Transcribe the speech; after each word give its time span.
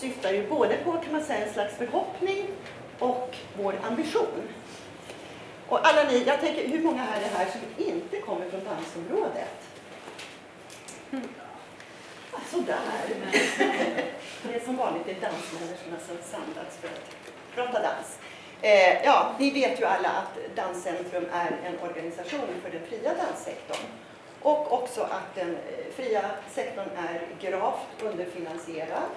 syftar 0.00 0.32
ju 0.32 0.48
både 0.48 0.76
på 0.76 0.92
kan 0.92 1.12
man 1.12 1.24
säga 1.24 1.46
en 1.46 1.52
slags 1.52 1.74
förhoppning 1.74 2.46
och 2.98 3.36
vår 3.56 3.74
ambition. 3.82 4.48
Och 5.68 5.86
alla 5.86 6.04
ni, 6.04 6.24
jag 6.26 6.40
tänker 6.40 6.68
hur 6.68 6.82
många 6.82 7.02
här 7.02 7.20
är 7.22 7.28
här 7.28 7.46
som 7.50 7.84
inte 7.84 8.20
kommer 8.20 8.50
från 8.50 8.64
dansområdet? 8.64 9.56
Mm. 11.10 11.28
Sådär. 12.50 12.76
Det 14.42 14.54
är 14.54 14.60
som 14.64 14.76
vanligt 14.76 15.02
det 15.06 15.12
är 15.12 15.20
dansmänniskorna 15.20 15.96
som 16.06 16.16
samlats 16.22 16.76
för 16.76 16.88
att 16.88 17.10
prata 17.54 17.82
dans. 17.82 18.18
Eh, 18.62 19.04
ja, 19.04 19.34
ni 19.38 19.50
vet 19.50 19.80
ju 19.80 19.84
alla 19.84 20.08
att 20.08 20.56
Danscentrum 20.56 21.26
är 21.32 21.56
en 21.64 21.78
organisation 21.88 22.48
för 22.62 22.70
den 22.70 22.86
fria 22.86 23.14
danssektorn. 23.14 23.86
Och 24.42 24.72
också 24.72 25.02
att 25.02 25.34
den 25.34 25.50
eh, 25.50 25.94
fria 25.96 26.22
sektorn 26.50 26.88
är 26.96 27.26
gravt 27.40 28.02
underfinansierad 28.02 29.10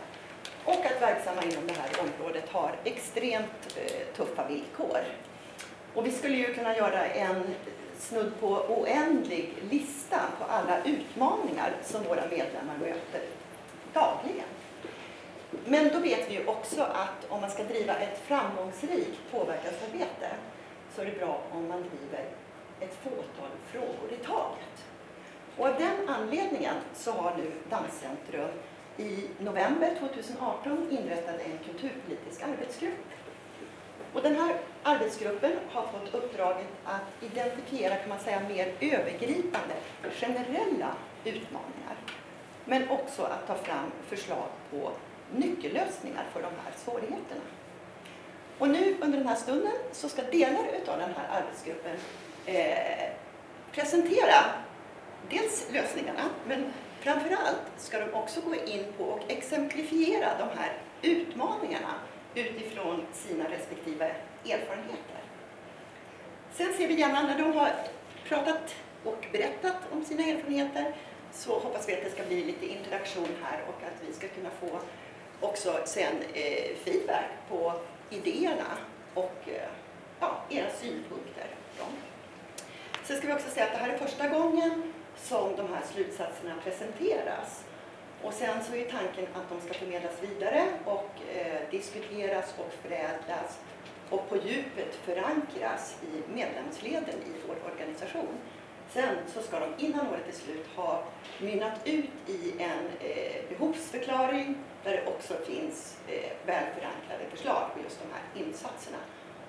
och 0.66 0.86
att 0.86 1.02
verksamma 1.02 1.44
inom 1.44 1.68
det 1.68 1.74
här 1.74 1.90
området 2.02 2.50
har 2.50 2.76
extremt 2.84 3.78
eh, 3.78 4.16
tuffa 4.16 4.48
villkor. 4.48 5.00
Och 5.94 6.06
vi 6.06 6.12
skulle 6.12 6.38
ju 6.38 6.54
kunna 6.54 6.78
göra 6.78 7.06
en 7.06 7.56
snudd 8.00 8.32
på 8.40 8.48
oändlig 8.48 9.54
lista 9.70 10.20
på 10.40 10.46
alla 10.46 10.84
utmaningar 10.84 11.74
som 11.84 12.04
våra 12.04 12.22
medlemmar 12.22 12.78
möter 12.80 13.22
dagligen. 13.94 14.48
Men 15.66 15.90
då 15.94 16.00
vet 16.00 16.30
vi 16.30 16.34
ju 16.34 16.46
också 16.46 16.82
att 16.84 17.30
om 17.30 17.42
man 17.42 17.50
ska 17.50 17.64
driva 17.64 17.96
ett 17.96 18.22
framgångsrikt 18.28 19.20
påverkansarbete 19.32 20.30
så 20.96 21.02
är 21.02 21.06
det 21.06 21.20
bra 21.20 21.42
om 21.52 21.68
man 21.68 21.80
driver 21.80 22.26
ett 22.80 22.98
fåtal 23.04 23.52
frågor 23.72 24.12
i 24.12 24.26
taget. 24.26 24.86
Och 25.58 25.68
av 25.68 25.76
den 25.80 26.10
anledningen 26.10 26.76
så 26.94 27.12
har 27.12 27.36
nu 27.38 27.52
Danscentrum 27.70 28.50
i 28.98 29.28
november 29.40 29.96
2018 30.00 30.88
inrättade 30.92 31.44
en 31.44 31.58
kulturpolitisk 31.66 32.44
arbetsgrupp. 32.44 32.94
Och 34.14 34.22
den 34.22 34.36
här 34.36 34.56
arbetsgruppen 34.84 35.52
har 35.72 35.82
fått 35.82 36.14
uppdraget 36.14 36.68
att 36.84 37.24
identifiera 37.24 37.96
kan 37.96 38.10
man 38.10 38.20
säga, 38.20 38.40
mer 38.40 38.74
övergripande, 38.80 39.76
generella 40.12 40.96
utmaningar. 41.24 41.96
Men 42.66 42.90
också 42.90 43.24
att 43.24 43.48
ta 43.48 43.56
fram 43.56 43.92
förslag 44.08 44.48
på 44.72 44.92
nyckellösningar 45.36 46.26
för 46.34 46.42
de 46.42 46.48
här 46.64 46.74
svårigheterna. 46.78 47.42
Och 48.60 48.70
nu 48.70 48.96
under 49.02 49.18
den 49.18 49.28
här 49.28 49.36
stunden 49.36 49.74
så 49.92 50.10
ska 50.10 50.22
delar 50.22 50.66
av 50.88 51.00
den 51.00 51.14
här 51.18 51.42
arbetsgruppen 51.42 51.98
eh, 52.46 53.10
presentera 53.72 54.44
dels 55.30 55.68
lösningarna, 55.72 56.22
men 56.48 56.74
framförallt 57.04 57.62
ska 57.78 58.00
de 58.00 58.14
också 58.14 58.42
gå 58.42 58.56
in 58.56 58.86
på 58.98 59.04
och 59.04 59.20
exemplifiera 59.28 60.38
de 60.38 60.60
här 60.60 60.78
utmaningarna 61.02 61.94
utifrån 62.36 63.06
sina 63.14 63.44
respektive 63.44 64.16
erfarenheter. 64.46 65.22
Sen 66.54 66.74
ser 66.74 66.88
vi 66.88 67.00
gärna 67.00 67.22
när 67.22 67.40
de 67.40 67.54
har 67.54 67.72
pratat 68.28 68.76
och 69.04 69.26
berättat 69.32 69.76
om 69.92 70.06
sina 70.06 70.24
erfarenheter 70.24 70.96
så 71.32 71.60
hoppas 71.60 71.90
vi 71.90 71.94
att 71.94 72.04
det 72.04 72.12
ska 72.12 72.24
bli 72.24 72.44
lite 72.44 72.66
interaktion 72.66 73.30
här 73.44 73.64
och 73.68 73.84
att 73.84 74.08
vi 74.08 74.14
ska 74.14 74.28
kunna 74.28 74.50
få 74.50 74.80
också 75.40 75.80
sen 75.86 76.16
eh, 76.34 76.76
feedback 76.84 77.26
på 77.50 77.74
idéerna 78.10 78.78
och 79.14 79.42
eh, 79.46 79.70
ja, 80.20 80.42
era 80.50 80.70
synpunkter. 80.70 81.48
Sen 83.04 83.18
ska 83.18 83.28
vi 83.28 83.34
också 83.34 83.50
säga 83.50 83.66
att 83.66 83.72
det 83.72 83.78
här 83.78 83.90
är 83.90 83.98
första 83.98 84.28
gången 84.28 84.93
som 85.18 85.56
de 85.56 85.74
här 85.74 85.82
slutsatserna 85.94 86.56
presenteras. 86.64 87.64
Och 88.24 88.34
sen 88.34 88.64
så 88.64 88.76
är 88.76 88.86
tanken 88.90 89.28
att 89.34 89.50
de 89.50 89.62
ska 89.62 89.74
förmedlas 89.74 90.24
vidare 90.24 90.68
och 90.86 91.10
eh, 91.36 91.70
diskuteras 91.72 92.54
och 92.58 92.74
förädlas 92.82 93.60
och 94.10 94.30
på 94.30 94.38
djupet 94.38 94.96
förankras 94.96 95.98
i 96.02 96.34
medlemsleden 96.36 97.16
i 97.26 97.48
vår 97.48 97.72
organisation. 97.72 98.38
Sen 98.90 99.16
så 99.34 99.42
ska 99.42 99.60
de 99.60 99.86
innan 99.86 100.08
året 100.08 100.28
är 100.28 100.32
slut 100.32 100.68
ha 100.76 101.04
mynnat 101.42 101.88
ut 101.88 102.10
i 102.28 102.52
en 102.60 103.10
eh, 103.10 103.50
behovsförklaring 103.50 104.56
där 104.84 104.92
det 104.92 105.06
också 105.08 105.34
finns 105.34 105.98
eh, 106.08 106.32
väl 106.46 106.64
förankrade 106.64 107.30
förslag 107.30 107.70
på 107.74 107.80
just 107.84 108.00
de 108.02 108.08
här 108.14 108.46
insatserna. 108.46 108.98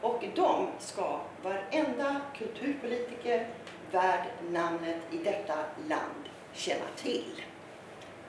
Och 0.00 0.24
de 0.34 0.66
ska 0.78 1.20
varenda 1.42 2.20
kulturpolitiker 2.38 3.48
värd 3.94 4.24
namnet 4.50 4.96
i 5.10 5.16
detta 5.16 5.54
land 5.88 6.24
känna 6.52 6.84
till. 6.96 7.42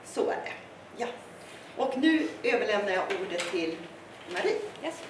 Så 0.04 0.20
är 0.20 0.36
det. 0.44 0.52
Ja. 0.96 1.06
Och 1.76 1.98
nu 1.98 2.28
överlämnar 2.42 2.92
jag 2.92 3.04
ordet 3.20 3.50
till 3.50 3.76
Marie. 4.32 4.56
Yes. 4.84 5.02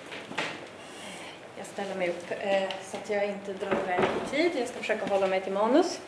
Jag 1.57 1.67
ställer 1.67 1.95
mig 1.95 2.09
upp 2.09 2.31
eh, 2.41 2.71
så 2.83 2.97
att 2.97 3.11
jag 3.11 3.25
inte 3.25 3.53
drar 3.53 3.77
iväg 3.85 4.01
i 4.01 4.37
tid. 4.37 4.53
Jag 4.55 4.69
ska 4.69 4.79
försöka 4.79 5.07
hålla 5.07 5.27
mig 5.27 5.41
till 5.41 5.53
manus. 5.53 6.01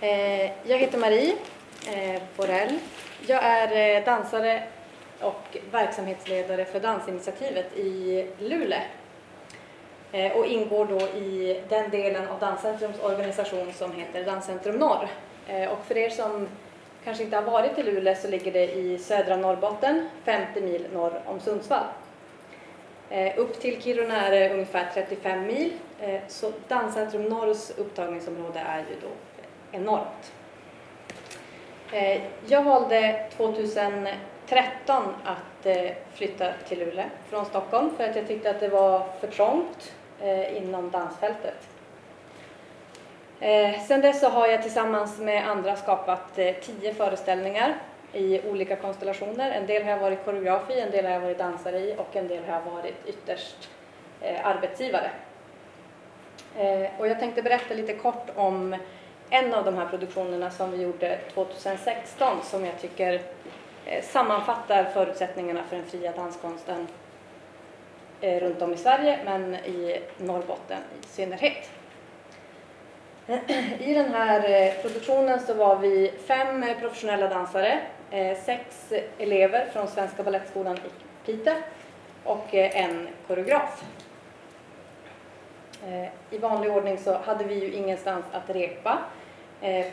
Eh, 0.00 0.70
jag 0.70 0.78
heter 0.78 0.98
Marie 0.98 1.36
eh, 1.88 2.22
Borell. 2.36 2.78
Jag 3.26 3.44
är 3.44 3.96
eh, 3.96 4.04
dansare 4.04 4.62
och 5.20 5.56
verksamhetsledare 5.70 6.64
för 6.64 6.80
Dansinitiativet 6.80 7.76
i 7.76 8.26
Luleå 8.38 8.80
Eh, 10.16 10.32
och 10.32 10.46
ingår 10.46 10.86
då 10.86 11.00
i 11.00 11.60
den 11.68 11.90
delen 11.90 12.28
av 12.28 12.38
Danscentrums 12.38 13.00
organisation 13.02 13.72
som 13.72 13.92
heter 13.92 14.24
Danscentrum 14.24 14.76
Norr. 14.76 15.08
Eh, 15.48 15.70
och 15.70 15.84
för 15.84 15.96
er 15.96 16.10
som 16.10 16.48
kanske 17.04 17.24
inte 17.24 17.36
har 17.36 17.42
varit 17.42 17.78
i 17.78 17.82
Luleå 17.82 18.14
så 18.14 18.28
ligger 18.28 18.52
det 18.52 18.72
i 18.72 18.98
södra 18.98 19.36
Norrbotten, 19.36 20.08
50 20.24 20.60
mil 20.60 20.86
norr 20.92 21.20
om 21.26 21.40
Sundsvall. 21.40 21.84
Eh, 23.10 23.38
upp 23.38 23.60
till 23.60 23.82
Kiruna 23.82 24.26
är 24.26 24.30
det 24.30 24.54
ungefär 24.54 24.90
35 24.94 25.46
mil, 25.46 25.72
så 26.28 26.52
Danscentrum 26.68 27.24
Norrs 27.24 27.70
upptagningsområde 27.76 28.58
är 28.58 28.78
ju 28.78 28.96
då 29.02 29.08
enormt. 29.78 30.32
Jag 32.46 32.64
valde 32.64 33.26
2013 33.36 35.14
att 35.24 35.66
flytta 36.14 36.52
till 36.68 36.78
Luleå 36.78 37.04
från 37.28 37.44
Stockholm 37.44 37.90
för 37.96 38.04
att 38.04 38.16
jag 38.16 38.28
tyckte 38.28 38.50
att 38.50 38.60
det 38.60 38.68
var 38.68 39.06
för 39.20 39.26
trångt 39.26 39.92
Eh, 40.22 40.56
inom 40.56 40.90
dansfältet. 40.90 41.68
Eh, 43.40 43.80
sen 43.80 44.00
dess 44.00 44.20
så 44.20 44.28
har 44.28 44.46
jag 44.46 44.62
tillsammans 44.62 45.18
med 45.18 45.48
andra 45.48 45.76
skapat 45.76 46.38
eh, 46.38 46.54
tio 46.54 46.94
föreställningar 46.94 47.74
i 48.12 48.40
olika 48.50 48.76
konstellationer. 48.76 49.50
En 49.50 49.66
del 49.66 49.82
har 49.82 49.90
jag 49.90 49.98
varit 49.98 50.24
koreograf 50.24 50.70
i, 50.70 50.80
en 50.80 50.90
del 50.90 51.04
har 51.04 51.12
jag 51.12 51.20
varit 51.20 51.38
dansare 51.38 51.78
i 51.78 51.94
och 51.98 52.16
en 52.16 52.28
del 52.28 52.44
har 52.44 52.54
jag 52.54 52.72
varit 52.72 52.94
ytterst 53.06 53.70
arbetsgivare. 54.42 55.10
Och 56.98 57.08
jag 57.08 57.20
tänkte 57.20 57.42
berätta 57.42 57.74
lite 57.74 57.94
kort 57.94 58.30
om 58.34 58.76
en 59.30 59.54
av 59.54 59.64
de 59.64 59.76
här 59.76 59.86
produktionerna 59.86 60.50
som 60.50 60.70
vi 60.70 60.82
gjorde 60.82 61.18
2016 61.34 62.42
som 62.42 62.64
jag 62.64 62.80
tycker 62.80 63.20
sammanfattar 64.02 64.84
förutsättningarna 64.84 65.62
för 65.62 65.76
den 65.76 65.84
fria 65.84 66.12
danskonsten 66.12 66.86
Eh, 68.20 68.40
runt 68.40 68.62
om 68.62 68.72
i 68.72 68.76
Sverige 68.76 69.18
men 69.24 69.54
i 69.54 70.00
Norrbotten 70.18 70.78
i 71.02 71.06
synnerhet. 71.06 71.70
I 73.78 73.94
den 73.94 74.14
här 74.14 74.50
eh, 74.50 74.74
produktionen 74.82 75.40
så 75.40 75.54
var 75.54 75.76
vi 75.76 76.12
fem 76.26 76.62
eh, 76.62 76.78
professionella 76.80 77.28
dansare 77.28 77.80
sex 78.44 78.92
elever 79.18 79.66
från 79.72 79.88
Svenska 79.88 80.22
Balettskolan 80.22 80.76
i 80.76 81.26
Piteå 81.26 81.54
och 82.24 82.54
en 82.54 83.08
koreograf. 83.26 83.84
I 86.30 86.38
vanlig 86.38 86.70
ordning 86.70 86.98
så 86.98 87.18
hade 87.18 87.44
vi 87.44 87.54
ju 87.54 87.72
ingenstans 87.72 88.24
att 88.32 88.50
repa 88.50 88.98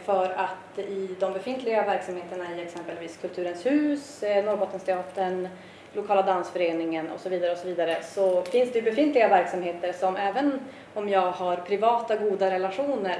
för 0.05 0.29
att 0.29 0.79
i 0.79 1.15
de 1.19 1.33
befintliga 1.33 1.85
verksamheterna 1.85 2.43
i 2.57 2.61
exempelvis 2.61 3.17
Kulturens 3.17 3.65
hus, 3.65 4.21
Norrbottensteatern, 4.21 5.47
lokala 5.93 6.21
dansföreningen 6.21 7.09
och 7.09 7.19
så 7.19 7.29
vidare 7.29 7.51
och 7.51 7.57
så 7.57 7.67
vidare 7.67 7.97
så 8.03 8.41
finns 8.41 8.73
det 8.73 8.79
ju 8.79 8.85
befintliga 8.85 9.27
verksamheter 9.27 9.93
som 9.93 10.15
även 10.15 10.59
om 10.93 11.09
jag 11.09 11.31
har 11.31 11.55
privata 11.55 12.15
goda 12.15 12.51
relationer 12.51 13.17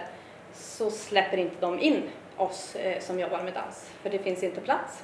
så 0.53 0.91
släpper 0.91 1.37
inte 1.37 1.55
de 1.59 1.79
in 1.79 2.03
oss 2.37 2.75
eh, 2.75 2.99
som 2.99 3.19
jobbar 3.19 3.43
med 3.43 3.53
dans, 3.53 3.91
för 4.01 4.09
det 4.09 4.19
finns 4.19 4.43
inte 4.43 4.61
plats 4.61 5.03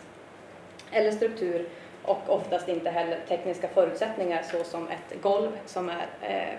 eller 0.92 1.12
struktur 1.12 1.69
och 2.04 2.30
oftast 2.30 2.68
inte 2.68 2.89
heller 2.89 3.19
tekniska 3.27 3.68
förutsättningar 3.68 4.44
såsom 4.44 4.88
ett 4.88 5.22
golv 5.22 5.50
som 5.65 5.89
är 5.89 6.07
eh, 6.22 6.57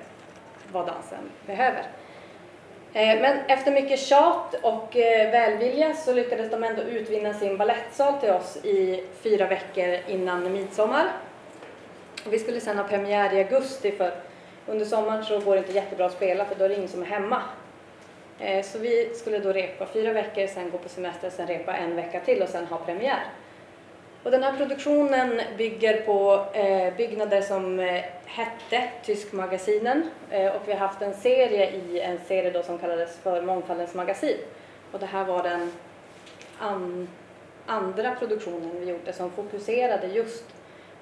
vad 0.72 0.86
dansen 0.86 1.30
behöver. 1.46 1.86
Eh, 2.92 3.20
men 3.20 3.38
efter 3.46 3.72
mycket 3.72 4.00
tjat 4.00 4.54
och 4.62 4.96
eh, 4.96 5.30
välvilja 5.30 5.94
så 5.94 6.12
lyckades 6.12 6.50
de 6.50 6.64
ändå 6.64 6.82
utvinna 6.82 7.34
sin 7.34 7.56
ballettsal 7.56 8.20
till 8.20 8.30
oss 8.30 8.56
i 8.64 9.04
fyra 9.22 9.46
veckor 9.46 9.98
innan 10.08 10.52
midsommar. 10.52 11.12
Vi 12.30 12.38
skulle 12.38 12.60
sedan 12.60 12.78
ha 12.78 12.84
premiär 12.84 13.34
i 13.34 13.38
augusti 13.38 13.92
för 13.92 14.12
under 14.66 14.84
sommaren 14.84 15.24
så 15.24 15.40
går 15.40 15.54
det 15.54 15.58
inte 15.58 15.72
jättebra 15.72 16.06
att 16.06 16.12
spela 16.12 16.44
för 16.44 16.54
då 16.54 16.64
är 16.64 16.68
det 16.68 16.74
ingen 16.74 16.88
som 16.88 17.02
är 17.02 17.06
hemma. 17.06 17.42
Eh, 18.38 18.64
så 18.64 18.78
vi 18.78 19.14
skulle 19.14 19.38
då 19.38 19.52
repa 19.52 19.86
fyra 19.86 20.12
veckor, 20.12 20.46
sen 20.46 20.70
gå 20.70 20.78
på 20.78 20.88
semester, 20.88 21.30
sen 21.30 21.46
repa 21.46 21.76
en 21.76 21.96
vecka 21.96 22.20
till 22.20 22.42
och 22.42 22.48
sen 22.48 22.66
ha 22.66 22.78
premiär. 22.78 23.24
Och 24.22 24.30
den 24.30 24.42
här 24.42 24.56
produktionen 24.56 25.40
bygger 25.58 26.00
på 26.00 26.44
eh, 26.52 26.96
byggnader 26.96 27.40
som 27.40 27.80
eh, 27.80 28.04
hette 28.26 28.88
Tyskmagasinen 29.04 30.10
eh, 30.30 30.46
och 30.46 30.62
vi 30.66 30.72
har 30.72 30.78
haft 30.78 31.02
en 31.02 31.14
serie 31.14 31.70
i 31.70 32.00
en 32.00 32.18
serie 32.28 32.50
då 32.50 32.62
som 32.62 32.78
kallades 32.78 33.18
för 33.18 33.42
Mångfaldens 33.42 33.94
magasin. 33.94 34.36
Och 34.92 35.00
det 35.00 35.06
här 35.06 35.24
var 35.24 35.42
den 35.42 35.72
an, 36.58 37.08
andra 37.66 38.14
produktionen 38.14 38.70
vi 38.80 38.90
gjorde 38.90 39.12
som 39.12 39.30
fokuserade 39.30 40.06
just 40.06 40.44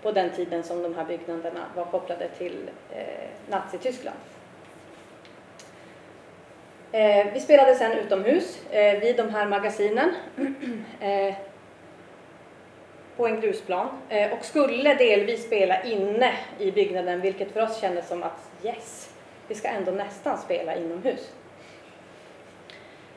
på 0.03 0.13
den 0.13 0.31
tiden 0.31 0.63
som 0.63 0.83
de 0.83 0.95
här 0.95 1.05
byggnaderna 1.05 1.65
var 1.77 1.85
kopplade 1.85 2.29
till 2.29 2.71
eh, 2.91 3.29
Nazityskland. 3.51 4.19
Eh, 6.93 7.27
vi 7.33 7.41
spelade 7.41 7.75
sen 7.75 7.93
utomhus 7.93 8.59
eh, 8.71 9.01
vid 9.01 9.17
de 9.17 9.31
här 9.31 9.47
magasinen 9.47 10.15
eh, 11.01 11.35
på 13.19 13.27
en 13.27 13.41
grusplan 13.41 13.89
eh, 14.09 14.33
och 14.33 14.45
skulle 14.45 14.95
delvis 14.95 15.47
spela 15.47 15.83
inne 15.83 16.33
i 16.59 16.71
byggnaden 16.71 17.21
vilket 17.21 17.53
för 17.53 17.63
oss 17.63 17.81
kändes 17.81 18.09
som 18.09 18.23
att 18.23 18.51
yes, 18.65 19.11
vi 19.49 19.55
ska 19.55 19.69
ändå 19.69 19.93
nästan 19.93 20.39
spela 20.39 20.77
inomhus. 20.77 21.33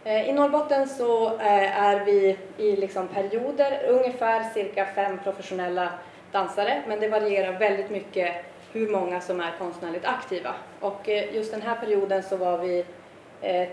Eh, 0.03 0.29
I 0.29 0.33
Norrbotten 0.33 0.87
så 0.87 1.27
eh, 1.27 1.83
är 1.83 2.05
vi 2.05 2.37
i 2.57 2.75
liksom 2.75 3.07
perioder 3.07 3.83
ungefär 3.87 4.43
cirka 4.53 4.85
fem 4.85 5.19
professionella 5.23 5.89
dansare 6.31 6.81
men 6.87 6.99
det 6.99 7.07
varierar 7.07 7.59
väldigt 7.59 7.89
mycket 7.89 8.35
hur 8.71 8.89
många 8.89 9.21
som 9.21 9.39
är 9.39 9.51
konstnärligt 9.57 10.05
aktiva. 10.05 10.53
Och 10.79 11.09
just 11.33 11.51
den 11.51 11.61
här 11.61 11.75
perioden 11.75 12.23
så 12.23 12.37
var 12.37 12.57
vi 12.57 12.85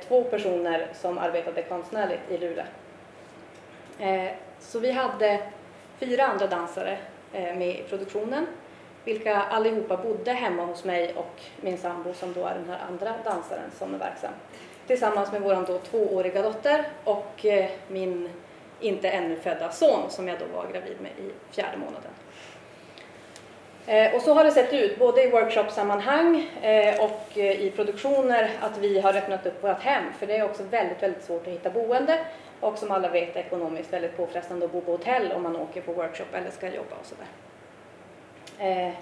två 0.08 0.24
personer 0.24 0.86
som 0.94 1.18
arbetade 1.18 1.62
konstnärligt 1.62 2.20
i 2.30 2.38
Luleå. 2.38 2.64
Så 4.60 4.78
vi 4.78 4.90
hade 4.90 5.40
fyra 5.98 6.24
andra 6.26 6.46
dansare 6.46 6.98
eh, 7.32 7.56
med 7.56 7.68
i 7.68 7.82
produktionen 7.88 8.46
vilka 9.04 9.36
allihopa 9.36 9.96
bodde 9.96 10.32
hemma 10.32 10.64
hos 10.64 10.84
mig 10.84 11.14
och 11.16 11.40
min 11.60 11.78
sambo 11.78 12.14
som 12.14 12.32
då 12.32 12.44
är 12.44 12.54
den 12.54 12.68
här 12.68 12.78
andra 12.88 13.14
dansaren 13.24 13.70
som 13.78 13.94
är 13.94 13.98
verksam. 13.98 14.32
Tillsammans 14.86 15.32
med 15.32 15.42
vår 15.42 15.64
då 15.66 15.78
tvååriga 15.78 16.42
dotter 16.42 16.84
och 17.04 17.46
eh, 17.46 17.70
min 17.88 18.28
inte 18.80 19.08
ännu 19.08 19.36
födda 19.36 19.70
son 19.70 20.10
som 20.10 20.28
jag 20.28 20.38
då 20.38 20.44
var 20.56 20.66
gravid 20.72 20.96
med 21.00 21.10
i 21.10 21.54
fjärde 21.54 21.76
månaden. 21.76 22.10
Eh, 23.86 24.14
och 24.14 24.22
så 24.22 24.34
har 24.34 24.44
det 24.44 24.50
sett 24.50 24.72
ut, 24.72 24.98
både 24.98 25.22
i 25.22 25.30
workshopsammanhang 25.30 26.50
och 27.00 27.36
i 27.36 27.72
produktioner, 27.76 28.50
att 28.60 28.78
vi 28.78 29.00
har 29.00 29.16
öppnat 29.16 29.46
upp 29.46 29.64
vårt 29.64 29.82
hem. 29.82 30.04
För 30.18 30.26
det 30.26 30.36
är 30.36 30.44
också 30.44 30.62
väldigt, 30.62 31.02
väldigt 31.02 31.24
svårt 31.24 31.46
att 31.46 31.52
hitta 31.52 31.70
boende 31.70 32.18
och 32.60 32.78
som 32.78 32.90
alla 32.90 33.08
vet 33.08 33.36
är 33.36 33.40
ekonomiskt 33.40 33.92
väldigt 33.92 34.16
påfrestande 34.16 34.66
att 34.66 34.72
bo 34.72 34.80
på 34.80 34.92
hotell 34.92 35.32
om 35.32 35.42
man 35.42 35.56
åker 35.56 35.80
på 35.80 35.92
workshop 35.92 36.26
eller 36.32 36.50
ska 36.50 36.66
jobba 36.66 36.96
och 37.00 37.06
sådär. 37.06 37.26
Eh, 38.58 38.94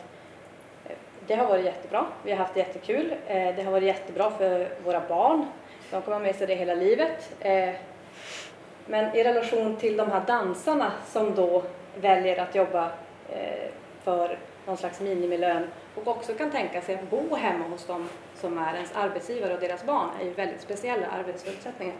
det 1.27 1.35
har 1.35 1.47
varit 1.47 1.65
jättebra. 1.65 2.07
Vi 2.23 2.31
har 2.31 2.39
haft 2.39 2.57
jättekul. 2.57 3.15
Eh, 3.27 3.57
det 3.57 3.63
har 3.63 3.73
varit 3.73 3.87
jättebra 3.87 4.31
för 4.31 4.69
våra 4.85 5.09
barn. 5.09 5.47
De 5.91 6.03
kommer 6.03 6.19
med 6.19 6.37
sig 6.37 6.47
det 6.47 6.55
hela 6.55 6.75
livet. 6.75 7.35
Eh, 7.41 7.75
men 8.87 9.17
i 9.17 9.25
relation 9.25 9.77
till 9.77 9.97
de 9.97 10.11
här 10.11 10.23
dansarna 10.27 10.93
som 11.07 11.35
då 11.35 11.63
väljer 12.01 12.41
att 12.41 12.55
jobba 12.55 12.91
eh, 13.29 13.71
för 14.03 14.39
någon 14.67 14.77
slags 14.77 15.01
minimilön 15.01 15.71
och 15.95 16.09
också 16.09 16.35
kan 16.35 16.51
tänka 16.51 16.83
sig 16.83 16.95
att 16.95 17.11
bo 17.11 17.35
hemma 17.35 17.65
hos 17.69 17.87
dem 17.87 18.09
som 18.35 18.59
är 18.59 18.75
ens 18.75 18.93
arbetsgivare 18.97 19.55
och 19.55 19.61
deras 19.61 19.85
barn 19.85 20.09
är 20.21 20.25
ju 20.25 20.31
väldigt 20.31 20.61
speciella 20.61 21.07
arbetsförutsättningar. 21.07 21.97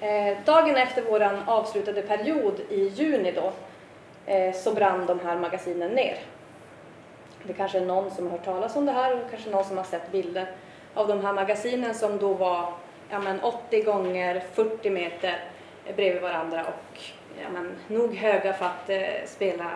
Eh, 0.00 0.36
dagen 0.44 0.76
efter 0.76 1.02
vår 1.02 1.42
avslutade 1.46 2.02
period 2.02 2.60
i 2.70 2.88
juni 2.88 3.32
då 3.32 3.52
eh, 4.32 4.54
så 4.54 4.72
brann 4.72 5.06
de 5.06 5.20
här 5.20 5.36
magasinen 5.36 5.90
ner. 5.90 6.18
Det 7.42 7.52
kanske 7.52 7.78
är 7.78 7.86
någon 7.86 8.10
som 8.10 8.24
har 8.24 8.30
hört 8.30 8.44
talas 8.44 8.76
om 8.76 8.86
det 8.86 8.92
här 8.92 9.14
och 9.14 9.30
kanske 9.30 9.50
någon 9.50 9.64
som 9.64 9.76
har 9.76 9.84
sett 9.84 10.12
bilder 10.12 10.50
av 10.94 11.08
de 11.08 11.24
här 11.24 11.32
magasinen 11.32 11.94
som 11.94 12.18
då 12.18 12.32
var 12.32 12.72
ja, 13.10 13.18
men 13.18 13.40
80 13.40 13.82
gånger 13.82 14.42
40 14.52 14.90
meter 14.90 15.44
bredvid 15.96 16.22
varandra 16.22 16.64
och 16.64 17.00
ja, 17.42 17.48
men, 17.52 17.74
nog 17.88 18.14
höga 18.14 18.52
för 18.52 18.66
att 18.66 18.90
eh, 18.90 19.26
spela 19.26 19.70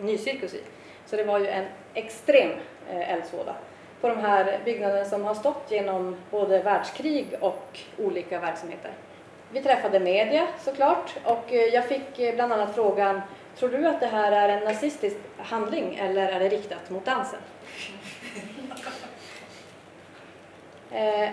nycirkus 0.00 0.54
i. 0.54 0.60
Så 1.06 1.16
det 1.16 1.24
var 1.24 1.38
ju 1.38 1.46
en 1.46 1.64
extrem 1.94 2.50
eh, 2.90 3.12
eldsvåda 3.12 3.54
på 4.00 4.08
de 4.08 4.18
här 4.18 4.58
byggnaderna 4.64 5.04
som 5.04 5.24
har 5.24 5.34
stått 5.34 5.64
genom 5.68 6.16
både 6.30 6.62
världskrig 6.62 7.26
och 7.40 7.78
olika 7.98 8.40
verksamheter. 8.40 8.90
Vi 9.52 9.62
träffade 9.62 10.00
media 10.00 10.46
såklart 10.60 11.14
och 11.24 11.52
eh, 11.52 11.64
jag 11.64 11.84
fick 11.84 12.18
eh, 12.18 12.34
bland 12.34 12.52
annat 12.52 12.74
frågan 12.74 13.20
Tror 13.58 13.68
du 13.68 13.86
att 13.86 14.00
det 14.00 14.06
här 14.06 14.32
är 14.32 14.48
en 14.48 14.64
nazistisk 14.64 15.16
handling 15.36 15.94
eller 15.94 16.28
är 16.28 16.40
det 16.40 16.48
riktat 16.48 16.90
mot 16.90 17.04
dansen? 17.04 17.38
Eh, 20.90 21.30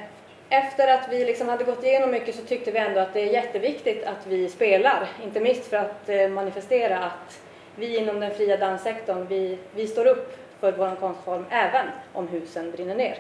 efter 0.49 0.87
att 0.87 1.07
vi 1.09 1.25
liksom 1.25 1.49
hade 1.49 1.63
gått 1.63 1.83
igenom 1.83 2.11
mycket 2.11 2.35
så 2.35 2.41
tyckte 2.41 2.71
vi 2.71 2.79
ändå 2.79 2.99
att 2.99 3.13
det 3.13 3.21
är 3.21 3.33
jätteviktigt 3.33 4.05
att 4.05 4.27
vi 4.27 4.49
spelar, 4.49 5.07
inte 5.23 5.39
minst 5.39 5.67
för 5.67 5.77
att 5.77 6.31
manifestera 6.31 6.99
att 6.99 7.41
vi 7.75 7.97
inom 7.97 8.19
den 8.19 8.31
fria 8.31 8.57
danssektorn, 8.57 9.27
vi, 9.27 9.57
vi 9.75 9.87
står 9.87 10.05
upp 10.05 10.37
för 10.61 10.71
vår 10.71 10.95
konstform 10.95 11.45
även 11.49 11.85
om 12.13 12.27
husen 12.27 12.71
brinner 12.71 12.95
ner. 12.95 13.17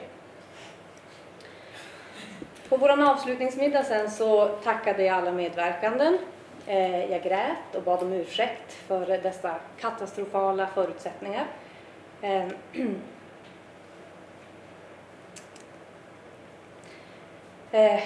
På 2.69 2.77
vår 2.77 3.09
avslutningsmiddag 3.09 3.83
sen 3.83 4.11
så 4.11 4.47
tackade 4.47 5.03
jag 5.03 5.17
alla 5.17 5.31
medverkande. 5.31 6.17
Eh, 6.67 7.11
jag 7.11 7.23
grät 7.23 7.75
och 7.75 7.83
bad 7.83 8.03
om 8.03 8.13
ursäkt 8.13 8.73
för 8.73 9.05
dessa 9.05 9.55
katastrofala 9.79 10.67
förutsättningar. 10.67 11.45
Eh, 12.21 12.45
eh, 17.71 18.03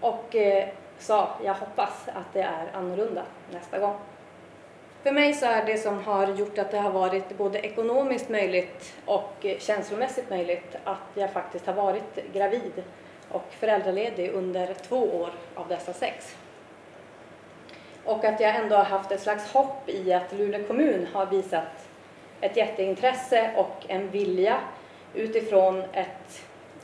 och 0.00 0.36
sa 0.98 1.36
jag 1.44 1.54
hoppas 1.54 2.08
att 2.08 2.32
det 2.32 2.42
är 2.42 2.70
annorlunda 2.74 3.22
nästa 3.52 3.78
gång. 3.78 3.96
För 5.02 5.12
mig 5.12 5.34
så 5.34 5.46
är 5.46 5.66
det 5.66 5.78
som 5.78 5.98
har 6.04 6.26
gjort 6.26 6.58
att 6.58 6.70
det 6.70 6.78
har 6.78 6.90
varit 6.90 7.38
både 7.38 7.58
ekonomiskt 7.58 8.28
möjligt 8.28 8.94
och 9.04 9.32
eh, 9.42 9.58
känslomässigt 9.58 10.30
möjligt 10.30 10.76
att 10.84 10.98
jag 11.14 11.32
faktiskt 11.32 11.66
har 11.66 11.72
varit 11.72 12.32
gravid 12.32 12.72
och 13.28 13.44
föräldraledig 13.50 14.30
under 14.30 14.74
två 14.74 14.96
år 14.96 15.30
av 15.54 15.68
dessa 15.68 15.92
sex. 15.92 16.36
Och 18.04 18.24
att 18.24 18.40
jag 18.40 18.56
ändå 18.56 18.76
har 18.76 18.84
haft 18.84 19.12
ett 19.12 19.20
slags 19.20 19.52
hopp 19.52 19.88
i 19.88 20.12
att 20.12 20.32
Luleå 20.32 20.66
kommun 20.66 21.06
har 21.12 21.26
visat 21.26 21.88
ett 22.40 22.56
jätteintresse 22.56 23.50
och 23.56 23.84
en 23.88 24.10
vilja 24.10 24.60
utifrån 25.14 25.82
ett, 25.92 26.42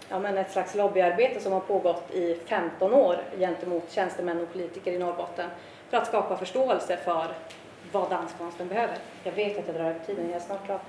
ja 0.08 0.18
men 0.18 0.38
ett 0.38 0.52
slags 0.52 0.75
lobbyarbete 0.75 1.40
som 1.40 1.52
har 1.52 1.61
pågått 1.61 2.14
i 2.14 2.38
15 2.46 2.94
år 2.94 3.16
gentemot 3.38 3.92
tjänstemän 3.92 4.40
och 4.40 4.52
politiker 4.52 4.92
i 4.92 4.99
Norrbotten 4.99 5.50
för 5.90 5.96
att 5.96 6.06
skapa 6.06 6.37
förståelse 6.37 6.96
för 6.96 7.26
vad 7.93 8.11
danskonsten 8.11 8.69
behöver. 8.69 8.97
Jag 9.25 9.33
vet 9.33 9.59
att 9.59 9.66
jag 9.66 9.76
drar 9.76 9.85
över 9.85 10.00
tiden, 10.07 10.26
jag 10.26 10.37
är 10.37 10.40
snart 10.40 10.64
klar. 10.64 10.81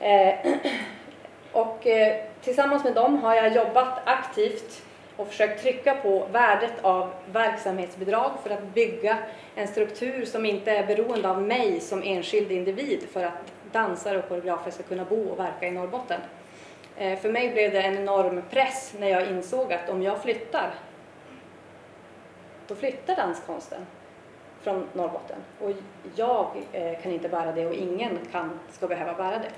Eh, 0.00 0.34
och 1.52 1.86
eh, 1.86 2.24
tillsammans 2.42 2.84
med 2.84 2.94
dem 2.94 3.18
har 3.18 3.34
jag 3.34 3.54
jobbat 3.54 3.98
aktivt 4.04 4.82
och 5.16 5.28
försökt 5.28 5.62
trycka 5.62 5.94
på 5.94 6.26
värdet 6.32 6.72
av 6.82 7.12
verksamhetsbidrag 7.32 8.30
för 8.42 8.50
att 8.50 8.74
bygga 8.74 9.18
en 9.54 9.68
struktur 9.68 10.24
som 10.24 10.46
inte 10.46 10.70
är 10.70 10.86
beroende 10.86 11.30
av 11.30 11.42
mig 11.42 11.80
som 11.80 12.02
enskild 12.02 12.52
individ 12.52 13.08
för 13.12 13.24
att 13.24 13.52
dansare 13.72 14.18
och 14.18 14.28
koreografer 14.28 14.70
ska 14.70 14.82
kunna 14.82 15.04
bo 15.04 15.28
och 15.28 15.38
verka 15.38 15.66
i 15.66 15.70
Norrbotten. 15.70 16.20
Eh, 16.96 17.18
för 17.18 17.28
mig 17.28 17.52
blev 17.52 17.72
det 17.72 17.82
en 17.82 17.96
enorm 17.96 18.42
press 18.50 18.94
när 18.98 19.08
jag 19.08 19.28
insåg 19.30 19.72
att 19.72 19.88
om 19.88 20.02
jag 20.02 20.22
flyttar, 20.22 20.74
då 22.66 22.74
flyttar 22.74 23.16
danskonsten 23.16 23.86
från 24.64 24.88
Norrbotten. 24.92 25.36
Och 25.60 25.70
jag 26.14 26.46
eh, 26.72 27.02
kan 27.02 27.12
inte 27.12 27.28
bära 27.28 27.52
det 27.52 27.66
och 27.66 27.74
ingen 27.74 28.18
kan, 28.32 28.60
ska 28.70 28.86
behöva 28.86 29.14
bära 29.14 29.38
det. 29.38 29.50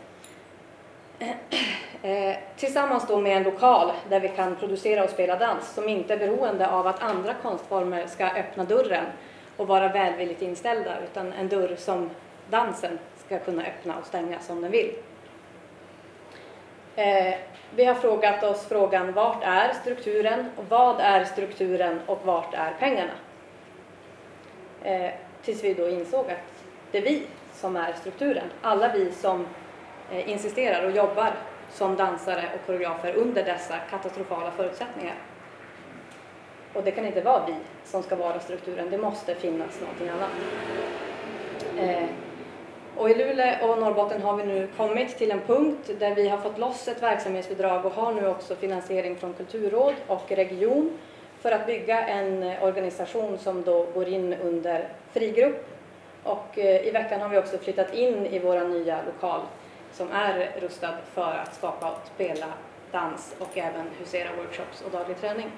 Eh, 2.03 2.37
tillsammans 2.57 3.07
då 3.09 3.21
med 3.21 3.37
en 3.37 3.43
lokal 3.43 3.93
där 4.09 4.21
vi 4.21 4.29
kan 4.29 4.57
producera 4.57 5.05
och 5.05 5.11
spela 5.11 5.37
dans 5.37 5.75
som 5.75 5.89
inte 5.89 6.15
är 6.15 6.19
beroende 6.19 6.71
av 6.71 6.87
att 6.87 7.03
andra 7.03 7.35
konstformer 7.43 8.07
ska 8.07 8.27
öppna 8.27 8.65
dörren 8.65 9.05
och 9.57 9.67
vara 9.67 9.89
välvilligt 9.89 10.43
inställda 10.43 10.91
utan 11.01 11.33
en 11.33 11.49
dörr 11.49 11.77
som 11.77 12.11
dansen 12.51 12.99
ska 13.27 13.39
kunna 13.39 13.63
öppna 13.63 13.97
och 13.99 14.07
stänga 14.07 14.41
som 14.41 14.61
den 14.63 14.71
vill. 14.71 14.93
Eh, 16.97 17.35
vi 17.75 17.85
har 17.85 17.95
frågat 17.95 18.45
oss 18.45 18.67
frågan 18.69 19.13
vart 19.13 19.43
är 19.43 19.73
strukturen 19.73 20.51
och 20.57 20.65
vad 20.69 21.01
är 21.01 21.25
strukturen 21.25 22.01
och 22.07 22.19
vart 22.25 22.55
är 22.55 22.75
pengarna? 22.79 23.13
Eh, 24.87 25.11
tills 25.43 25.65
vi 25.65 25.75
då 25.75 25.89
insåg 25.89 26.31
att 26.31 26.65
det 26.93 26.99
är 26.99 27.03
vi 27.03 27.23
som 27.53 27.77
är 27.77 27.93
strukturen. 27.93 28.45
Alla 28.63 28.93
vi 28.93 29.13
som 29.13 29.47
eh, 30.13 30.31
insisterar 30.31 30.87
och 30.87 30.91
jobbar 30.91 31.33
som 31.71 31.97
dansare 31.97 32.45
och 32.55 32.67
koreografer 32.67 33.15
under 33.15 33.45
dessa 33.45 33.77
katastrofala 33.91 34.51
förutsättningar. 34.51 35.15
Och 36.73 36.83
det 36.83 36.91
kan 36.91 37.07
inte 37.07 37.21
vara 37.21 37.47
vi 37.47 37.55
som 37.85 38.03
ska 38.03 38.17
vara 38.17 38.41
strukturen, 38.41 38.91
det 38.91 38.99
måste 38.99 39.35
finnas 39.35 39.81
någonting 39.81 40.09
annat. 40.09 40.31
Eh, 41.79 42.09
och 42.97 43.11
i 43.11 43.15
Luleå 43.15 43.69
och 43.69 43.79
Norrbotten 43.79 44.23
har 44.23 44.37
vi 44.37 44.45
nu 44.45 44.69
kommit 44.77 45.19
till 45.19 45.31
en 45.31 45.41
punkt 45.41 45.91
där 45.99 46.15
vi 46.15 46.29
har 46.29 46.39
fått 46.39 46.59
loss 46.59 46.89
ett 46.89 47.03
verksamhetsbidrag 47.03 47.87
och 47.87 47.93
har 47.93 48.13
nu 48.13 48.29
också 48.29 48.57
finansiering 48.57 49.17
från 49.17 49.35
kulturråd 49.35 49.95
och 50.07 50.33
region 50.33 50.99
för 51.47 51.53
att 51.53 51.67
bygga 51.67 52.07
en 52.07 52.43
organisation 52.63 53.39
som 53.39 53.63
då 53.63 53.87
går 53.95 54.09
in 54.09 54.35
under 54.35 54.89
frigrupp. 55.13 55.67
Och 56.23 56.59
eh, 56.59 56.87
i 56.87 56.91
veckan 56.91 57.21
har 57.21 57.29
vi 57.29 57.39
också 57.39 57.59
flyttat 57.59 57.95
in 57.95 58.27
i 58.27 58.39
vår 58.39 58.69
nya 58.69 58.99
lokal 59.07 59.41
som 59.93 60.13
är 60.13 60.51
rustad 60.61 60.95
för 61.15 61.35
att 61.35 61.55
skapa 61.55 61.91
och 61.91 62.07
spela 62.15 62.47
dans 62.93 63.37
och 63.39 63.59
även 63.59 63.87
husera 63.99 64.29
workshops 64.37 64.83
och 64.83 64.91
daglig 64.91 65.21
träning. 65.21 65.51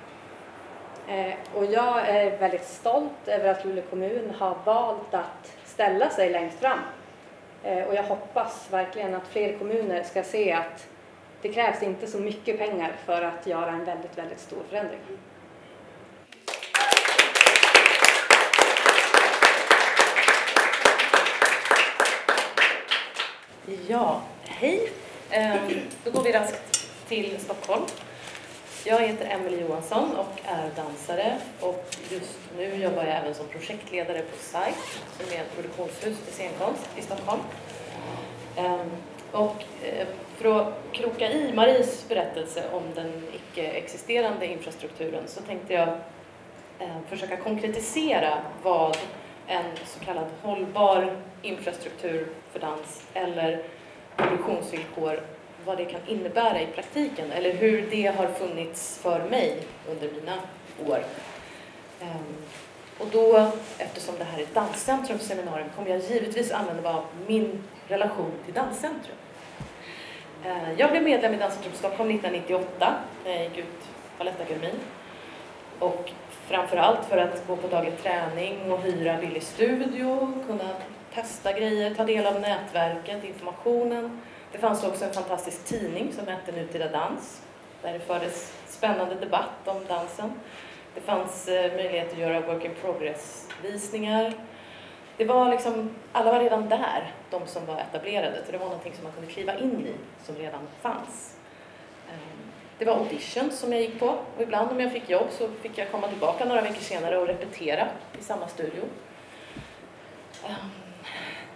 Eh, 1.09 1.35
och 1.55 1.65
jag 1.65 2.09
är 2.09 2.39
väldigt 2.39 2.65
stolt 2.65 3.29
över 3.29 3.49
att 3.49 3.65
Luleå 3.65 3.85
kommun 3.91 4.33
har 4.39 4.57
valt 4.65 5.15
att 5.15 5.57
ställa 5.65 6.11
sig 6.11 6.31
längst 6.31 6.59
fram. 6.59 6.79
Eh, 7.65 7.85
och 7.85 7.95
jag 7.95 8.03
hoppas 8.03 8.69
verkligen 8.73 9.15
att 9.15 9.29
fler 9.29 9.59
kommuner 9.59 10.03
ska 10.03 10.23
se 10.23 10.53
att 10.53 10.89
det 11.43 11.49
krävs 11.49 11.83
inte 11.83 12.07
så 12.07 12.19
mycket 12.19 12.59
pengar 12.59 12.93
för 13.05 13.23
att 13.23 13.47
göra 13.47 13.71
en 13.71 13.85
väldigt, 13.85 14.19
väldigt 14.19 14.41
stor 14.41 14.63
förändring. 14.69 15.01
Ja, 23.69 24.21
hej. 24.45 24.93
Ehm, 25.31 25.61
då 26.05 26.11
går 26.11 26.23
vi 26.23 26.33
raskt 26.33 26.89
till 27.09 27.39
Stockholm. 27.41 27.83
Jag 28.85 29.01
heter 29.01 29.27
Emelie 29.27 29.61
Johansson 29.61 30.17
och 30.17 30.41
är 30.45 30.71
dansare 30.77 31.37
och 31.61 31.97
just 32.11 32.39
nu 32.57 32.75
jobbar 32.75 33.05
jag 33.05 33.17
även 33.17 33.35
som 33.35 33.47
projektledare 33.47 34.19
på 34.19 34.37
SAIK 34.39 34.75
som 35.19 35.37
är 35.37 35.41
ett 35.41 35.55
produktionshus 35.55 36.19
för 36.19 36.33
scenkonst 36.33 36.89
i 36.97 37.03
Stockholm. 37.03 37.41
Ehm, 38.57 38.91
och 39.33 39.65
eh, 39.83 40.07
för 40.37 40.61
att 40.61 40.75
kroka 40.93 41.31
i 41.33 41.53
Maries 41.53 42.09
berättelse 42.09 42.65
om 42.73 42.83
den 42.95 43.23
icke-existerande 43.35 44.47
infrastrukturen 44.47 45.23
så 45.27 45.41
tänkte 45.41 45.73
jag 45.73 45.89
eh, 46.79 46.97
försöka 47.09 47.37
konkretisera 47.37 48.39
vad 48.63 48.97
en 49.49 49.65
så 49.85 50.05
kallad 50.05 50.27
hållbar 50.43 51.17
infrastruktur 51.43 52.27
för 52.53 52.61
dans 52.61 53.03
eller 53.15 53.63
produktionsvillkor, 54.17 55.21
vad 55.65 55.77
det 55.77 55.85
kan 55.85 56.01
innebära 56.07 56.61
i 56.61 56.67
praktiken 56.67 57.33
eller 57.33 57.53
hur 57.53 57.87
det 57.91 58.07
har 58.07 58.27
funnits 58.27 58.99
för 58.99 59.29
mig 59.31 59.63
under 59.91 60.11
mina 60.13 60.39
år. 60.87 61.05
Ehm, 62.01 62.37
och 62.99 63.07
då, 63.13 63.51
eftersom 63.79 64.15
det 64.19 64.25
här 64.25 64.39
är 64.39 64.43
ett 64.43 64.55
danscentrum 64.55 65.19
seminarium, 65.19 65.69
kommer 65.77 65.91
jag 65.91 66.01
givetvis 66.01 66.53
använda 66.53 66.83
mig 66.83 66.93
av 66.93 67.05
min 67.27 67.63
relation 67.89 68.33
till 68.45 68.55
Danscentrum. 68.55 69.17
Ehm, 70.45 70.77
jag 70.77 70.91
blev 70.91 71.03
medlem 71.03 71.35
i 71.35 71.37
Danscentrum 71.37 71.73
Stockholm 71.75 72.11
1998 72.11 72.95
när 73.25 73.33
jag 73.33 73.45
gick 73.45 73.59
ut 73.59 73.89
Balettakademin. 74.19 74.81
Och 75.79 76.11
framförallt 76.49 77.05
för 77.05 77.17
att 77.17 77.47
gå 77.47 77.57
på 77.57 77.69
daglig 77.69 78.03
träning 78.03 78.73
och 78.73 78.79
hyra 78.79 79.17
billig 79.21 79.43
studio, 79.43 80.35
kunna 80.47 80.71
testa 81.15 81.53
grejer, 81.53 81.95
ta 81.95 82.05
del 82.05 82.27
av 82.27 82.41
nätverket, 82.41 83.25
informationen. 83.25 84.21
Det 84.53 84.59
fanns 84.59 84.85
också 84.85 85.05
en 85.05 85.13
fantastisk 85.13 85.65
tidning 85.65 86.13
som 86.13 86.27
hette 86.27 86.53
Nutida 86.53 86.89
dans, 86.89 87.43
där 87.83 87.93
det 87.93 88.01
fördes 88.01 88.53
spännande 88.67 89.15
debatt 89.15 89.59
om 89.65 89.85
dansen. 89.89 90.33
Det 90.95 91.01
fanns 91.01 91.49
eh, 91.49 91.75
möjlighet 91.75 92.13
att 92.13 92.19
göra 92.19 92.41
work 92.41 92.65
in 92.65 92.75
progress-visningar. 92.81 94.33
Det 95.17 95.25
var 95.25 95.51
liksom, 95.51 95.91
alla 96.13 96.33
var 96.33 96.41
redan 96.41 96.69
där, 96.69 97.13
de 97.31 97.47
som 97.47 97.67
var 97.67 97.79
etablerade, 97.79 98.43
så 98.47 98.53
det 98.53 98.59
var 98.59 98.67
någonting 98.67 98.93
som 98.95 99.05
man 99.05 99.13
kunde 99.13 99.33
kliva 99.33 99.59
in 99.59 99.87
i, 99.87 100.25
som 100.27 100.35
redan 100.35 100.61
fanns. 100.81 101.37
Ehm, 102.09 102.53
det 102.79 102.85
var 102.85 102.95
auditions 102.95 103.59
som 103.59 103.73
jag 103.73 103.83
gick 103.83 103.99
på 103.99 104.07
och 104.07 104.43
ibland 104.43 104.71
om 104.71 104.81
jag 104.81 104.93
fick 104.93 105.11
jobb 105.11 105.27
så 105.31 105.49
fick 105.49 105.79
jag 105.79 105.91
komma 105.91 106.09
tillbaka 106.09 106.45
några 106.45 106.61
veckor 106.61 106.81
senare 106.81 107.19
och 107.19 107.27
repetera 107.27 107.89
i 108.21 108.23
samma 108.23 108.49
studio. 108.49 108.83
Ehm, 110.47 110.71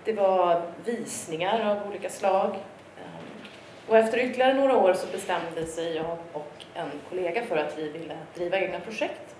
det 0.04 0.12
var 0.12 0.62
visningar 0.84 1.70
av 1.70 1.88
olika 1.88 2.10
slag. 2.10 2.50
Ehm, 2.98 3.48
och 3.88 3.98
efter 3.98 4.18
ytterligare 4.18 4.54
några 4.54 4.76
år 4.76 4.94
så 4.94 5.06
bestämde 5.06 5.66
sig 5.66 5.96
jag 5.96 6.16
och 6.32 6.64
en 6.74 6.90
kollega 7.08 7.42
för 7.42 7.56
att 7.56 7.78
vi 7.78 7.88
ville 7.88 8.16
driva 8.34 8.58
egna 8.58 8.80
projekt. 8.80 9.34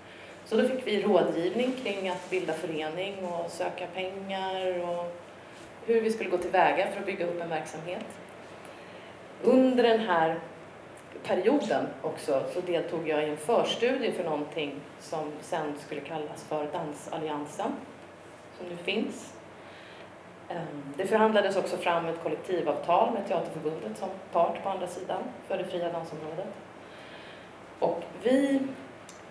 Så 0.45 0.57
då 0.57 0.69
fick 0.69 0.87
vi 0.87 1.03
rådgivning 1.03 1.73
kring 1.83 2.09
att 2.09 2.31
bilda 2.31 2.53
förening 2.53 3.25
och 3.25 3.51
söka 3.51 3.87
pengar 3.87 4.81
och 4.81 5.17
hur 5.87 6.01
vi 6.01 6.13
skulle 6.13 6.31
gå 6.31 6.39
tillväga 6.39 6.87
för 6.93 7.01
att 7.01 7.07
bygga 7.07 7.27
upp 7.27 7.43
en 7.43 7.49
verksamhet. 7.49 8.05
Under 9.43 9.83
den 9.83 10.01
här 10.01 10.41
perioden 11.23 11.87
också 12.03 12.43
så 12.55 12.61
deltog 12.61 13.09
jag 13.09 13.25
i 13.25 13.31
en 13.31 13.37
förstudie 13.37 14.13
för 14.13 14.25
någonting 14.25 14.81
som 15.01 15.33
sen 15.41 15.75
skulle 15.79 16.01
kallas 16.01 16.45
för 16.45 16.67
Dansalliansen, 16.73 17.73
som 18.59 18.69
nu 18.69 18.77
finns. 18.77 19.35
Ehm, 20.49 20.95
det 20.97 21.07
förhandlades 21.07 21.57
också 21.57 21.77
fram 21.77 22.07
ett 22.07 22.23
kollektivavtal 22.23 23.13
med 23.13 23.27
Teaterförbundet 23.29 23.99
som 23.99 24.09
part 24.33 24.63
på 24.63 24.69
andra 24.69 24.87
sidan 24.87 25.23
för 25.49 25.59
det 25.59 25.65
fria 25.65 25.93
dansområdet. 25.93 26.47
Och 27.79 28.03
vi 28.23 28.61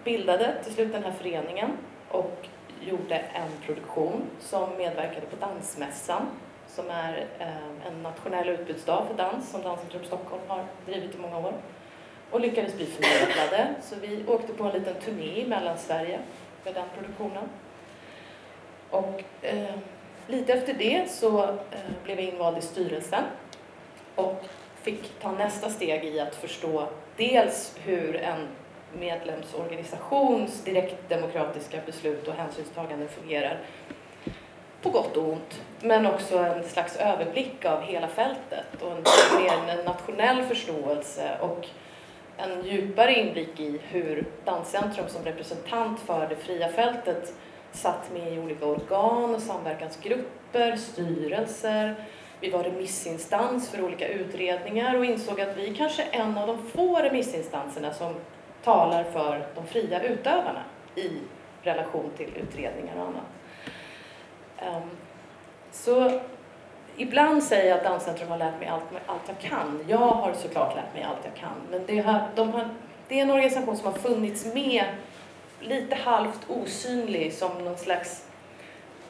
bildade 0.03 0.63
till 0.63 0.73
slut 0.73 0.91
den 0.91 1.03
här 1.03 1.11
föreningen 1.11 1.71
och 2.09 2.47
gjorde 2.81 3.15
en 3.15 3.51
produktion 3.65 4.21
som 4.39 4.69
medverkade 4.77 5.25
på 5.25 5.35
Dansmässan 5.35 6.25
som 6.67 6.89
är 6.89 7.27
ehm, 7.39 7.81
en 7.87 8.03
nationell 8.03 8.49
utbudsdag 8.49 9.05
för 9.07 9.17
dans 9.17 9.51
som 9.51 9.61
Danscentrum 9.61 10.03
Stockholm 10.03 10.43
har 10.47 10.65
drivit 10.85 11.15
i 11.15 11.17
många 11.17 11.37
år 11.37 11.53
och 12.31 12.39
lyckades 12.39 12.75
bli 12.75 12.85
förmedlade. 12.85 13.75
Så 13.81 13.95
vi 14.01 14.23
åkte 14.27 14.53
på 14.53 14.63
en 14.63 14.73
liten 14.73 14.95
turné 14.95 15.41
i 15.41 15.47
Mellansverige 15.47 16.19
med 16.63 16.73
den 16.73 16.85
produktionen. 16.95 17.49
Och 18.89 19.23
eh, 19.41 19.75
lite 20.27 20.53
efter 20.53 20.73
det 20.73 21.11
så 21.11 21.43
eh, 21.43 21.79
blev 22.03 22.19
jag 22.19 22.29
invald 22.29 22.57
i 22.57 22.61
styrelsen 22.61 23.23
och 24.15 24.45
fick 24.81 25.19
ta 25.19 25.31
nästa 25.31 25.69
steg 25.69 26.05
i 26.05 26.19
att 26.19 26.35
förstå 26.35 26.87
dels 27.17 27.75
hur 27.83 28.15
en 28.15 28.47
medlemsorganisations 28.99 30.63
direktdemokratiska 30.63 31.79
beslut 31.85 32.27
och 32.27 32.33
hänsynstagande 32.33 33.07
fungerar 33.07 33.59
på 34.81 34.89
gott 34.89 35.17
och 35.17 35.29
ont, 35.29 35.61
men 35.79 36.05
också 36.05 36.37
en 36.37 36.63
slags 36.63 36.95
överblick 36.95 37.65
av 37.65 37.81
hela 37.81 38.07
fältet 38.07 38.81
och 38.81 38.91
en 38.91 39.03
mer 39.43 39.83
nationell 39.83 40.43
förståelse 40.43 41.37
och 41.41 41.67
en 42.37 42.65
djupare 42.65 43.13
inblick 43.13 43.59
i 43.59 43.79
hur 43.83 44.25
Danscentrum 44.45 45.07
som 45.07 45.23
representant 45.25 45.99
för 45.99 46.29
det 46.29 46.35
fria 46.35 46.67
fältet 46.69 47.33
satt 47.71 48.11
med 48.13 48.33
i 48.33 48.39
olika 48.39 48.65
organ 48.65 49.35
och 49.35 49.41
samverkansgrupper, 49.41 50.75
styrelser. 50.75 51.95
Vi 52.39 52.49
var 52.49 52.63
remissinstans 52.63 53.69
för 53.69 53.81
olika 53.81 54.07
utredningar 54.07 54.97
och 54.97 55.05
insåg 55.05 55.41
att 55.41 55.57
vi 55.57 55.75
kanske 55.75 56.03
är 56.03 56.19
en 56.19 56.37
av 56.37 56.47
de 56.47 56.67
få 56.67 56.95
remissinstanserna 56.95 57.93
som 57.93 58.15
talar 58.63 59.03
för 59.03 59.47
de 59.55 59.67
fria 59.67 60.03
utövarna 60.03 60.63
i 60.95 61.09
relation 61.61 62.11
till 62.17 62.29
utredningar 62.35 62.95
och 62.95 63.07
annat. 63.07 63.25
Ehm, 64.57 64.89
så 65.71 66.21
ibland 67.01 67.43
säger 67.43 67.69
jag 67.69 67.77
att 67.77 67.83
Danscentrum 67.83 68.29
har 68.29 68.37
lärt 68.37 68.59
mig 68.59 68.67
allt, 68.67 68.83
allt 69.05 69.21
jag 69.27 69.39
kan. 69.39 69.85
Jag 69.87 69.97
har 69.97 70.33
såklart 70.33 70.75
lärt 70.75 70.93
mig 70.93 71.03
allt 71.03 71.19
jag 71.23 71.35
kan. 71.35 71.55
Men 71.71 71.85
det, 71.85 71.99
har, 71.99 72.27
de 72.35 72.53
har, 72.53 72.69
det 73.07 73.19
är 73.19 73.21
en 73.21 73.31
organisation 73.31 73.77
som 73.77 73.85
har 73.85 73.99
funnits 73.99 74.53
med 74.53 74.85
lite 75.59 75.95
halvt 75.95 76.49
osynlig 76.49 77.33
som 77.33 77.65
någon 77.65 77.77
slags, 77.77 78.25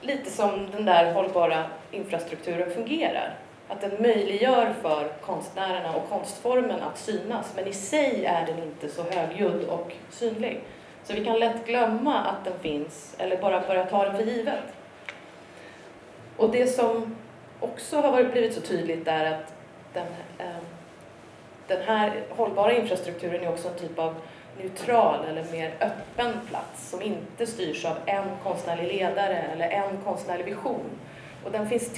lite 0.02 0.32
som 0.32 0.72
den 0.72 0.86
där 0.86 1.14
hållbara 1.14 1.64
infrastrukturen 1.92 2.72
fungerar. 2.72 3.36
Att 3.68 3.82
den 3.82 4.02
möjliggör 4.02 4.74
för 4.82 5.12
konstnärerna 5.22 5.96
och 5.96 6.10
konstformen 6.10 6.82
att 6.82 6.98
synas, 6.98 7.54
men 7.56 7.68
i 7.68 7.74
sig 7.74 8.26
är 8.26 8.46
den 8.46 8.64
inte 8.64 8.90
så 8.90 9.04
högljudd 9.04 9.64
och 9.64 9.92
synlig. 10.10 10.62
Så 11.04 11.14
vi 11.14 11.26
kan 11.26 11.40
lätt 11.40 11.66
glömma 11.66 12.20
att 12.20 12.46
den 12.46 12.60
finns, 12.60 13.16
eller 13.18 13.38
bara 13.38 13.68
börja 13.68 13.86
ta 13.86 14.06
den 14.06 14.16
för 14.16 14.24
givet. 14.24 14.64
Och 16.38 16.52
det 16.52 16.68
som 16.68 17.16
också 17.62 18.02
har 18.02 18.24
blivit 18.24 18.54
så 18.54 18.62
tydligt 18.62 19.08
är 19.08 19.26
att 19.26 19.54
den, 19.94 20.08
ehm, 20.38 20.64
den 21.68 21.82
här 21.82 22.24
hållbara 22.30 22.74
infrastrukturen 22.74 23.44
är 23.44 23.50
också 23.50 23.68
en 23.68 23.76
typ 23.76 24.00
av 24.00 24.16
neutral 24.62 25.26
eller 25.30 25.46
mer 25.52 25.74
öppen 25.80 26.34
plats 26.50 26.90
som 26.90 27.02
inte 27.02 27.48
styrs 27.48 27.86
av 27.86 27.98
en 28.06 28.26
konstnärlig 28.44 28.88
ledare 28.88 29.38
eller 29.38 29.70
en 29.70 29.98
konstnärlig 30.06 30.46
vision. 30.46 30.90
Och 31.46 31.52
den 31.52 31.70
finns, 31.70 31.90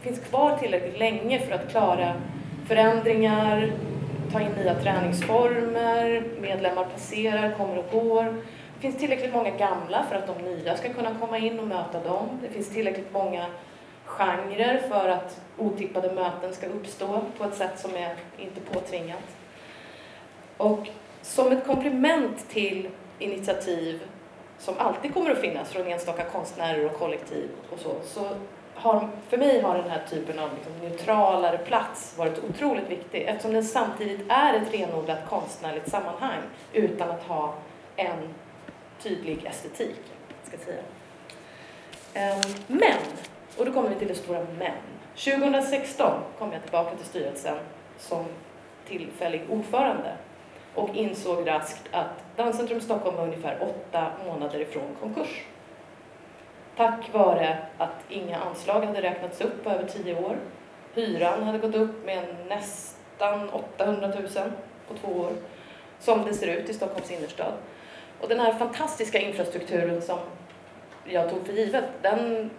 finns 0.00 0.18
kvar 0.18 0.56
tillräckligt 0.56 0.98
länge 0.98 1.38
för 1.38 1.54
att 1.54 1.70
klara 1.70 2.14
förändringar, 2.68 3.72
ta 4.32 4.40
in 4.40 4.52
nya 4.52 4.74
träningsformer, 4.74 6.24
medlemmar 6.40 6.84
passerar, 6.84 7.52
kommer 7.52 7.78
och 7.78 7.90
går. 7.92 8.24
Det 8.74 8.80
finns 8.80 8.98
tillräckligt 8.98 9.32
många 9.32 9.50
gamla 9.50 10.04
för 10.10 10.16
att 10.16 10.26
de 10.26 10.42
nya 10.44 10.76
ska 10.76 10.92
kunna 10.92 11.14
komma 11.20 11.38
in 11.38 11.60
och 11.60 11.66
möta 11.66 12.00
dem. 12.00 12.40
Det 12.42 12.48
finns 12.48 12.70
tillräckligt 12.70 13.12
många 13.12 13.46
genrer 14.18 14.78
för 14.88 15.08
att 15.08 15.40
otippade 15.58 16.12
möten 16.12 16.54
ska 16.54 16.66
uppstå 16.66 17.20
på 17.38 17.44
ett 17.44 17.54
sätt 17.54 17.78
som 17.80 17.96
är 17.96 18.16
inte 18.38 18.60
påtvingat. 18.60 19.36
Och 20.56 20.88
som 21.22 21.52
ett 21.52 21.66
komplement 21.66 22.48
till 22.48 22.88
initiativ 23.18 24.02
som 24.58 24.74
alltid 24.78 25.14
kommer 25.14 25.30
att 25.30 25.40
finnas 25.40 25.68
från 25.68 25.86
enstaka 25.86 26.24
konstnärer 26.24 26.84
och 26.84 26.98
kollektiv 26.98 27.50
och 27.70 27.78
så, 27.78 27.94
så 28.04 28.28
har, 28.74 29.08
för 29.28 29.38
mig 29.38 29.60
har 29.60 29.78
den 29.78 29.90
här 29.90 30.02
typen 30.10 30.38
av 30.38 30.50
liksom 30.54 30.88
neutralare 30.88 31.58
plats 31.58 32.18
varit 32.18 32.44
otroligt 32.44 32.90
viktig 32.90 33.22
eftersom 33.22 33.52
den 33.52 33.64
samtidigt 33.64 34.20
är 34.28 34.54
ett 34.54 34.74
renodlat 34.74 35.28
konstnärligt 35.28 35.90
sammanhang 35.90 36.38
utan 36.72 37.10
att 37.10 37.22
ha 37.22 37.54
en 37.96 38.34
tydlig 39.02 39.44
estetik. 39.44 40.00
Ska 40.42 40.56
säga. 40.56 40.82
Ehm, 42.14 42.54
men, 42.66 42.98
och 43.58 43.64
då 43.64 43.72
kommer 43.72 43.88
vi 43.88 43.94
till 43.94 44.08
det 44.08 44.14
stora 44.14 44.46
men. 44.58 44.72
2016 45.14 46.20
kom 46.38 46.52
jag 46.52 46.62
tillbaka 46.62 46.96
till 46.96 47.06
styrelsen 47.06 47.58
som 47.98 48.24
tillfällig 48.88 49.42
ordförande 49.50 50.16
och 50.74 50.94
insåg 50.94 51.48
raskt 51.48 51.88
att 51.90 52.36
Danscentrum 52.36 52.80
Stockholm 52.80 53.16
var 53.16 53.24
ungefär 53.24 53.58
åtta 53.60 54.06
månader 54.26 54.60
ifrån 54.60 54.96
konkurs. 55.00 55.42
Tack 56.76 57.12
vare 57.12 57.58
att 57.78 58.04
inga 58.08 58.38
anslag 58.38 58.80
hade 58.80 59.02
räknats 59.02 59.40
upp 59.40 59.64
på 59.64 59.70
över 59.70 59.88
tio 59.88 60.24
år. 60.24 60.36
Hyran 60.94 61.42
hade 61.42 61.58
gått 61.58 61.74
upp 61.74 62.06
med 62.06 62.24
nästan 62.48 63.48
800 63.48 64.08
000 64.08 64.28
på 64.88 64.94
två 64.94 65.12
år, 65.20 65.32
som 66.00 66.24
det 66.24 66.34
ser 66.34 66.46
ut 66.46 66.70
i 66.70 66.74
Stockholms 66.74 67.10
innerstad. 67.10 67.52
Och 68.20 68.28
den 68.28 68.40
här 68.40 68.52
fantastiska 68.52 69.18
infrastrukturen 69.18 70.02
som 70.02 70.18
jag 71.04 71.30
tog 71.30 71.46
för 71.46 71.52
givet, 71.52 71.84
den, 72.02 72.50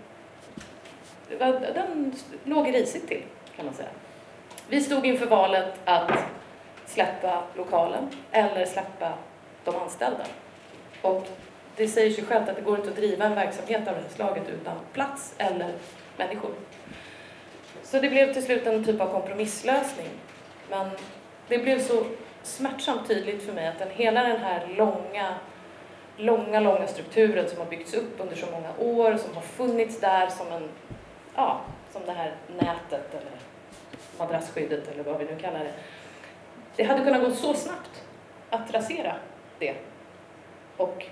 den 1.39 2.13
låg 2.43 2.67
risigt 2.73 3.07
till, 3.07 3.23
kan 3.55 3.65
man 3.65 3.73
säga. 3.73 3.89
Vi 4.67 4.81
stod 4.81 5.05
inför 5.05 5.25
valet 5.25 5.73
att 5.85 6.11
släppa 6.85 7.43
lokalen 7.55 8.09
eller 8.31 8.65
släppa 8.65 9.13
de 9.63 9.75
anställda. 9.75 10.25
Och 11.01 11.27
det 11.75 11.87
säger 11.87 12.11
sig 12.11 12.23
självt 12.25 12.49
att 12.49 12.55
det 12.55 12.61
går 12.61 12.77
inte 12.77 12.89
att 12.89 12.95
driva 12.95 13.25
en 13.25 13.35
verksamhet 13.35 13.87
av 13.87 13.93
det 13.93 14.01
här 14.01 14.09
slaget 14.15 14.49
utan 14.49 14.77
plats 14.93 15.33
eller 15.37 15.73
människor. 16.17 16.51
Så 17.83 17.99
det 17.99 18.09
blev 18.09 18.33
till 18.33 18.43
slut 18.43 18.67
en 18.67 18.85
typ 18.85 19.01
av 19.01 19.11
kompromisslösning. 19.11 20.09
Men 20.69 20.89
det 21.47 21.57
blev 21.57 21.79
så 21.79 22.03
smärtsamt 22.43 23.07
tydligt 23.07 23.45
för 23.45 23.53
mig 23.53 23.67
att 23.67 23.79
den, 23.79 23.89
hela 23.91 24.23
den 24.23 24.39
här 24.39 24.67
långa, 24.77 25.35
långa, 26.17 26.59
långa 26.59 26.87
strukturen 26.87 27.49
som 27.49 27.57
har 27.57 27.65
byggts 27.65 27.93
upp 27.93 28.13
under 28.17 28.35
så 28.35 28.45
många 28.51 28.69
år, 28.77 29.17
som 29.17 29.35
har 29.35 29.41
funnits 29.41 29.99
där 29.99 30.27
som 30.27 30.47
en, 30.51 30.69
ja, 31.35 31.61
som 31.91 32.01
det 32.05 32.11
här 32.11 32.35
nätet 32.59 33.13
eller 33.13 33.37
madrasskyddet 34.17 34.87
eller 34.87 35.03
vad 35.03 35.19
vi 35.19 35.25
nu 35.25 35.35
kallar 35.35 35.59
det. 35.59 35.73
Det 36.75 36.83
hade 36.83 37.03
kunnat 37.03 37.23
gå 37.23 37.31
så 37.31 37.53
snabbt 37.53 38.03
att 38.49 38.73
rasera 38.73 39.15
det 39.59 39.75
och 40.77 41.05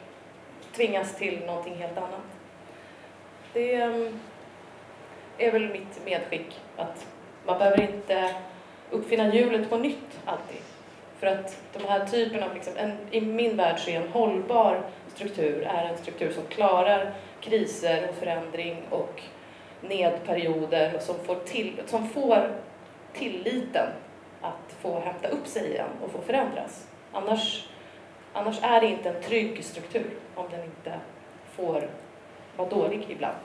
tvingas 0.75 1.15
till 1.15 1.45
någonting 1.45 1.75
helt 1.75 1.97
annat. 1.97 2.39
Det 3.53 3.75
ehm, 3.75 4.19
är 5.38 5.51
väl 5.51 5.69
mitt 5.69 6.05
medskick 6.05 6.60
att 6.77 7.07
man 7.45 7.57
behöver 7.57 7.81
inte 7.81 8.36
uppfinna 8.91 9.34
hjulet 9.34 9.69
på 9.69 9.77
nytt 9.77 10.19
alltid. 10.25 10.62
För 11.19 11.27
att 11.27 11.62
de 11.73 11.86
här 11.88 12.05
typen 12.05 12.43
av, 12.43 12.53
liksom, 12.53 12.73
en, 12.77 12.97
i 13.12 13.21
min 13.21 13.57
värld 13.57 13.79
så 13.79 13.89
är 13.89 14.01
en 14.01 14.12
hållbar 14.12 14.81
struktur 15.15 15.63
är 15.63 15.86
en 15.86 15.97
struktur 15.97 16.31
som 16.31 16.43
klarar 16.43 17.13
kriser 17.41 18.10
och 18.10 18.15
förändring 18.15 18.84
och 18.89 19.21
nedperioder 19.81 20.95
och 20.95 21.01
som 21.01 21.15
får, 21.25 21.35
till, 21.35 21.81
som 21.85 22.09
får 22.09 22.55
tilliten 23.13 23.87
att 24.41 24.75
få 24.81 24.99
hämta 24.99 25.27
upp 25.27 25.47
sig 25.47 25.71
igen 25.71 25.89
och 26.03 26.11
få 26.11 26.21
förändras. 26.21 26.87
Annars 27.11 27.67
Annars 28.33 28.59
är 28.61 28.81
det 28.81 28.87
inte 28.87 29.09
en 29.09 29.23
trygg 29.23 29.63
struktur 29.65 30.09
om 30.35 30.45
den 30.51 30.63
inte 30.63 30.99
får 31.55 31.89
vara 32.55 32.69
dålig 32.69 33.05
ibland. 33.09 33.37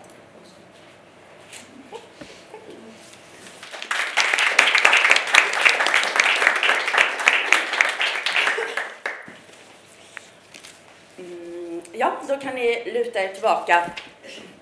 Mm, 11.18 11.83
ja, 11.92 12.12
då 12.29 12.37
kan 12.37 12.55
ni 12.55 12.92
luta 12.92 13.22
er 13.22 13.29
tillbaka. 13.29 13.90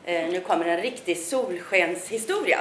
Eh, 0.07 0.29
nu 0.29 0.40
kommer 0.40 0.67
en 0.67 0.81
riktig 0.81 1.19
solskenshistoria. 1.19 2.59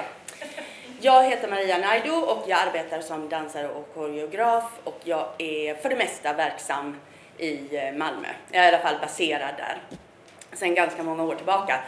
Jag 1.01 1.23
heter 1.23 1.47
Maria 1.47 1.77
Naidu 1.77 2.11
och 2.11 2.43
jag 2.47 2.59
arbetar 2.59 3.01
som 3.01 3.29
dansare 3.29 3.67
och 3.67 3.93
koreograf 3.93 4.63
och 4.83 4.99
jag 5.03 5.27
är 5.37 5.75
för 5.75 5.89
det 5.89 5.95
mesta 5.95 6.33
verksam 6.33 6.99
i 7.37 7.75
eh, 7.77 7.93
Malmö. 7.93 8.27
Jag 8.51 8.65
är 8.65 8.71
i 8.71 8.75
alla 8.75 8.83
fall 8.83 8.99
baserad 9.01 9.53
där 9.57 9.77
sedan 10.53 10.75
ganska 10.75 11.03
många 11.03 11.23
år 11.23 11.35
tillbaka. 11.35 11.79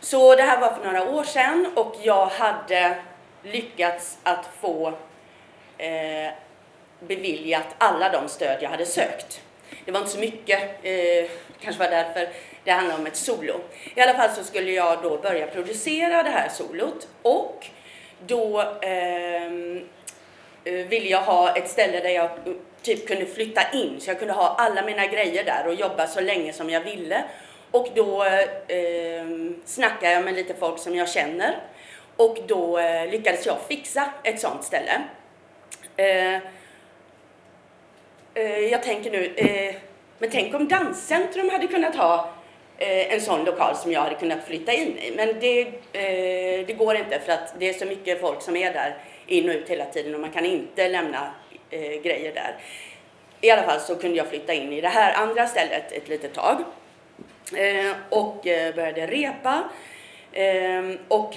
Så 0.00 0.34
det 0.34 0.42
här 0.42 0.60
var 0.60 0.74
för 0.74 0.84
några 0.84 1.10
år 1.10 1.24
sedan 1.24 1.72
och 1.76 1.96
jag 2.02 2.26
hade 2.26 2.96
lyckats 3.42 4.18
att 4.22 4.50
få 4.60 4.88
eh, 5.78 6.32
beviljat 7.00 7.74
alla 7.78 8.08
de 8.12 8.28
stöd 8.28 8.58
jag 8.62 8.70
hade 8.70 8.86
sökt. 8.86 9.40
Det 9.84 9.92
var 9.92 10.00
inte 10.00 10.12
så 10.12 10.18
mycket, 10.18 10.60
eh, 10.82 11.30
kanske 11.60 11.84
var 11.84 11.90
därför 11.90 12.28
det 12.68 12.74
handlade 12.74 13.00
om 13.00 13.06
ett 13.06 13.16
solo. 13.16 13.60
I 13.94 14.00
alla 14.00 14.14
fall 14.14 14.30
så 14.30 14.44
skulle 14.44 14.70
jag 14.70 15.02
då 15.02 15.16
börja 15.16 15.46
producera 15.46 16.22
det 16.22 16.30
här 16.30 16.48
solot 16.48 17.08
och 17.22 17.66
då 18.26 18.60
ehm, 18.82 19.80
eh, 20.64 20.74
ville 20.74 21.08
jag 21.08 21.22
ha 21.22 21.56
ett 21.56 21.70
ställe 21.70 22.00
där 22.00 22.10
jag 22.10 22.24
eh, 22.24 22.52
typ 22.82 23.08
kunde 23.08 23.26
flytta 23.26 23.60
in 23.72 24.00
så 24.00 24.10
jag 24.10 24.18
kunde 24.18 24.34
ha 24.34 24.54
alla 24.58 24.82
mina 24.82 25.06
grejer 25.06 25.44
där 25.44 25.66
och 25.66 25.74
jobba 25.74 26.06
så 26.06 26.20
länge 26.20 26.52
som 26.52 26.70
jag 26.70 26.80
ville. 26.80 27.24
Och 27.70 27.88
då 27.94 28.24
eh, 28.24 29.26
snackade 29.64 30.12
jag 30.12 30.24
med 30.24 30.34
lite 30.34 30.54
folk 30.54 30.78
som 30.78 30.94
jag 30.94 31.08
känner 31.08 31.56
och 32.16 32.38
då 32.46 32.78
eh, 32.78 33.10
lyckades 33.10 33.46
jag 33.46 33.56
fixa 33.68 34.12
ett 34.22 34.40
sånt 34.40 34.64
ställe. 34.64 35.00
Eh, 35.96 36.34
eh 38.34 38.58
jag 38.70 38.82
tänker 38.82 39.10
nu, 39.10 39.34
eh, 39.36 39.74
men 40.18 40.30
tänk 40.30 40.54
om 40.54 40.68
Danscentrum 40.68 41.50
hade 41.50 41.66
kunnat 41.66 41.96
ha 41.96 42.37
Eh, 42.80 43.12
en 43.12 43.20
sån 43.20 43.44
lokal 43.44 43.76
som 43.76 43.92
jag 43.92 44.00
hade 44.00 44.14
kunnat 44.14 44.44
flytta 44.44 44.72
in 44.72 44.98
i. 44.98 45.12
Men 45.16 45.40
det, 45.40 45.60
eh, 45.92 46.66
det 46.66 46.76
går 46.78 46.96
inte 46.96 47.20
för 47.20 47.32
att 47.32 47.54
det 47.58 47.68
är 47.68 47.72
så 47.72 47.84
mycket 47.84 48.20
folk 48.20 48.42
som 48.42 48.56
är 48.56 48.72
där 48.72 48.96
in 49.26 49.48
och 49.48 49.54
ut 49.54 49.68
hela 49.68 49.84
tiden 49.84 50.14
och 50.14 50.20
man 50.20 50.30
kan 50.30 50.44
inte 50.44 50.88
lämna 50.88 51.30
eh, 51.70 52.02
grejer 52.02 52.34
där. 52.34 52.56
I 53.40 53.50
alla 53.50 53.62
fall 53.62 53.80
så 53.80 53.94
kunde 53.94 54.16
jag 54.16 54.26
flytta 54.26 54.54
in 54.54 54.72
i 54.72 54.80
det 54.80 54.88
här 54.88 55.22
andra 55.22 55.46
stället 55.46 55.92
ett 55.92 56.08
litet 56.08 56.34
tag 56.34 56.56
eh, 57.56 57.92
och 58.08 58.46
eh, 58.46 58.74
började 58.74 59.06
repa. 59.06 59.64
Och 61.08 61.34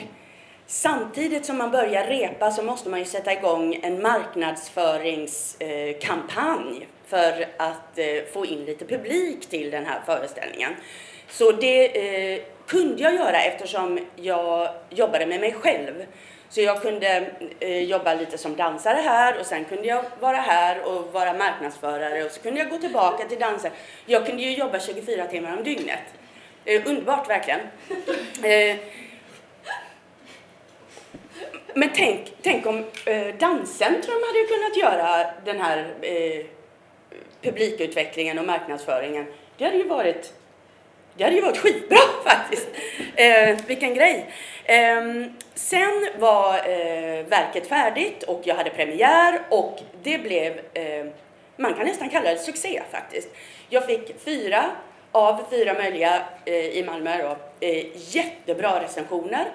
samtidigt 0.67 1.45
som 1.45 1.57
man 1.57 1.71
börjar 1.71 2.07
repa 2.07 2.51
så 2.51 2.63
måste 2.63 2.89
man 2.89 2.99
ju 2.99 3.05
sätta 3.05 3.33
igång 3.33 3.79
en 3.83 4.01
marknadsföringskampanj 4.01 6.87
för 7.07 7.47
att 7.57 7.99
få 8.33 8.45
in 8.45 8.65
lite 8.65 8.85
publik 8.85 9.49
till 9.49 9.71
den 9.71 9.85
här 9.85 10.01
föreställningen. 10.05 10.75
Så 11.31 11.51
det 11.51 12.35
eh, 12.35 12.41
kunde 12.67 13.03
jag 13.03 13.15
göra 13.15 13.43
eftersom 13.43 13.99
jag 14.15 14.69
jobbade 14.89 15.25
med 15.25 15.39
mig 15.39 15.53
själv. 15.53 16.05
Så 16.49 16.61
jag 16.61 16.81
kunde 16.81 17.31
eh, 17.59 17.83
jobba 17.83 18.13
lite 18.13 18.37
som 18.37 18.55
dansare 18.55 18.97
här 18.97 19.39
och 19.39 19.45
sen 19.45 19.65
kunde 19.65 19.87
jag 19.87 20.03
vara 20.19 20.37
här 20.37 20.83
och 20.83 21.13
vara 21.13 21.33
marknadsförare 21.33 22.23
och 22.23 22.31
så 22.31 22.41
kunde 22.41 22.59
jag 22.59 22.69
gå 22.69 22.77
tillbaka 22.77 23.25
till 23.25 23.39
dansen. 23.39 23.71
Jag 24.05 24.25
kunde 24.25 24.43
ju 24.43 24.53
jobba 24.53 24.79
24 24.79 25.25
timmar 25.25 25.57
om 25.57 25.63
dygnet. 25.63 25.99
Eh, 26.65 26.81
underbart 26.87 27.29
verkligen. 27.29 27.59
Eh, 28.43 28.77
men 31.73 31.89
tänk, 31.93 32.33
tänk 32.41 32.65
om 32.65 32.77
eh, 33.05 33.35
Danscentrum 33.39 34.21
hade 34.27 34.47
kunnat 34.47 34.77
göra 34.77 35.31
den 35.45 35.61
här 35.61 35.93
eh, 36.01 36.45
publikutvecklingen 37.41 38.39
och 38.39 38.45
marknadsföringen. 38.45 39.25
Det 39.57 39.65
hade 39.65 39.77
ju 39.77 39.87
varit 39.87 40.33
det 41.21 41.25
hade 41.25 41.35
ju 41.35 41.41
varit 41.41 41.57
skitbra 41.57 41.97
faktiskt. 42.23 42.67
Eh, 43.15 43.57
vilken 43.67 43.93
grej. 43.93 44.25
Eh, 44.63 45.01
sen 45.53 46.07
var 46.19 46.53
eh, 46.53 47.25
verket 47.25 47.67
färdigt 47.67 48.23
och 48.23 48.41
jag 48.43 48.55
hade 48.55 48.69
premiär 48.69 49.41
och 49.49 49.79
det 50.03 50.17
blev, 50.17 50.59
eh, 50.73 51.05
man 51.57 51.73
kan 51.73 51.85
nästan 51.85 52.09
kalla 52.09 52.29
det 52.29 52.37
succé 52.37 52.81
faktiskt. 52.91 53.29
Jag 53.69 53.85
fick 53.85 54.23
fyra 54.25 54.65
av 55.11 55.43
fyra 55.49 55.73
möjliga 55.73 56.23
eh, 56.45 56.53
i 56.55 56.83
Malmö 56.83 57.17
då, 57.17 57.37
eh, 57.67 57.85
jättebra 57.95 58.83
recensioner 58.83 59.45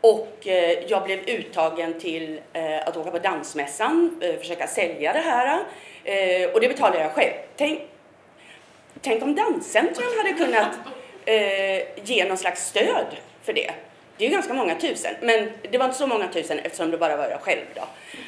och 0.00 0.46
eh, 0.46 0.84
jag 0.88 1.04
blev 1.04 1.18
uttagen 1.18 2.00
till 2.00 2.40
eh, 2.52 2.88
att 2.88 2.96
åka 2.96 3.10
på 3.10 3.18
dansmässan, 3.18 4.20
eh, 4.20 4.36
försöka 4.36 4.66
sälja 4.66 5.12
det 5.12 5.18
här. 5.18 5.64
Eh, 6.04 6.50
och 6.50 6.60
det 6.60 6.68
betalade 6.68 7.00
jag 7.02 7.12
själv. 7.12 7.32
Tänk, 7.56 7.80
tänk 9.00 9.22
om 9.22 9.34
Danscentrum 9.34 10.08
hade 10.18 10.32
kunnat 10.32 10.70
eh, 11.24 11.82
ge 12.04 12.24
någon 12.24 12.38
slags 12.38 12.66
stöd 12.66 13.06
för 13.42 13.52
det. 13.52 13.70
Det 14.16 14.24
är 14.24 14.28
ju 14.28 14.34
ganska 14.34 14.54
många 14.54 14.74
tusen, 14.74 15.14
men 15.20 15.50
det 15.70 15.78
var 15.78 15.84
inte 15.84 15.98
så 15.98 16.06
många 16.06 16.28
tusen 16.28 16.58
eftersom 16.58 16.90
det 16.90 16.98
bara 16.98 17.16
var 17.16 17.28
jag 17.28 17.40
själv 17.40 17.64
då. 17.74 17.82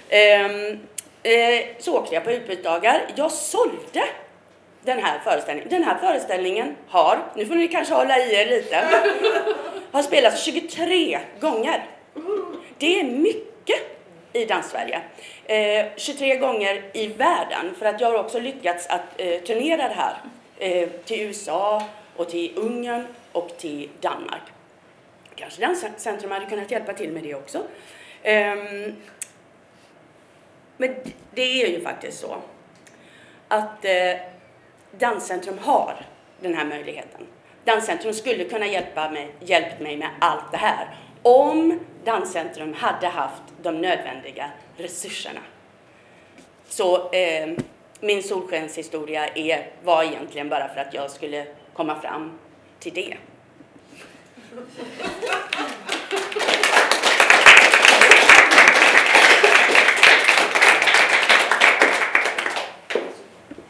Ehm, 0.09 0.78
eh, 1.22 1.66
så 1.78 1.98
åkte 1.98 2.14
jag 2.14 2.24
på 2.24 2.32
utbytdagar. 2.32 3.02
Jag 3.14 3.32
sålde 3.32 4.04
den 4.82 4.98
här 4.98 5.20
föreställningen. 5.24 5.70
Den 5.70 5.82
här 5.82 5.98
föreställningen 5.98 6.76
har, 6.88 7.18
nu 7.35 7.46
får 7.46 7.54
ni 7.54 7.68
kanske 7.68 7.94
hålla 7.94 8.18
i 8.18 8.35
er 8.35 8.46
lite, 8.46 8.85
har 9.92 10.02
spelats 10.02 10.44
23 10.44 11.18
gånger. 11.40 11.87
Det 12.78 13.00
är 13.00 13.04
mycket 13.04 13.80
i 14.32 14.44
Danssverige. 14.44 15.00
Eh, 15.44 15.87
23 15.96 16.37
gånger 16.37 16.82
i 16.92 17.06
världen, 17.06 17.74
för 17.78 17.87
att 17.87 18.00
jag 18.00 18.11
har 18.11 18.18
också 18.18 18.38
lyckats 18.38 18.87
att 18.87 19.02
eh, 19.16 19.40
turnera 19.40 19.88
det 19.88 19.94
här 19.94 20.14
eh, 20.59 20.88
till 21.04 21.20
USA 21.20 21.82
och 22.16 22.29
till 22.29 22.52
Ungern 22.57 23.07
och 23.33 23.57
till 23.59 23.88
Danmark. 24.00 24.42
Kanske 25.35 25.61
Danscentrum 25.61 26.31
hade 26.31 26.46
kunnat 26.46 26.70
hjälpa 26.70 26.92
till 26.92 27.12
med 27.12 27.22
det 27.22 27.35
också. 27.35 27.62
Ehm, 28.22 28.94
men 30.76 30.94
det 31.35 31.62
är 31.62 31.66
ju 31.68 31.81
faktiskt 31.81 32.20
så 32.20 32.37
att 33.48 33.85
eh, 33.85 34.16
Danscentrum 34.98 35.59
har 35.59 36.07
den 36.40 36.55
här 36.55 36.64
möjligheten. 36.64 37.26
Danscentrum 37.64 38.14
skulle 38.14 38.44
kunna 38.44 38.66
hjälpa 38.66 39.11
mig, 39.11 39.35
hjälpt 39.40 39.81
mig 39.81 39.96
med 39.96 40.09
allt 40.20 40.52
det 40.52 40.57
här 40.57 40.96
om 41.26 41.81
Danscentrum 42.05 42.74
hade 42.74 43.09
haft 43.09 43.42
de 43.62 43.81
nödvändiga 43.81 44.50
resurserna. 44.76 45.40
Så 46.68 47.11
eh, 47.11 47.48
min 48.00 48.22
solskenshistoria 48.22 49.29
är, 49.29 49.70
var 49.85 50.02
egentligen 50.05 50.48
bara 50.48 50.68
för 50.68 50.81
att 50.81 50.94
jag 50.94 51.11
skulle 51.11 51.46
komma 51.76 52.00
fram 52.00 52.38
till 52.78 52.94
det. 52.94 53.16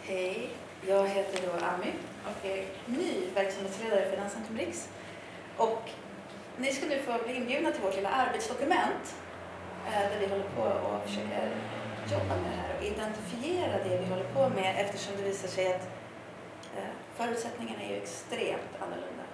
Hej, 0.03 0.49
jag 0.88 1.09
heter 1.09 1.47
då 1.47 1.66
Ami 1.66 1.92
och 2.25 2.47
är 2.47 2.66
ny 2.87 3.12
verksamhetsledare 3.35 4.11
för 4.11 4.16
Danscentrum 4.16 4.59
Riks. 4.59 4.88
Och 5.57 5.83
ni 6.57 6.73
ska 6.73 6.87
nu 6.87 6.99
få 6.99 7.25
bli 7.25 7.37
inbjudna 7.37 7.71
till 7.71 7.83
vårt 7.83 7.97
lilla 7.97 8.11
arbetsdokument 8.11 9.16
eh, 9.87 9.92
där 9.92 10.21
vi 10.21 10.27
håller 10.27 10.49
på 10.57 10.62
och 10.62 11.09
försöker 11.09 11.51
jobba 12.12 12.35
med 12.35 12.51
det 12.51 12.62
här 12.62 12.77
och 12.79 12.85
identifiera 12.85 13.85
det 13.85 13.99
vi 13.99 14.07
håller 14.07 14.25
på 14.25 14.49
med 14.49 14.75
eftersom 14.79 15.16
det 15.16 15.23
visar 15.23 15.49
sig 15.49 15.75
att 15.75 15.88
Eh, 16.77 16.89
förutsättningarna 17.17 17.83
är 17.83 17.89
ju 17.89 17.97
extremt 17.97 18.73
annorlunda 18.81 19.25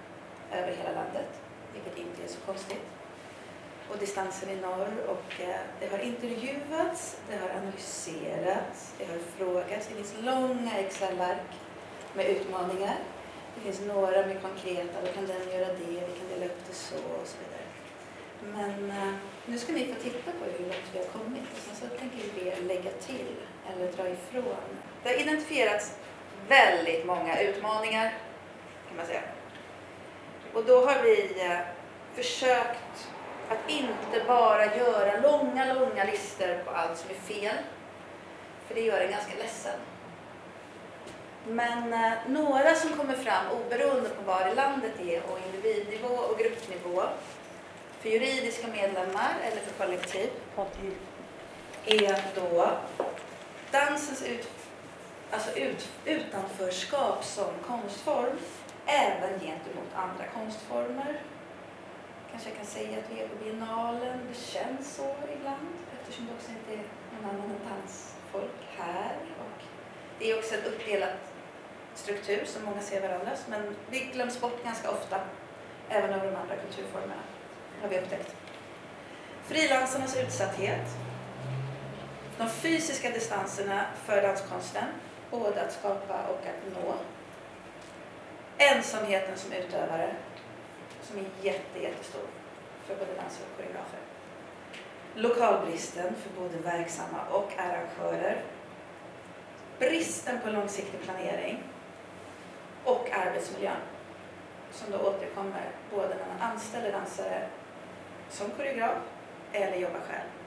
över 0.51 0.71
hela 0.71 0.91
landet, 0.91 1.29
vilket 1.73 1.97
inte 1.97 2.23
är 2.23 2.27
så 2.27 2.39
konstigt. 2.45 2.85
Och 3.89 3.97
distansen 3.97 4.49
är 4.49 4.61
norr 4.61 4.93
och 5.07 5.41
eh, 5.41 5.59
det 5.79 5.87
har 5.87 5.99
intervjuats, 5.99 7.17
det 7.29 7.37
har 7.37 7.49
analyserats, 7.49 8.93
det 8.97 9.05
har 9.05 9.19
frågats. 9.37 9.87
Det 9.87 9.95
finns 9.95 10.13
långa 10.21 10.77
Excel-ark 10.79 11.51
med 12.13 12.25
utmaningar. 12.25 12.97
Det 13.55 13.61
finns 13.61 13.81
några 13.81 14.25
med 14.25 14.41
konkreta, 14.41 15.01
då 15.05 15.11
kan 15.11 15.25
den 15.27 15.59
göra 15.59 15.67
det, 15.67 15.85
vi 15.85 16.19
kan 16.19 16.29
dela 16.29 16.45
upp 16.45 16.67
det 16.67 16.73
så 16.73 16.95
och 16.95 17.27
så 17.27 17.37
vidare. 17.43 17.63
Men 18.53 18.91
eh, 18.91 19.13
nu 19.45 19.57
ska 19.57 19.73
ni 19.73 19.93
få 19.93 20.01
titta 20.01 20.31
på 20.31 20.45
hur 20.57 20.65
långt 20.65 20.89
vi 20.93 20.97
har 20.99 21.05
kommit 21.05 21.43
och 21.51 21.57
sen 21.57 21.75
så 21.75 21.97
tänker 21.97 22.17
vi 22.35 22.67
lägga 22.67 22.91
till 22.91 23.35
eller 23.69 23.91
dra 23.91 24.09
ifrån. 24.09 24.69
Det 25.03 25.09
har 25.09 25.21
identifierats 25.21 25.95
väldigt 26.47 27.05
många 27.05 27.41
utmaningar 27.41 28.13
kan 28.87 28.97
man 28.97 29.05
säga. 29.05 29.21
Och 30.53 30.63
då 30.65 30.85
har 30.85 31.03
vi 31.03 31.43
uh, 31.43 31.59
försökt 32.15 33.09
att 33.49 33.69
inte 33.69 34.25
bara 34.27 34.75
göra 34.75 35.19
långa, 35.19 35.73
långa 35.73 36.03
listor 36.03 36.63
på 36.65 36.71
allt 36.71 36.97
som 36.97 37.09
är 37.09 37.39
fel. 37.39 37.55
För 38.67 38.75
det 38.75 38.81
gör 38.81 39.01
en 39.01 39.11
ganska 39.11 39.37
ledsen. 39.37 39.79
Men 41.47 41.93
eh, 41.93 42.11
några 42.27 42.75
som 42.75 42.89
kommer 42.97 43.13
fram 43.13 43.45
oberoende 43.51 44.09
på 44.09 44.21
var 44.23 44.51
i 44.51 44.55
landet 44.55 44.91
det 44.97 45.15
är 45.15 45.23
och 45.23 45.39
individnivå 45.45 46.15
och 46.15 46.39
gruppnivå 46.39 47.03
för 47.99 48.09
juridiska 48.09 48.67
medlemmar 48.67 49.33
eller 49.43 49.61
för 49.61 49.85
kollektiv 49.85 50.29
är 51.85 52.21
då 52.35 52.71
dansens 53.71 54.23
ut, 54.23 54.49
alltså 55.33 55.59
ut, 55.59 55.89
utanförskap 56.05 57.23
som 57.23 57.51
konstform 57.67 58.37
även 58.85 59.39
gentemot 59.39 59.93
andra 59.95 60.25
konstformer. 60.33 61.21
Kanske 62.31 62.49
jag 62.49 62.57
kan 62.57 62.65
säga 62.65 62.97
att 62.97 63.11
vi 63.11 63.21
är 63.21 63.27
på 63.27 63.35
biennalen, 63.43 64.19
det 64.29 64.39
känns 64.39 64.95
så 64.95 65.15
ibland 65.37 65.67
eftersom 65.99 66.25
det 66.25 66.31
också 66.33 66.51
inte 66.51 66.73
är 66.73 66.85
någon 67.15 67.29
annan 67.29 67.51
än 67.51 67.69
dansfolk 67.69 68.61
här. 68.77 69.15
Och 69.39 69.63
det 70.19 70.31
är 70.31 70.37
också 70.37 70.55
en 70.55 70.63
uppdelad 70.63 71.13
struktur 71.95 72.45
som 72.45 72.65
många 72.65 72.81
ser 72.81 73.01
varandras 73.01 73.45
men 73.47 73.75
det 73.89 73.99
glöms 73.99 74.41
bort 74.41 74.63
ganska 74.63 74.91
ofta 74.91 75.19
även 75.89 76.13
av 76.13 76.19
de 76.19 76.35
andra 76.35 76.55
kulturformerna 76.55 77.21
har 77.81 77.89
vi 77.89 77.99
upptäckt. 77.99 78.35
Frilansarnas 79.43 80.17
utsatthet. 80.17 80.87
De 82.37 82.49
fysiska 82.49 83.09
distanserna 83.09 83.85
för 84.05 84.21
danskonsten, 84.21 84.85
både 85.39 85.61
att 85.61 85.73
skapa 85.73 86.27
och 86.27 86.39
att 86.45 86.73
nå. 86.73 86.93
Ensamheten 88.57 89.37
som 89.37 89.53
utövare, 89.53 90.15
som 91.01 91.17
är 91.19 91.25
jätte, 91.41 91.79
jättestor 91.81 92.27
för 92.85 92.95
både 92.95 93.13
dansare 93.13 93.45
och 93.51 93.57
koreografer. 93.57 93.99
Lokalbristen 95.15 96.15
för 96.15 96.41
både 96.41 96.57
verksamma 96.57 97.19
och 97.31 97.51
arrangörer. 97.57 98.41
Bristen 99.79 100.39
på 100.43 100.49
långsiktig 100.49 101.01
planering 101.01 101.63
och 102.83 103.09
arbetsmiljön 103.11 103.81
som 104.71 104.91
då 104.91 104.97
återkommer 104.97 105.69
både 105.91 106.07
när 106.07 106.27
man 106.37 106.51
anställer 106.51 106.91
dansare 106.91 107.47
som 108.29 108.51
koreograf 108.51 108.97
eller 109.51 109.77
jobbar 109.77 109.99
själv. 109.99 110.42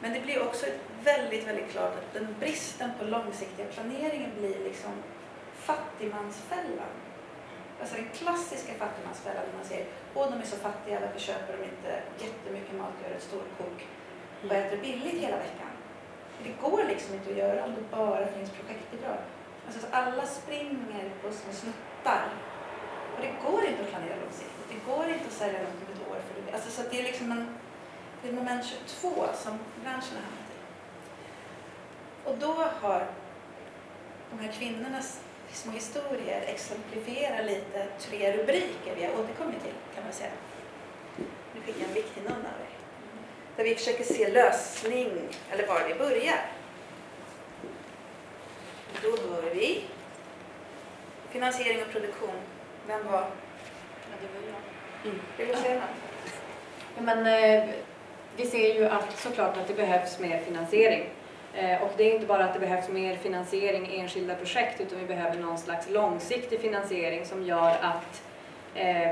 Men 0.00 0.12
det 0.12 0.20
blir 0.20 0.42
också 0.42 0.66
väldigt, 1.04 1.46
väldigt 1.48 1.70
klart 1.70 1.94
att 1.94 2.14
den 2.14 2.34
bristen 2.40 2.90
på 2.98 3.04
långsiktiga 3.04 3.66
planeringen 3.66 4.30
blir 4.38 4.64
liksom 4.64 4.92
fattigmansfällan. 5.54 6.94
Alltså 7.80 7.96
den 7.96 8.08
klassiska 8.14 8.72
fattigmansfällan 8.74 9.42
när 9.50 9.56
man 9.58 9.64
säger 9.64 9.86
åh 10.14 10.30
de 10.30 10.40
är 10.40 10.46
så 10.46 10.56
fattiga, 10.56 11.00
varför 11.00 11.20
köper 11.20 11.56
de 11.56 11.64
inte 11.64 12.02
jättemycket 12.24 12.74
mat, 12.74 12.92
gör 13.02 13.16
ett 13.16 13.22
storkok 13.22 13.78
och 14.44 14.52
äter 14.52 14.78
billigt 14.80 15.22
hela 15.24 15.36
veckan? 15.36 15.72
Det 16.44 16.68
går 16.68 16.84
liksom 16.88 17.14
inte 17.14 17.30
att 17.30 17.36
göra 17.36 17.64
om 17.64 17.74
det 17.74 17.96
bara 17.96 18.26
finns 18.26 18.50
projektbidrag. 18.50 19.18
Alltså, 19.66 19.86
alla 19.90 20.26
springer 20.26 21.10
på 21.22 21.32
små 21.32 21.52
snuttar. 21.52 22.28
Och 23.14 23.20
det 23.22 23.32
går 23.44 23.64
inte 23.64 23.82
att 23.82 23.90
planera 23.90 24.16
långsiktigt. 24.24 24.68
Det 24.72 24.92
går 24.92 25.06
inte 25.08 25.26
att 25.26 25.32
sälja 25.42 25.58
något 25.58 25.82
om 25.82 25.92
ett 25.94 26.10
år. 26.10 26.18
För 26.26 26.32
det. 26.42 26.52
Alltså, 26.56 26.70
så 26.70 26.82
det 26.90 26.98
är 27.00 27.02
liksom 27.02 27.32
en, 27.32 27.58
det 28.22 28.28
är 28.28 28.32
moment 28.32 28.64
22 29.00 29.24
som 29.34 29.58
branschen 29.82 30.16
har 30.16 30.22
hamnat 30.22 30.50
i. 30.50 30.58
Och 32.24 32.38
då 32.38 32.62
har 32.80 33.06
de 34.30 34.38
här 34.38 34.52
kvinnornas 34.52 35.20
små 35.52 35.72
historier 35.72 36.42
exemplifierar 36.46 37.42
lite 37.42 37.86
tre 37.98 38.32
rubriker 38.32 38.94
vi 38.96 39.04
har 39.04 39.12
återkommit 39.12 39.62
till 39.62 39.74
kan 39.94 40.04
man 40.04 40.12
säga. 40.12 40.30
Nu 41.54 41.60
fick 41.60 41.76
jag 41.80 41.88
en 41.88 41.94
viktig 41.94 42.22
någon 42.22 42.32
av 42.32 42.60
er. 42.60 42.76
Där 43.56 43.64
vi 43.64 43.74
försöker 43.74 44.04
se 44.04 44.32
lösning, 44.32 45.10
eller 45.50 45.66
var 45.66 45.88
vi 45.88 45.94
börjar. 45.94 46.46
Då 49.02 49.08
hör 49.08 49.54
vi 49.54 49.84
finansiering 51.30 51.82
och 51.82 51.92
produktion. 51.92 52.34
Vem 52.86 53.06
var? 53.06 53.20
Ja, 54.10 54.16
det 54.20 54.26
var 54.26 54.46
jag. 54.48 54.60
Mm. 55.04 55.20
Vill 55.38 55.48
du 55.48 55.54
säga 55.54 55.74
något? 55.74 55.90
Ja, 56.96 57.02
men, 57.02 57.26
eh, 57.26 57.70
vi 58.36 58.46
ser 58.46 58.74
ju 58.74 58.86
att 58.86 59.18
såklart 59.18 59.56
att 59.56 59.68
det 59.68 59.74
behövs 59.74 60.18
mer 60.18 60.38
finansiering. 60.38 61.04
Eh, 61.54 61.82
och 61.82 61.90
det 61.96 62.04
är 62.04 62.14
inte 62.14 62.26
bara 62.26 62.44
att 62.44 62.54
det 62.54 62.60
behövs 62.60 62.88
mer 62.88 63.16
finansiering 63.16 63.88
i 63.90 64.00
enskilda 64.00 64.34
projekt 64.34 64.80
utan 64.80 64.98
vi 64.98 65.06
behöver 65.06 65.40
någon 65.40 65.58
slags 65.58 65.90
långsiktig 65.90 66.60
finansiering 66.60 67.26
som 67.26 67.42
gör 67.42 67.76
att, 67.82 68.22
eh, 68.74 69.10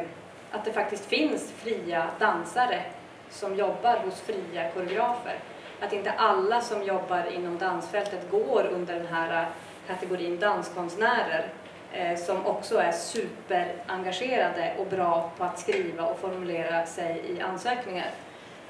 att 0.50 0.64
det 0.64 0.72
faktiskt 0.72 1.06
finns 1.06 1.52
fria 1.52 2.06
dansare 2.18 2.82
som 3.30 3.56
jobbar 3.56 3.96
hos 4.04 4.20
fria 4.20 4.70
koreografer. 4.70 5.38
Att 5.80 5.92
inte 5.92 6.10
alla 6.10 6.60
som 6.60 6.82
jobbar 6.82 7.24
inom 7.32 7.58
dansfältet 7.58 8.30
går 8.30 8.66
under 8.72 8.94
den 8.94 9.06
här 9.06 9.46
kategorin 9.86 10.38
danskonstnärer 10.38 11.46
eh, 11.92 12.18
som 12.18 12.46
också 12.46 12.78
är 12.78 12.92
superengagerade 12.92 14.74
och 14.78 14.86
bra 14.86 15.30
på 15.36 15.44
att 15.44 15.58
skriva 15.58 16.04
och 16.04 16.18
formulera 16.18 16.86
sig 16.86 17.22
i 17.28 17.40
ansökningar. 17.40 18.10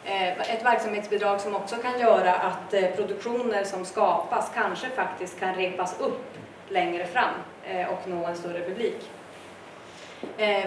Eh, 0.06 0.54
ett 0.54 0.64
verksamhetsbidrag 0.64 1.40
som 1.40 1.54
också 1.54 1.76
kan 1.76 2.00
göra 2.00 2.34
att 2.34 2.74
eh, 2.74 2.90
produktioner 2.90 3.64
som 3.64 3.84
skapas 3.84 4.50
kanske 4.54 4.88
faktiskt 4.88 5.40
kan 5.40 5.54
repas 5.54 6.00
upp 6.00 6.24
längre 6.68 7.06
fram 7.06 7.34
eh, 7.64 7.88
och 7.88 8.08
nå 8.08 8.26
en 8.26 8.36
större 8.36 8.60
publik. 8.60 9.10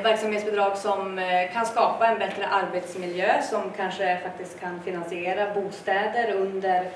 Verksamhetsbidrag 0.03 0.77
som 0.77 1.21
kan 1.53 1.65
skapa 1.65 2.07
en 2.07 2.19
bättre 2.19 2.47
arbetsmiljö 2.47 3.41
som 3.41 3.61
kanske 3.77 4.19
faktiskt 4.23 4.59
kan 4.59 4.81
finansiera 4.83 5.53
bostäder 5.53 6.33
under 6.33 6.91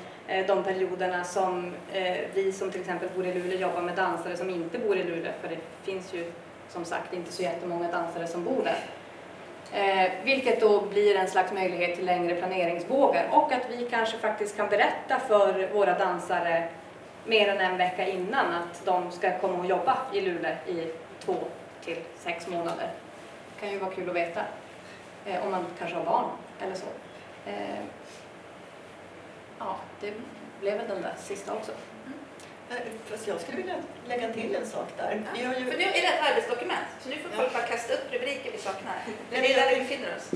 de 0.48 0.64
perioderna 0.64 1.24
som 1.24 1.74
vi 2.34 2.52
som 2.52 2.72
till 2.72 2.82
exempel 2.82 3.10
bor 3.16 3.26
i 3.26 3.34
Luleå 3.34 3.60
jobbar 3.60 3.82
med 3.82 3.96
dansare 3.96 4.38
som 4.38 4.50
inte 4.50 4.78
bor 4.80 4.98
i 4.98 5.04
Luleå 5.04 5.32
för 5.42 5.50
det 5.50 5.58
finns 5.84 6.14
ju 6.14 6.32
som 6.70 6.86
sagt 6.86 7.14
inte 7.14 7.32
så 7.32 7.44
jättemånga 7.44 7.92
dansare 7.92 8.28
som 8.28 8.44
bor 8.44 8.64
där. 8.64 8.80
Eh, 9.74 10.12
vilket 10.24 10.62
då 10.62 10.82
blir 10.82 11.16
en 11.16 11.28
slags 11.28 11.52
möjlighet 11.52 11.96
till 11.96 12.06
längre 12.06 12.36
planeringsvågor 12.36 13.24
och 13.32 13.52
att 13.52 13.70
vi 13.70 13.88
kanske 13.90 14.18
faktiskt 14.18 14.58
kan 14.58 14.70
berätta 14.70 15.20
för 15.20 15.70
våra 15.74 15.98
dansare 15.98 16.70
mer 17.26 17.48
än 17.48 17.62
en 17.62 17.78
vecka 17.78 18.08
innan 18.08 18.54
att 18.54 18.86
de 18.86 19.12
ska 19.12 19.40
komma 19.40 19.60
och 19.60 19.66
jobba 19.66 19.98
i 20.14 20.22
Luleå 20.22 20.56
i 20.68 20.92
två 21.20 21.36
till 21.84 21.98
sex 22.18 22.48
månader. 22.48 22.90
Det 23.56 23.62
kan 23.62 23.72
ju 23.72 23.80
vara 23.80 23.92
kul 23.92 24.10
att 24.10 24.16
veta 24.16 24.42
eh, 25.26 25.46
om 25.46 25.52
man 25.52 25.66
kanske 25.80 25.98
har 25.98 26.06
barn 26.06 26.26
eller 26.62 26.76
så. 26.76 26.88
Eh, 27.46 27.80
ja, 29.60 29.76
det 30.00 30.14
blev 30.60 30.78
väl 30.78 30.88
den 30.88 31.02
där 31.02 31.14
sista 31.18 31.54
också. 31.54 31.72
Eh, 32.72 32.78
Fast 33.06 33.28
jag 33.28 33.42
skulle 33.42 33.58
vilja 33.58 33.76
lägga 34.08 34.34
till 34.34 34.56
en 34.56 34.66
sak 34.66 34.88
där. 34.98 35.22
Har 35.48 35.54
ju, 35.60 35.66
För 35.66 35.78
nu 35.78 35.84
är 35.84 36.02
det 36.02 36.08
ett 36.08 36.22
arbetsdokument, 36.32 36.88
så 37.04 37.10
nu 37.10 37.16
får 37.18 37.32
Ja. 37.32 37.38
folk 37.38 37.54
bara 37.54 37.64
kasta 37.64 37.94
upp 37.94 38.06
rubriker 38.12 38.52
vi 38.52 38.58
saknar. 38.58 38.94
Nej, 39.08 39.16
Det 39.30 39.36
är 39.36 39.42
men 39.42 39.52
där 39.52 39.76
vi 39.76 39.82
befinner 39.82 40.16
oss. 40.18 40.32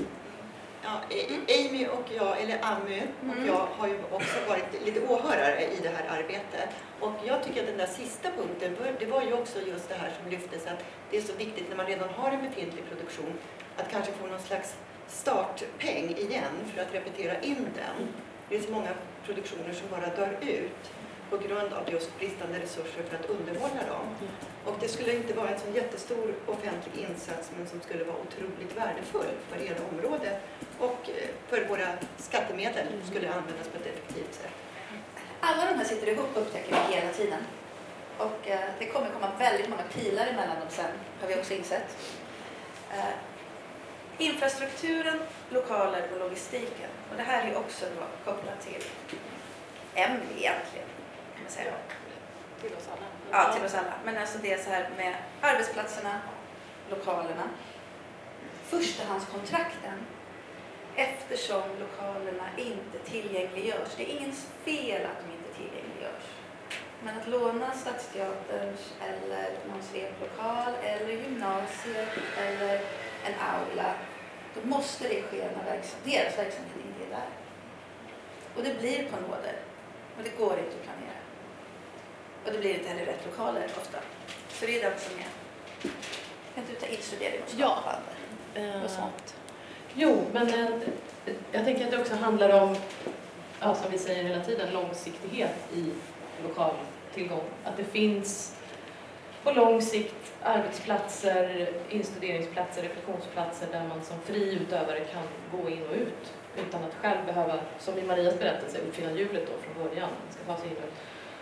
ja, 0.84 0.90
A- 0.90 1.52
Amy 1.58 1.86
och 1.86 2.04
jag, 2.16 2.40
eller 2.42 2.58
Amy 2.62 3.00
och 3.00 3.24
Mm. 3.36 3.46
jag 3.46 3.66
har 3.78 3.88
ju 3.88 3.98
också 4.10 4.36
varit 4.48 4.84
lite 4.84 5.00
åhörare 5.00 5.62
i 5.64 5.76
det 5.82 5.88
här 5.88 6.18
arbetet. 6.18 6.68
Och 7.00 7.12
jag 7.26 7.44
tycker 7.44 7.60
att 7.60 7.66
den 7.66 7.76
där 7.78 7.86
sista 7.86 8.28
punkten, 8.38 8.76
det 8.98 9.06
var 9.06 9.22
ju 9.22 9.32
också 9.32 9.58
just 9.66 9.88
det 9.88 9.94
här 9.94 10.10
som 10.22 10.30
lyftes 10.30 10.66
att 10.66 10.84
det 11.10 11.16
är 11.16 11.20
så 11.22 11.32
viktigt 11.32 11.68
när 11.68 11.76
man 11.76 11.86
redan 11.86 12.08
har 12.08 12.30
en 12.30 12.42
befintlig 12.48 12.84
produktion 12.88 13.32
att 13.76 13.90
kanske 13.90 14.12
få 14.12 14.26
någon 14.26 14.40
slags 14.40 14.74
startpeng 15.08 16.16
igen 16.16 16.54
för 16.74 16.82
att 16.82 16.94
repetera 16.94 17.40
in 17.40 17.68
den. 17.74 18.08
Det 18.48 18.56
är 18.56 18.60
så 18.60 18.70
många 18.72 18.88
produktioner 19.26 19.72
som 19.72 19.88
bara 19.90 20.06
dör 20.16 20.36
ut 20.42 20.82
på 21.30 21.36
grund 21.36 21.72
av 21.72 21.92
just 21.92 22.18
bristande 22.18 22.58
resurser 22.58 23.02
för 23.08 23.16
att 23.16 23.26
underhålla 23.26 23.82
dem. 23.94 24.06
Och 24.64 24.74
det 24.80 24.88
skulle 24.88 25.12
inte 25.16 25.34
vara 25.34 25.48
en 25.48 25.60
så 25.60 25.70
jättestor 25.74 26.34
offentlig 26.46 27.04
insats 27.10 27.50
men 27.56 27.66
som 27.66 27.80
skulle 27.80 28.04
vara 28.04 28.16
otroligt 28.16 28.76
värdefull 28.76 29.34
för 29.48 29.58
hela 29.64 29.80
området 29.92 30.36
och 30.78 31.00
eh, 31.08 31.28
för 31.48 31.68
våra 31.68 31.88
skattemedel 32.18 32.86
skulle 33.10 33.28
användas 33.28 33.68
på 33.68 33.78
ett 33.78 33.86
effektivt 33.86 34.34
sätt. 34.34 34.52
Alla 35.40 35.70
de 35.70 35.78
här 35.78 35.84
sitter 35.84 36.08
ihop 36.08 36.30
upptäcker 36.34 36.76
vi 36.88 36.94
hela 36.96 37.12
tiden. 37.12 37.40
Och 38.18 38.48
eh, 38.48 38.60
det 38.78 38.86
kommer 38.86 39.10
komma 39.10 39.30
väldigt 39.38 39.68
många 39.68 39.82
pilar 39.82 40.26
emellan 40.26 40.60
dem 40.60 40.68
sen, 40.68 40.90
har 41.20 41.28
vi 41.28 41.34
också 41.34 41.54
insett. 41.54 41.96
Eh, 42.90 43.14
infrastrukturen, 44.18 45.18
lokaler 45.50 46.08
och 46.12 46.18
logistiken. 46.20 46.90
Och 47.10 47.16
det 47.16 47.22
här 47.22 47.50
är 47.50 47.56
också 47.56 47.86
då 47.96 48.32
kopplat 48.32 48.60
till 48.60 48.82
MV 49.94 50.22
egentligen. 50.38 50.88
Kan 51.36 51.42
man 51.42 51.52
säga. 51.52 51.72
Till 52.60 52.74
oss 52.74 52.88
alla. 52.92 53.06
Ja, 53.30 53.52
till 53.52 53.64
oss 53.64 53.74
alla. 53.74 53.92
Men 54.04 54.18
alltså 54.18 54.38
det 54.42 54.52
är 54.52 54.58
så 54.58 54.70
här 54.70 54.90
med 54.96 55.14
arbetsplatserna, 55.40 56.20
lokalerna, 56.90 57.48
förstahandskontrakten 58.64 60.06
eftersom 60.96 61.62
lokalerna 61.80 62.48
inte 62.56 62.98
tillgängliggörs. 62.98 63.88
Det 63.96 64.02
är 64.02 64.16
ingens 64.16 64.46
fel 64.64 65.02
att 65.04 65.24
de 65.24 65.32
inte 65.32 65.58
tillgängliggörs. 65.58 66.26
Men 67.04 67.18
att 67.18 67.28
låna 67.28 67.72
Stadsteaterns 67.72 68.94
eller 69.08 69.50
någon 69.68 69.82
sveplokal 69.82 70.72
eller 70.82 71.12
gymnasiet 71.12 72.08
eller 72.38 72.80
en 73.24 73.34
aula, 73.40 73.94
då 74.54 74.68
måste 74.68 75.08
det 75.08 75.22
ske 75.22 75.48
när 75.56 75.64
verksam, 75.64 76.00
deras 76.04 76.38
verksamhet 76.38 76.76
inte 76.76 77.04
är 77.06 77.18
där. 77.18 77.28
Och 78.56 78.62
det 78.62 78.80
blir 78.80 79.10
på 79.10 79.20
nåder. 79.20 79.56
Och 80.16 80.22
det 80.24 80.38
går 80.38 80.58
inte 80.58 80.76
att 80.76 80.82
planera. 80.82 81.25
Och 82.46 82.52
det 82.52 82.58
blir 82.58 82.74
inte 82.74 82.88
heller 82.88 83.04
rätt 83.06 83.26
lokaler 83.26 83.64
ofta. 83.76 83.98
Så 84.48 84.66
det 84.66 84.78
är 84.78 84.90
den 84.90 84.98
som 84.98 85.18
är... 85.18 85.26
Kan 86.54 86.64
du 86.70 86.74
ta 86.74 86.86
instudering 86.86 87.40
och 87.42 87.52
Ja. 87.56 87.78
skapande 87.82 88.16
Eh, 88.54 88.84
och 88.84 88.90
sånt? 88.90 89.36
Jo, 89.94 90.24
men 90.32 90.48
eh, 90.48 90.70
jag 91.52 91.64
tänker 91.64 91.84
att 91.84 91.90
det 91.90 91.98
också 92.00 92.14
handlar 92.14 92.62
om, 92.62 92.76
ja, 93.60 93.74
som 93.74 93.90
vi 93.90 93.98
säger 93.98 94.24
hela 94.24 94.44
tiden, 94.44 94.72
långsiktighet 94.72 95.54
i 95.74 95.90
lokal 96.48 96.74
tillgång. 97.14 97.44
Att 97.64 97.76
det 97.76 97.84
finns 97.84 98.56
på 99.44 99.52
lång 99.52 99.82
sikt 99.82 100.32
arbetsplatser, 100.42 101.68
instuderingsplatser, 101.90 102.82
repetitionsplatser 102.82 103.66
där 103.72 103.88
man 103.88 104.04
som 104.04 104.20
fri 104.20 104.54
utövare 104.54 105.00
kan 105.00 105.22
gå 105.60 105.70
in 105.70 105.86
och 105.86 105.94
ut 105.94 106.32
utan 106.56 106.84
att 106.84 106.94
själv 106.94 107.26
behöva, 107.26 107.58
som 107.78 107.98
i 107.98 108.02
Marias 108.02 108.38
berättelse, 108.38 108.78
uppfinna 108.78 109.12
hjulet 109.12 109.46
då 109.46 109.52
från 109.62 109.88
början. 109.88 110.08
Man 110.08 110.32
ska 110.34 110.54
ta 110.54 110.60
sig 110.60 110.70
in 110.70 110.76
och 110.76 110.82
ut. 110.82 110.94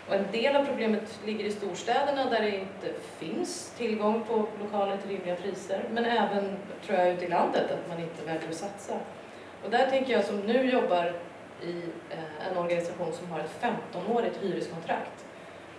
Och 0.07 0.15
en 0.15 0.31
del 0.31 0.55
av 0.55 0.65
problemet 0.65 1.19
ligger 1.25 1.45
i 1.45 1.51
storstäderna 1.51 2.29
där 2.29 2.41
det 2.41 2.57
inte 2.57 2.99
finns 3.19 3.73
tillgång 3.77 4.23
på 4.23 4.47
lokaler 4.63 4.97
till 4.97 5.09
rimliga 5.09 5.35
priser. 5.35 5.83
Men 5.91 6.05
även, 6.05 6.57
tror 6.85 6.99
jag, 6.99 7.13
ute 7.13 7.25
i 7.25 7.29
landet 7.29 7.71
att 7.71 7.89
man 7.89 7.99
inte 7.99 8.25
väljer 8.25 8.49
att 8.49 8.55
satsa. 8.55 8.93
Och 9.63 9.71
där 9.71 9.89
tänker 9.89 10.13
jag 10.13 10.25
som 10.25 10.39
nu 10.39 10.71
jobbar 10.71 11.13
i 11.61 11.77
eh, 12.09 12.51
en 12.51 12.57
organisation 12.57 13.13
som 13.13 13.31
har 13.31 13.39
ett 13.39 13.61
15-årigt 13.61 14.41
hyreskontrakt. 14.41 15.25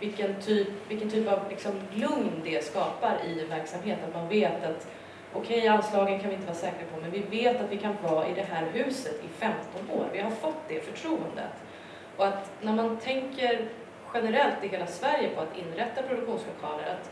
Vilken 0.00 0.42
typ, 0.42 0.68
vilken 0.88 1.10
typ 1.10 1.28
av 1.28 1.40
liksom, 1.50 1.72
lugn 1.94 2.40
det 2.44 2.64
skapar 2.64 3.18
i 3.26 3.44
verksamhet. 3.44 3.98
Att 4.08 4.14
man 4.14 4.28
vet 4.28 4.64
att 4.64 4.88
okej, 5.32 5.68
anslagen 5.68 6.20
kan 6.20 6.28
vi 6.28 6.34
inte 6.34 6.46
vara 6.46 6.56
säkra 6.56 6.86
på, 6.94 7.00
men 7.00 7.10
vi 7.10 7.22
vet 7.22 7.60
att 7.60 7.70
vi 7.70 7.76
kan 7.76 7.96
vara 8.02 8.28
i 8.28 8.34
det 8.34 8.46
här 8.50 8.66
huset 8.72 9.24
i 9.24 9.28
15 9.38 9.90
år. 9.90 10.06
Vi 10.12 10.18
har 10.18 10.30
fått 10.30 10.68
det 10.68 10.80
förtroendet. 10.80 11.52
Och 12.16 12.26
att 12.26 12.50
när 12.60 12.72
man 12.72 12.96
tänker 12.96 13.68
generellt 14.16 14.64
i 14.64 14.68
hela 14.68 14.86
Sverige 14.86 15.28
på 15.28 15.40
att 15.40 15.58
inrätta 15.58 16.02
produktionslokaler, 16.02 16.84
att 16.84 17.10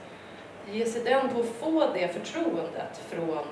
ge 0.74 0.86
sig 0.86 1.04
den 1.04 1.28
på 1.28 1.40
att 1.40 1.46
få 1.46 1.92
det 1.94 2.08
förtroendet 2.08 3.02
från 3.08 3.44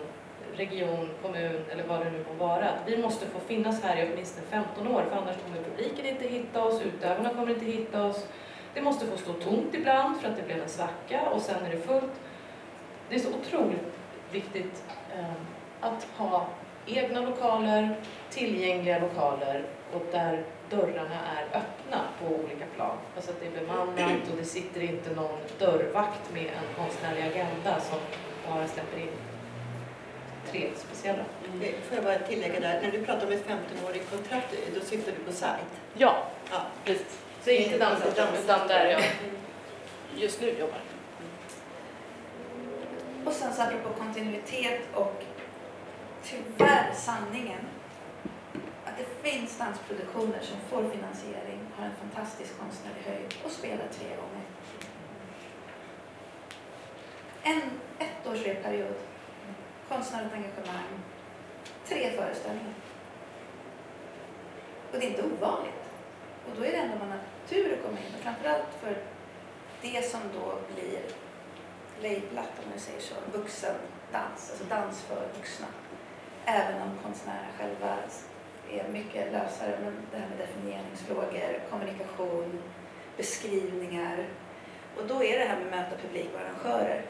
region, 0.57 1.09
kommun 1.23 1.65
eller 1.71 1.85
vad 1.85 2.01
det 2.01 2.11
nu 2.11 2.25
må 2.29 2.47
vara. 2.47 2.69
Att 2.69 2.83
vi 2.87 2.99
måste 2.99 3.27
få 3.27 3.41
finnas 3.41 3.83
här 3.83 3.97
i 3.97 4.11
åtminstone 4.13 4.47
15 4.47 4.89
år, 4.89 5.05
för 5.11 5.17
annars 5.17 5.37
kommer 5.37 5.63
publiken 5.65 6.07
inte 6.07 6.29
hitta 6.29 6.65
oss, 6.65 6.83
utövarna 6.83 7.29
kommer 7.29 7.51
inte 7.51 7.65
hitta 7.65 8.05
oss. 8.05 8.27
Det 8.75 8.83
måste 8.83 9.07
få 9.07 9.17
stå 9.17 9.33
tomt 9.33 9.75
ibland 9.75 10.21
för 10.21 10.29
att 10.29 10.37
det 10.37 10.43
blev 10.43 10.63
en 10.63 10.69
svacka 10.69 11.21
och 11.31 11.43
sen 11.43 11.65
är 11.67 11.71
det 11.71 11.81
fullt. 11.81 12.21
Det 13.09 13.15
är 13.15 13.19
så 13.19 13.29
otroligt 13.29 13.93
viktigt 14.31 14.85
eh, 15.19 15.33
att 15.81 16.07
ha 16.17 16.47
egna 16.87 17.21
lokaler, 17.21 17.97
tillgängliga 18.31 18.99
lokaler 18.99 19.65
och 19.95 20.03
där 20.13 20.45
dörrarna 20.77 21.19
är 21.39 21.59
öppna 21.59 22.01
på 22.21 22.27
olika 22.35 22.65
plan. 22.77 22.97
Alltså 23.17 23.31
att 23.31 23.41
det 23.41 23.47
är 23.47 23.61
bemannat 23.67 24.31
och 24.31 24.37
det 24.39 24.45
sitter 24.45 24.81
inte 24.81 25.11
någon 25.15 25.39
dörrvakt 25.59 26.33
med 26.33 26.43
en 26.47 26.75
konstnärlig 26.85 27.23
agenda 27.23 27.81
som 27.81 27.99
bara 28.49 28.67
släpper 28.69 28.99
in 28.99 29.09
tre 30.51 30.71
speciella. 30.77 31.25
Eh, 31.63 31.69
Får 31.89 31.95
jag 31.97 32.05
bara 32.05 32.19
tillägga 32.19 32.61
där, 32.61 32.81
när 32.83 32.91
du 32.91 33.05
pratar 33.05 33.27
om 33.27 33.33
ett 33.33 33.47
15-årigt 33.47 34.11
kontrakt, 34.11 34.55
då 34.75 34.81
syftar 34.81 35.13
du 35.19 35.25
på 35.25 35.33
sajt. 35.33 35.65
Ja, 35.95 36.17
Ja. 36.51 36.61
precis. 36.85 37.19
Så 37.45 37.51
inte 37.51 37.79
danscentrum, 37.79 38.27
utan 38.45 38.69
där 38.69 38.87
jag 38.91 39.03
just 40.17 40.41
nu 40.41 40.49
jobbar. 40.59 40.79
Och 43.25 43.33
sen 43.33 43.53
så 43.55 43.63
apropå 43.63 43.89
kontinuitet 43.99 44.81
och 44.95 45.25
tyvärr 46.25 46.91
sanningen 46.95 47.59
att 48.93 48.99
det 48.99 49.31
finns 49.31 49.59
dansproduktioner 49.59 50.41
som 50.41 50.61
får 50.61 50.91
finansiering, 50.91 51.61
har 51.77 51.85
en 51.85 51.97
fantastisk 51.97 52.59
konstnärlig 52.59 53.03
höjd 53.03 53.35
och 53.45 53.51
spelar 53.51 53.89
tre 53.89 54.09
gånger. 54.09 54.45
En 57.43 57.63
ettårsreperiod, 57.99 58.97
konstnärligt 59.89 60.33
engagemang, 60.33 60.93
tre 61.87 62.11
föreställningar. 62.11 62.75
Och 64.93 64.99
det 64.99 65.07
är 65.07 65.11
inte 65.11 65.23
ovanligt. 65.23 65.85
Och 66.51 66.57
då 66.57 66.65
är 66.65 66.71
det 66.71 66.77
ändå 66.77 66.99
man 66.99 67.11
har 67.11 67.21
tur 67.49 67.73
att 67.73 67.83
komma 67.83 67.99
in 67.99 68.15
och 68.15 68.23
framförallt 68.23 68.75
för 68.81 68.97
det 69.83 70.11
som 70.11 70.21
då 70.35 70.59
blir 70.75 71.01
lablat, 72.03 72.51
om 72.65 72.71
man 72.71 72.79
säger 72.79 73.01
så, 73.01 73.15
vuxendans, 73.33 74.51
alltså 74.51 74.65
dans 74.69 75.03
för 75.03 75.29
vuxna. 75.37 75.67
Även 76.45 76.83
om 76.83 76.99
konstnärerna 77.03 77.49
själva 77.59 77.97
är 78.71 78.89
mycket 78.89 79.33
lösare, 79.33 79.79
men 79.83 79.97
det 80.11 80.19
här 80.19 80.29
med 80.29 80.39
definieringsfrågor, 80.39 81.71
kommunikation, 81.71 82.63
beskrivningar. 83.17 84.27
Och 84.97 85.07
då 85.07 85.25
är 85.25 85.39
det 85.39 85.45
här 85.45 85.57
med 85.57 85.67
att 85.67 85.71
möta 85.71 86.03
publik 86.03 86.31
och 86.35 86.41
arrangörer. 86.41 87.03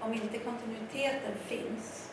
Om 0.00 0.14
inte 0.14 0.38
kontinuiteten 0.38 1.34
finns, 1.44 2.12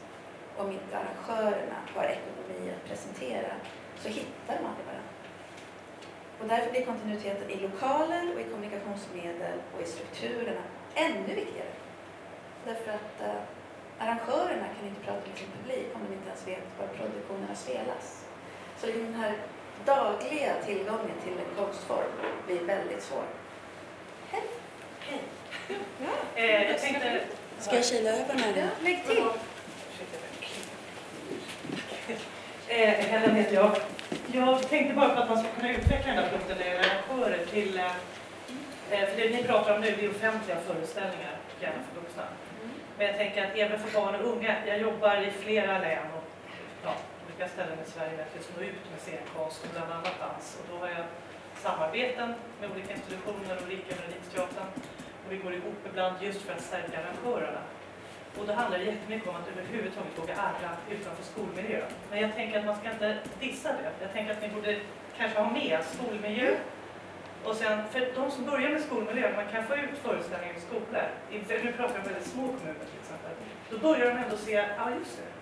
om 0.57 0.71
inte 0.71 0.97
arrangörerna 0.97 1.75
har 1.95 2.03
ekonomi 2.03 2.73
att 2.75 2.89
presentera, 2.89 3.51
så 3.97 4.09
hittar 4.09 4.53
de 4.57 4.65
aldrig 4.69 4.85
varandra. 4.85 5.09
Och 6.39 6.47
därför 6.47 6.71
blir 6.71 6.85
kontinuiteten 6.85 7.49
i 7.49 7.59
lokaler 7.59 8.33
och 8.33 8.41
i 8.41 8.43
kommunikationsmedel 8.43 9.57
och 9.75 9.81
i 9.81 9.85
strukturerna 9.85 10.61
ännu 10.95 11.35
viktigare. 11.35 11.73
Därför 12.65 12.91
att 12.91 13.21
eh, 13.21 13.41
arrangörerna 13.99 14.67
kan 14.77 14.87
inte 14.87 15.01
prata 15.01 15.27
med 15.29 15.37
sin 15.37 15.47
publik 15.57 15.87
om 15.95 16.01
de 16.07 16.13
inte 16.13 16.27
ens 16.27 16.47
vet 16.47 16.79
var 16.79 16.87
produktionerna 16.87 17.55
spelas. 17.55 18.28
Så 18.81 18.87
liksom 18.87 19.05
den 19.05 19.21
här 19.21 19.33
dagliga 19.85 20.53
tillgången 20.65 21.15
till 21.23 21.33
en 21.33 21.65
konstform 21.65 22.11
blir 22.45 22.59
väldigt 22.59 23.03
svår. 23.03 23.23
Hej! 24.31 24.41
Hej. 24.99 25.19
Eh, 26.35 26.71
jag 26.71 26.81
tänkte... 26.81 27.21
Ska 27.59 27.75
jag 27.75 27.85
kila 27.85 28.09
över 28.09 28.27
den 28.27 28.39
här? 28.39 28.69
Lägg 28.83 29.05
till! 29.05 29.23
Eh, 32.67 32.89
Helen 32.89 33.35
heter 33.35 33.55
jag. 33.55 33.75
Jag 34.31 34.69
tänkte 34.69 34.95
bara 34.95 35.09
på 35.09 35.21
att 35.21 35.29
man 35.29 35.39
ska 35.39 35.47
kunna 35.49 35.71
utveckla 35.71 36.13
den 36.13 36.23
där 36.23 36.29
punkten 36.29 36.57
när 36.57 36.79
arrangörer 36.79 37.45
till... 37.45 37.77
Eh, 37.79 37.85
eh, 38.91 39.09
för 39.09 39.17
det 39.17 39.29
ni 39.29 39.43
pratar 39.43 39.75
om 39.75 39.81
nu 39.81 39.87
är 39.87 40.09
offentliga 40.09 40.57
föreställningar, 40.67 41.37
gärna 41.61 41.73
för 41.73 42.01
vuxna. 42.01 42.23
Men 42.97 43.07
jag 43.07 43.17
tänker 43.17 43.45
att 43.45 43.57
även 43.57 43.79
för 43.79 43.99
barn 43.99 44.15
och 44.15 44.27
unga, 44.27 44.55
jag 44.67 44.79
jobbar 44.79 45.21
i 45.21 45.31
flera 45.31 45.79
län 45.79 46.05
och 46.17 46.23
ja, 46.83 46.93
olika 47.39 47.53
ställen 47.53 47.79
i 47.87 47.89
Sverige 47.89 48.25
för 48.31 48.39
att 48.39 48.57
nå 48.57 48.61
ut 48.63 48.85
med 48.91 48.99
scenkonst 49.05 49.63
och 49.63 49.69
bland 49.73 49.91
annat 49.91 50.15
dans. 50.25 50.45
Och 50.59 50.65
då 50.71 50.75
har 50.83 50.89
jag 50.97 51.05
samarbeten 51.65 52.29
med 52.59 52.71
olika 52.71 52.91
institutioner 52.93 53.55
och 53.61 53.67
lika 53.73 53.91
med 53.99 54.07
Riksteatern. 54.13 54.69
Och 55.21 55.29
vi 55.33 55.37
går 55.37 55.53
ihop 55.53 55.79
ibland 55.89 56.15
just 56.21 56.41
för 56.41 56.53
att 56.53 56.61
stärka 56.61 56.95
arrangörerna. 56.99 57.61
Och 58.37 58.45
då 58.47 58.53
handlar 58.53 58.77
det 58.79 58.85
jättemycket 58.85 59.29
om 59.29 59.35
att 59.35 59.47
överhuvudtaget 59.53 60.19
våga 60.19 60.35
arra 60.35 60.71
utanför 60.95 61.23
skolmiljö. 61.31 61.81
Men 62.09 62.19
jag 62.23 62.35
tänker 62.35 62.59
att 62.59 62.65
man 62.65 62.77
ska 62.79 62.91
inte 62.91 63.17
dissa 63.39 63.69
det. 63.69 63.91
Jag 64.01 64.11
tänker 64.13 64.31
att 64.33 64.41
ni 64.41 64.49
borde 64.49 64.79
kanske 65.17 65.39
ha 65.39 65.49
med 65.59 65.79
skolmiljö. 65.93 66.49
Och 67.43 67.55
sen, 67.55 67.75
för 67.91 68.01
de 68.15 68.31
som 68.31 68.45
börjar 68.45 68.69
med 68.69 68.81
skolmiljö, 68.81 69.35
man 69.35 69.47
kan 69.53 69.63
få 69.63 69.75
ut 69.75 69.97
föreställningar 70.05 70.55
i 70.55 70.61
skolor. 70.67 71.07
Nu 71.63 71.71
pratar 71.71 71.95
jag 71.95 72.03
om 72.03 72.11
väldigt 72.11 72.31
små 72.33 72.45
kommuner 72.47 72.85
till 72.91 73.01
exempel. 73.03 73.33
Då 73.71 73.77
börjar 73.77 74.05
de 74.11 74.17
ändå 74.23 74.37
se, 74.37 74.51
ja 74.51 74.85
just 74.99 75.17
det, 75.17 75.38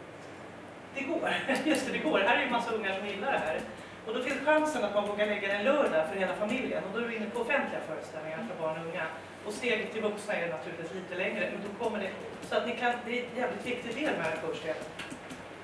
det 0.99 1.03
går. 1.13 1.29
Just 1.71 1.85
det, 1.85 1.91
det 1.91 2.03
går. 2.09 2.19
Här 2.19 2.35
är 2.35 2.39
ju 2.39 2.45
en 2.45 2.51
massa 2.51 2.71
ungar 2.71 2.93
som 2.97 3.07
gillar 3.07 3.31
det 3.31 3.43
här. 3.47 3.59
Och 4.05 4.13
då 4.13 4.19
finns 4.23 4.39
chansen 4.45 4.83
att 4.83 4.95
man 4.95 5.07
vågar 5.07 5.25
lägga 5.25 5.53
en 5.53 5.65
lördag 5.65 6.03
för 6.09 6.19
hela 6.19 6.35
familjen. 6.35 6.83
Och 6.83 6.91
då 6.93 6.99
är 6.99 7.07
vi 7.09 7.15
inne 7.15 7.29
på 7.29 7.39
offentliga 7.39 7.81
föreställningar 7.87 8.39
för 8.49 8.63
barn 8.63 8.77
och 8.81 8.87
unga. 8.87 9.05
Och 9.45 9.53
steget 9.53 9.91
till 9.93 10.01
vuxna 10.01 10.33
är 10.33 10.49
naturligtvis 10.49 10.93
lite 10.93 11.15
längre. 11.15 11.49
Men 11.53 11.61
då 11.65 11.83
kommer 11.83 11.99
det, 11.99 12.09
så 12.49 12.55
att 12.55 12.67
ni 12.67 12.73
kan, 12.75 12.93
det 13.05 13.19
är 13.19 13.23
en 13.23 13.37
jävligt 13.41 13.65
viktig 13.65 13.95
del 13.95 14.13
med 14.17 14.25
arrangörsdelen 14.27 14.83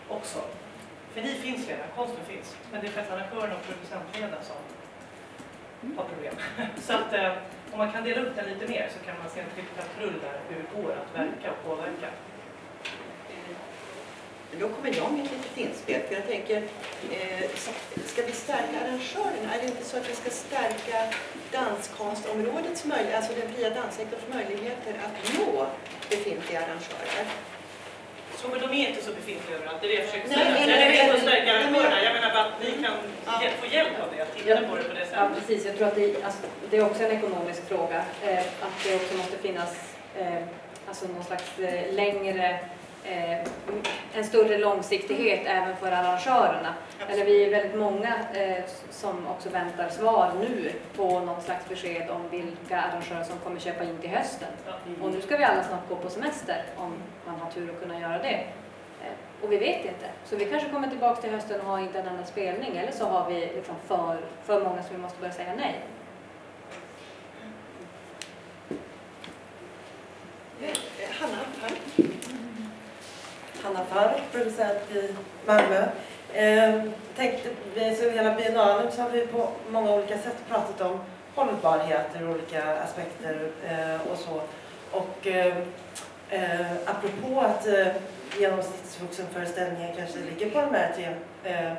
också. 0.09 0.39
För 1.13 1.21
ni 1.21 1.33
finns 1.45 1.67
redan, 1.69 1.87
konsten 1.95 2.25
finns. 2.25 2.57
Men 2.71 2.81
det 2.81 2.87
är 2.87 2.91
främst 2.91 3.11
arrangörerna 3.11 3.55
och 3.55 3.65
producentleden 3.67 4.43
som 4.49 4.59
har 5.97 6.05
problem. 6.13 6.35
Så 6.87 6.93
att 6.93 7.13
eh, 7.13 7.31
om 7.71 7.77
man 7.77 7.91
kan 7.91 8.03
dela 8.03 8.21
upp 8.21 8.35
den 8.35 8.45
lite 8.49 8.67
mer 8.67 8.89
så 8.93 9.05
kan 9.05 9.15
man 9.21 9.29
se 9.29 9.39
en 9.39 9.65
patrull 9.77 10.15
där 10.25 10.37
hur 10.49 10.55
det 10.63 10.81
går 10.81 10.91
att 10.91 11.19
verka 11.19 11.51
och 11.51 11.61
påverka. 11.67 12.09
Då 14.59 14.69
kommer 14.69 14.97
jag 14.97 15.11
med 15.11 15.25
ett 15.25 15.31
litet 15.31 15.57
inspel. 15.57 16.01
För 16.07 16.13
jag 16.15 16.27
tänker, 16.27 16.57
eh, 17.11 17.49
ska 18.05 18.21
vi 18.25 18.31
stärka 18.31 18.75
arrangörerna? 18.83 19.53
Är 19.55 19.59
det 19.61 19.65
inte 19.67 19.85
så 19.85 19.97
att 19.97 20.09
vi 20.09 20.15
ska 20.15 20.29
stärka 20.29 20.97
danskonstområdets 21.51 22.85
möjligheter, 22.85 23.17
alltså 23.17 23.33
den 23.41 23.53
fria 23.53 23.69
danssektorns 23.69 24.23
möjligheter 24.33 24.93
att 25.05 25.15
nå 25.39 25.65
befintliga 26.09 26.59
arrangörer? 26.59 27.25
Så 28.35 28.47
men 28.47 28.59
de 28.59 28.69
är 28.81 28.87
inte 28.89 29.03
så 29.03 29.11
befintliga 29.11 29.57
överallt, 29.57 29.77
det 29.81 29.87
är 29.87 29.89
det 29.89 29.95
jag 29.95 30.05
försöker 30.05 30.27
Nej, 30.29 30.37
säga. 30.37 30.49
men- 30.59 30.69
Jag 30.69 30.79
är 30.79 31.03
inte 31.03 31.13
att 31.15 31.21
stärka 31.21 31.45
men- 31.45 31.55
arrangörerna, 31.55 32.03
jag 32.03 32.13
menar 32.13 32.29
bara 32.33 32.43
att 32.45 32.59
ni 32.63 32.71
kan 32.83 32.93
Ja. 33.25 33.41
få 33.61 33.65
hjälp 33.75 33.99
av 34.03 34.07
det, 34.15 34.21
att 34.21 34.35
titta 34.37 34.55
på 34.69 34.75
det 34.75 34.83
på 34.83 34.93
det 34.93 34.99
Ja, 34.99 35.05
sättet. 35.05 35.47
precis. 35.47 35.65
Jag 35.65 35.77
tror 35.77 35.87
att 35.87 35.95
det, 35.95 36.23
alltså, 36.23 36.41
det 36.69 36.77
är 36.77 36.85
också 36.85 37.03
en 37.03 37.11
ekonomisk 37.11 37.61
fråga. 37.67 38.03
Eh, 38.23 38.39
att 38.39 38.75
det 38.83 38.95
också 38.95 39.13
måste 39.17 39.37
finnas 39.37 39.71
eh, 40.17 40.43
alltså 40.87 41.07
någon 41.07 41.23
slags 41.23 41.59
eh, 41.59 41.93
längre, 41.93 42.59
eh, 43.03 43.39
en 44.13 44.23
större 44.23 44.57
långsiktighet 44.57 45.41
även 45.45 45.75
för 45.77 45.91
arrangörerna. 45.91 46.73
Eller 47.09 47.25
vi 47.25 47.45
är 47.45 47.49
väldigt 47.51 47.79
många 47.79 48.13
eh, 48.33 48.63
som 48.89 49.27
också 49.27 49.49
väntar 49.49 49.89
svar 49.89 50.31
nu 50.39 50.71
på 50.95 51.19
något 51.19 51.43
slags 51.43 51.69
besked 51.69 52.09
om 52.09 52.29
vilka 52.29 52.81
arrangörer 52.81 53.23
som 53.23 53.39
kommer 53.39 53.59
köpa 53.59 53.83
in 53.83 53.97
till 53.97 54.09
hösten. 54.09 54.47
Ja. 54.67 54.73
Och 55.05 55.11
nu 55.11 55.21
ska 55.21 55.37
vi 55.37 55.43
alla 55.43 55.63
snart 55.63 55.89
gå 55.89 55.95
på 55.95 56.09
semester 56.09 56.63
om 56.77 56.93
man 57.25 57.35
har 57.39 57.51
tur 57.51 57.69
att 57.69 57.81
kunna 57.81 57.99
göra 57.99 58.17
det. 58.17 58.43
Eh, 59.03 59.43
Och 59.43 59.51
vi 59.51 59.57
vet 59.57 59.85
inte. 59.85 60.07
Så 60.25 60.35
vi 60.35 60.45
kanske 60.45 60.69
kommer 60.69 60.87
tillbaka 60.89 61.21
till 61.21 61.31
hösten 61.31 61.61
och 61.61 61.67
har 61.67 61.79
inte 61.79 61.99
en 61.99 62.07
enda 62.07 62.25
spelning. 62.25 62.77
Eller 62.77 62.91
så 62.91 63.05
har 63.05 63.29
vi 63.29 63.39
liksom 63.39 63.75
för, 63.87 64.17
för 64.43 64.63
många 64.63 64.83
som 64.83 64.95
vi 64.95 65.01
måste 65.01 65.19
börja 65.19 65.33
säga 65.33 65.53
nej. 65.57 65.79
Eh, 70.61 71.09
Hanna, 71.19 71.37
här 71.61 71.71
park, 73.93 74.21
producent 74.31 74.79
i 74.95 75.09
Malmö. 75.45 75.85
Eh, 76.33 76.81
tänkte, 77.15 77.49
vi- 77.75 77.95
så 77.95 78.09
hela 78.09 78.35
biennalen 78.35 78.91
så 78.91 79.01
har 79.01 79.09
vi 79.09 79.27
på 79.27 79.47
många 79.69 79.91
olika 79.93 80.17
sätt 80.17 80.35
pratat 80.49 80.81
om 80.81 80.99
hållbarhet 81.35 82.05
ur 82.21 82.29
olika 82.29 82.63
aspekter 82.83 83.47
eh, 83.69 84.11
och 84.11 84.17
så. 84.17 84.41
Och 84.91 85.27
eh, 85.27 85.53
eh, 86.29 86.71
apropå 86.85 87.39
att 87.41 87.67
eh, 87.67 87.87
genomsnittsvuxenföreställningen 88.39 89.95
kanske 89.97 90.19
ligger 90.19 90.49
på 90.49 90.61
de 90.61 90.75
här 90.77 90.91
tre 90.95 91.07
eh, 91.43 91.73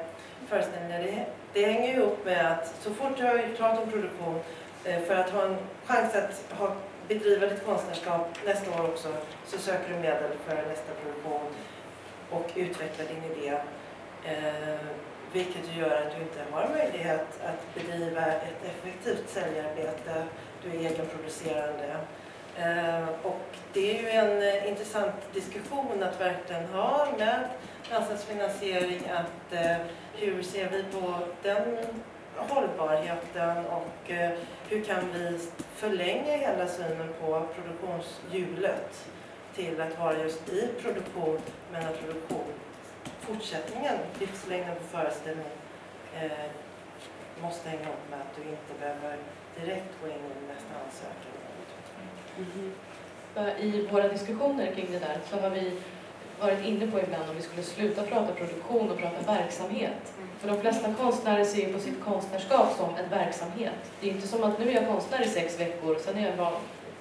föreställningarna. 0.49 1.05
Det, 1.05 1.25
det 1.53 1.67
hänger 1.73 1.89
ju 1.89 1.95
ihop 2.01 2.25
med 2.25 2.53
att 2.53 2.75
så 2.83 2.91
fort 2.91 3.17
du 3.17 3.25
har 3.25 3.35
gjort 3.35 3.57
klart 3.57 3.79
en 3.85 3.91
produktion 3.91 4.41
eh, 4.85 5.01
för 5.03 5.15
att 5.15 5.31
ha 5.31 5.43
en 5.43 5.57
chans 5.87 6.15
att 6.15 6.59
ha, 6.59 6.69
bedriva 7.09 7.47
ditt 7.47 7.67
konstnärskap 7.67 8.29
nästa 8.47 8.71
år 8.83 8.85
också 8.89 9.09
så 9.47 9.59
söker 9.59 9.89
du 9.95 9.95
medel 10.01 10.31
för 10.47 10.55
nästa 10.55 10.93
produktion 11.03 11.41
och 12.37 12.51
utveckla 12.55 13.05
din 13.05 13.33
idé. 13.33 13.55
Eh, 14.25 14.79
vilket 15.33 15.77
gör 15.77 16.03
att 16.03 16.17
du 16.17 16.23
inte 16.23 16.41
har 16.51 16.69
möjlighet 16.69 17.27
att 17.45 17.75
bedriva 17.75 18.27
ett 18.27 18.65
effektivt 18.65 19.31
säljarbete. 19.31 20.25
Du 20.63 20.71
är 20.71 20.91
egenproducerande. 20.91 21.97
Eh, 22.57 23.09
och 23.23 23.47
det 23.73 23.99
är 23.99 24.03
ju 24.03 24.09
en 24.09 24.43
eh, 24.43 24.69
intressant 24.69 25.15
diskussion 25.33 26.03
att 26.03 26.21
verkligen 26.21 26.65
ha 26.65 27.09
med 27.19 27.49
dansens 27.91 28.25
finansiering. 28.25 29.03
Att, 29.11 29.53
eh, 29.53 29.77
hur 30.15 30.43
ser 30.43 30.69
vi 30.71 30.83
på 30.83 31.19
den 31.43 31.79
hållbarheten 32.37 33.67
och 33.67 34.11
eh, 34.11 34.31
hur 34.69 34.85
kan 34.85 35.13
vi 35.13 35.39
förlänga 35.75 36.37
hela 36.37 36.67
synen 36.67 37.09
på 37.21 37.47
produktionshjulet 37.55 39.07
till 39.55 39.81
att 39.81 39.99
vara 39.99 40.19
just 40.19 40.49
i 40.49 40.69
produktion 40.83 41.39
men 41.73 41.87
att 41.87 42.01
produktion, 42.01 42.53
fortsättningen, 43.21 43.95
livslängden 44.21 44.75
på 44.77 44.99
föreställningen 44.99 45.53
eh, 46.15 46.31
måste 47.43 47.69
hänga 47.69 47.83
ihop 47.83 48.11
med 48.11 48.21
att 48.21 48.37
du 48.37 48.43
inte 48.43 48.81
behöver 48.81 49.17
direkt 49.61 49.93
gå 50.03 50.09
in 50.09 50.15
i 50.15 50.53
nästa 50.53 50.75
ansökan. 50.85 51.35
I 53.61 53.87
våra 53.87 54.09
diskussioner 54.09 54.75
kring 54.75 54.89
det 54.91 54.99
där 54.99 55.19
så 55.31 55.37
har 55.37 55.51
vi 55.51 55.73
varit 56.41 56.65
inne 56.65 56.87
på 56.87 57.01
ibland 57.01 57.31
om 57.31 57.37
vi 57.37 57.43
skulle 57.43 57.63
sluta 57.63 58.03
prata 58.03 58.33
produktion 58.33 58.91
och 58.91 58.99
prata 58.99 59.33
verksamhet. 59.33 60.15
För 60.39 60.49
de 60.49 60.61
flesta 60.61 60.95
konstnärer 60.95 61.45
ser 61.45 61.67
ju 61.67 61.73
på 61.73 61.79
sitt 61.79 62.05
konstnärskap 62.05 62.77
som 62.77 62.95
en 62.95 63.11
verksamhet. 63.11 63.93
Det 64.01 64.09
är 64.09 64.13
inte 64.13 64.29
som 64.29 64.45
att 64.45 64.59
nu 64.59 64.69
är 64.69 64.75
jag 64.75 64.89
konstnär 64.89 65.23
i 65.23 65.29
sex 65.29 65.61
veckor, 65.61 65.97
sen 66.01 66.19
är 66.19 66.27
jag 66.27 66.37
bara, 66.37 66.53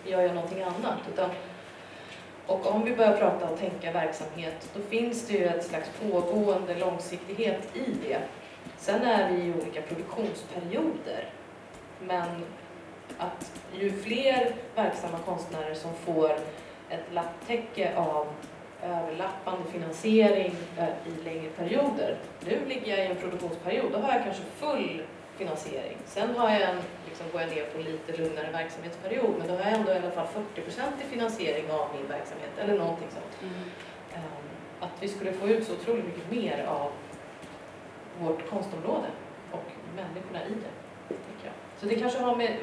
gör 0.05 0.21
jag 0.21 0.35
någonting 0.35 0.61
annat. 0.61 0.99
Utan, 1.13 1.29
och 2.47 2.75
om 2.75 2.85
vi 2.85 2.95
börjar 2.95 3.17
prata 3.17 3.49
och 3.49 3.59
tänka 3.59 3.91
verksamhet, 3.91 4.69
då 4.73 4.81
finns 4.81 5.27
det 5.27 5.33
ju 5.33 5.45
ett 5.45 5.65
slags 5.65 5.89
pågående 6.01 6.79
långsiktighet 6.79 7.75
i 7.75 8.07
det. 8.07 8.19
Sen 8.77 9.01
är 9.01 9.31
vi 9.31 9.43
i 9.43 9.53
olika 9.61 9.81
produktionsperioder. 9.81 11.29
Men 12.01 12.27
att 13.17 13.51
ju 13.79 13.91
fler 13.91 14.55
verksamma 14.75 15.17
konstnärer 15.25 15.73
som 15.73 15.93
får 15.93 16.31
ett 16.89 17.13
lapptäcke 17.13 17.95
av 17.95 18.27
överlappande 18.83 19.71
finansiering 19.71 20.55
eh, 20.77 20.87
i 20.87 21.23
längre 21.23 21.49
perioder. 21.49 22.17
Nu 22.39 22.59
ligger 22.67 22.97
jag 22.97 23.05
i 23.05 23.09
en 23.09 23.15
produktionsperiod, 23.15 23.91
då 23.91 23.97
har 23.97 24.13
jag 24.13 24.23
kanske 24.23 24.43
full 24.43 25.03
finansiering. 25.37 25.97
Sen 26.05 26.35
har 26.35 26.49
jag 26.49 26.61
en, 26.61 26.77
liksom 27.07 27.25
går 27.31 27.41
jag 27.41 27.49
ner 27.49 27.65
på 27.65 27.77
en 27.77 27.83
lite 27.83 28.17
lugnare 28.17 28.51
verksamhetsperiod, 28.51 29.35
men 29.37 29.47
då 29.47 29.53
har 29.53 29.61
jag 29.61 29.73
ändå 29.79 29.91
i 29.91 29.97
alla 29.97 30.11
fall 30.11 30.27
40% 30.55 30.81
i 31.05 31.09
finansiering 31.09 31.71
av 31.71 31.87
min 31.95 32.07
verksamhet, 32.07 32.51
eller 32.57 32.77
någonting 32.77 33.07
sånt. 33.11 33.51
Ehm, 34.15 34.23
Att 34.79 34.91
vi 34.99 35.07
skulle 35.07 35.33
få 35.33 35.47
ut 35.47 35.67
så 35.67 35.73
otroligt 35.73 36.05
mycket 36.05 36.31
mer 36.31 36.65
av 36.65 36.91
vårt 38.19 38.49
konstområde 38.49 39.07
och 39.51 39.63
människorna 39.95 40.45
i 40.45 40.49
det, 40.53 40.73
tycker 41.07 41.45
jag. 41.45 41.53
Så 41.79 41.85
det 41.85 41.95
kanske 41.95 42.19
har 42.19 42.35
med 42.35 42.57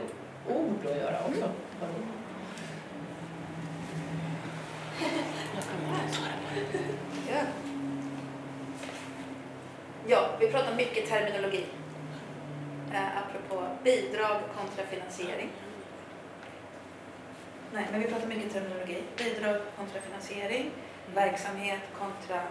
ord 0.48 0.86
att 0.90 0.96
göra 0.96 1.16
också. 1.28 1.50
Ja. 7.28 7.42
Ja, 10.06 10.30
vi 10.40 10.48
pratar 10.48 10.74
mycket 10.76 11.08
terminologi. 11.08 11.64
Eh, 12.92 13.18
apropå 13.18 13.66
bidrag 13.84 14.40
kontra 14.58 14.84
finansiering. 14.86 15.48
Nej, 17.72 17.86
men 17.90 18.00
vi 18.00 18.06
pratar 18.08 18.26
mycket 18.26 18.52
terminologi. 18.52 19.02
Bidrag 19.16 19.56
kontra 19.76 20.00
finansiering, 20.00 20.70
verksamhet 21.14 21.80
kontra 21.98 22.42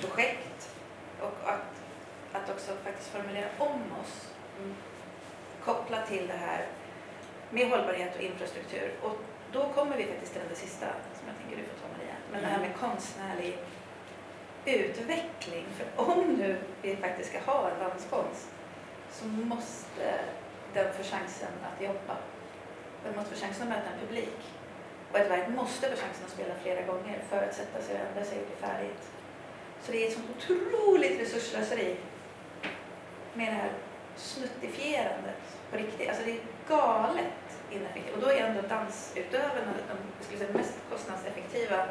projekt 0.00 0.74
och 1.20 1.50
att, 1.52 1.82
att 2.32 2.50
också 2.50 2.72
faktiskt 2.84 3.10
formulera 3.10 3.48
om 3.58 3.80
oss 4.02 4.28
Mm. 4.58 4.74
kopplat 5.64 6.08
till 6.08 6.26
det 6.26 6.34
här 6.34 6.66
med 7.50 7.70
hållbarhet 7.70 8.16
och 8.16 8.22
infrastruktur. 8.22 8.92
Och 9.02 9.16
då 9.52 9.68
kommer 9.68 9.96
vi 9.96 10.04
faktiskt 10.04 10.32
till 10.32 10.42
det 10.50 10.54
sista 10.56 10.86
som 10.86 11.26
jag 11.26 11.36
tänker 11.36 11.56
du 11.56 11.62
får 11.62 11.78
ta 11.80 11.98
Maria. 11.98 12.14
Men 12.32 12.40
det 12.40 12.46
här 12.46 12.58
med 12.58 12.76
konstnärlig 12.76 13.58
utveckling. 14.64 15.64
För 15.76 15.86
om 15.96 16.24
nu 16.38 16.56
vi 16.82 16.96
faktiskt 16.96 17.30
ska 17.30 17.52
ha 17.52 17.70
en 17.70 17.78
danskonst 17.78 18.48
så 19.12 19.26
måste 19.26 20.18
den 20.74 20.92
få 20.92 21.02
chansen 21.02 21.52
att 21.68 21.84
jobba. 21.84 22.16
Den 23.04 23.16
måste 23.16 23.34
få 23.34 23.40
chansen 23.40 23.62
att 23.62 23.68
möta 23.68 23.90
en 23.90 24.06
publik. 24.06 24.38
Och 25.12 25.18
ett 25.18 25.30
verk 25.30 25.48
måste 25.48 25.90
få 25.90 25.96
chansen 25.96 26.24
att 26.24 26.30
spela 26.30 26.54
flera 26.62 26.82
gånger 26.82 27.22
för 27.30 27.42
att 27.48 27.54
sätta 27.54 27.82
sig 27.82 27.94
och 27.94 28.00
ändra 28.08 28.24
sig 28.24 28.38
och 28.40 28.46
bli 28.46 28.56
färdigt. 28.68 29.02
Så 29.82 29.92
det 29.92 30.04
är 30.04 30.08
ett 30.08 30.14
sånt 30.14 30.30
otroligt 30.36 31.20
resursslöseri 31.20 31.96
med 33.34 33.46
det 33.46 33.56
här 33.56 33.72
snuttifierandet 34.16 35.42
på 35.70 35.76
riktigt. 35.76 36.08
Alltså 36.08 36.24
det 36.24 36.30
är 36.30 36.40
galet 36.68 37.48
ineffektivt. 37.70 38.14
Och 38.14 38.20
då 38.20 38.28
är 38.28 38.44
ändå 38.44 38.62
dansutövarna 38.62 39.72
de 39.88 39.96
jag 40.16 40.24
skulle 40.24 40.38
säga, 40.38 40.52
mest 40.52 40.74
kostnadseffektiva 40.90 41.86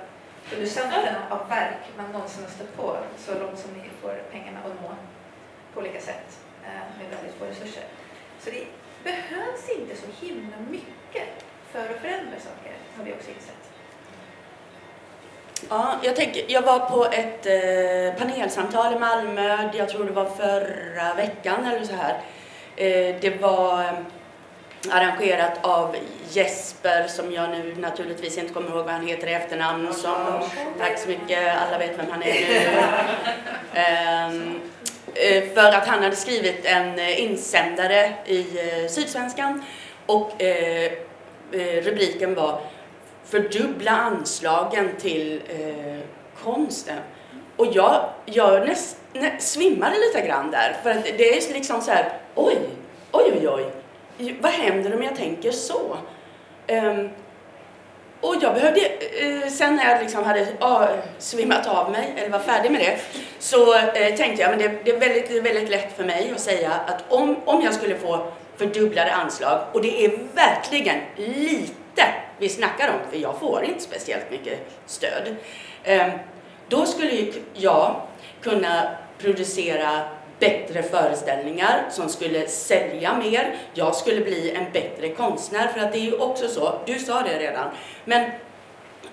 producenterna 0.49 1.21
av 1.29 1.49
verk 1.49 1.83
man 1.97 2.11
någonsin 2.11 2.43
har 2.43 2.51
stött 2.51 2.77
på 2.77 2.97
så 3.17 3.39
långt 3.39 3.59
som 3.59 3.71
ni 3.71 3.89
får 4.01 4.21
pengarna 4.31 4.59
att 4.59 4.81
nå 4.81 4.95
på 5.73 5.79
olika 5.79 6.01
sätt 6.01 6.46
med 6.97 7.07
väldigt 7.09 7.35
få 7.39 7.45
resurser. 7.45 7.83
Så 8.39 8.49
det 8.49 8.65
behövs 9.03 9.69
inte 9.79 9.95
så 9.95 10.25
himla 10.25 10.57
mycket 10.69 11.27
för 11.71 11.79
att 11.79 12.01
förändra 12.01 12.39
saker, 12.39 12.73
har 12.97 13.03
vi 13.03 13.13
också 13.13 13.29
insett. 13.29 13.53
Ja, 15.69 15.95
jag, 16.03 16.15
tänker, 16.15 16.43
jag 16.47 16.61
var 16.61 16.79
på 16.79 17.05
ett 17.05 17.45
eh, 17.45 18.19
panelsamtal 18.19 18.93
i 18.93 18.99
Malmö, 18.99 19.69
jag 19.73 19.89
tror 19.89 20.05
det 20.05 20.11
var 20.11 20.25
förra 20.25 21.13
veckan 21.13 21.65
eller 21.65 21.85
så 21.85 21.93
här. 21.93 22.21
Eh, 22.75 23.15
det 23.21 23.41
var 23.41 23.81
eh, 23.81 23.91
arrangerat 24.91 25.65
av 25.65 25.95
Jesper, 26.29 27.07
som 27.07 27.31
jag 27.31 27.49
nu 27.49 27.75
naturligtvis 27.77 28.37
inte 28.37 28.53
kommer 28.53 28.69
ihåg 28.69 28.85
vad 28.85 28.93
han 28.93 29.07
heter 29.07 29.27
i 29.27 29.33
efternamn. 29.33 29.93
Som, 29.93 30.15
tack 30.79 30.99
så 30.99 31.09
mycket, 31.09 31.57
alla 31.57 31.77
vet 31.77 31.99
vem 31.99 32.11
han 32.11 32.23
är 32.23 32.47
nu. 33.73 34.59
Eh, 35.19 35.43
för 35.53 35.71
att 35.73 35.87
han 35.87 36.03
hade 36.03 36.15
skrivit 36.15 36.65
en 36.65 36.99
eh, 36.99 37.23
insändare 37.23 38.13
i 38.25 38.39
eh, 38.39 38.87
Sydsvenskan 38.89 39.63
och 40.05 40.31
rubriken 41.83 42.35
var 42.35 42.59
fördubbla 43.25 43.91
anslagen 43.91 44.89
till 44.99 45.41
konsten. 46.43 46.97
Och 47.55 47.67
jag, 47.71 48.09
jag 48.25 48.67
näst, 48.67 48.97
nä, 49.13 49.39
svimmade 49.39 49.95
lite 49.99 50.27
grann 50.27 50.51
där, 50.51 50.75
för 50.83 50.89
att 50.89 51.03
det 51.03 51.37
är 51.37 51.53
liksom 51.53 51.81
så 51.81 51.91
här, 51.91 52.13
oj, 52.35 52.57
oj, 53.11 53.31
oj, 53.33 53.49
oj, 54.19 54.35
vad 54.41 54.51
händer 54.51 54.95
om 54.95 55.03
jag 55.03 55.15
tänker 55.15 55.51
så? 55.51 55.97
Ehm, 56.67 57.09
och 58.21 58.35
jag 58.41 58.53
behövde, 58.53 58.81
eh, 58.85 59.49
sen 59.49 59.75
när 59.75 59.91
jag 59.91 60.01
liksom 60.01 60.23
hade 60.23 60.47
ah, 60.59 60.87
svimmat 61.19 61.67
av 61.67 61.91
mig, 61.91 62.13
eller 62.17 62.29
var 62.29 62.39
färdig 62.39 62.71
med 62.71 62.81
det, 62.81 62.97
så 63.39 63.75
eh, 63.77 64.15
tänkte 64.15 64.41
jag, 64.41 64.49
men 64.49 64.59
det, 64.59 64.79
det 64.83 64.91
är 64.91 64.99
väldigt, 64.99 65.29
det 65.29 65.37
är 65.37 65.41
väldigt 65.41 65.69
lätt 65.69 65.97
för 65.97 66.03
mig 66.03 66.31
att 66.35 66.41
säga 66.41 66.71
att 66.87 67.03
om, 67.09 67.35
om 67.45 67.61
jag 67.61 67.73
skulle 67.73 67.95
få 67.95 68.27
fördubblade 68.57 69.13
anslag, 69.13 69.59
och 69.73 69.81
det 69.81 70.05
är 70.05 70.19
verkligen 70.35 70.95
lite 71.15 72.03
vi 72.39 72.49
snackar 72.49 72.87
om, 72.87 73.11
för 73.11 73.17
jag 73.17 73.39
får 73.39 73.63
inte 73.63 73.83
speciellt 73.83 74.31
mycket 74.31 74.59
stöd. 74.85 75.35
eh, 75.83 76.07
Då 76.69 76.85
skulle 76.85 77.11
ju 77.11 77.33
jag 77.53 78.01
kunna 78.41 78.89
producera 79.17 80.01
bättre 80.39 80.83
föreställningar 80.83 81.85
som 81.91 82.09
skulle 82.09 82.47
sälja 82.47 83.17
mer. 83.17 83.55
Jag 83.73 83.95
skulle 83.95 84.21
bli 84.21 84.51
en 84.51 84.71
bättre 84.71 85.09
konstnär, 85.09 85.67
för 85.67 85.79
att 85.79 85.91
det 85.91 85.97
är 85.99 86.03
ju 86.03 86.17
också 86.17 86.47
så, 86.47 86.79
du 86.85 86.99
sa 86.99 87.21
det 87.21 87.39
redan, 87.39 87.69
men 88.05 88.31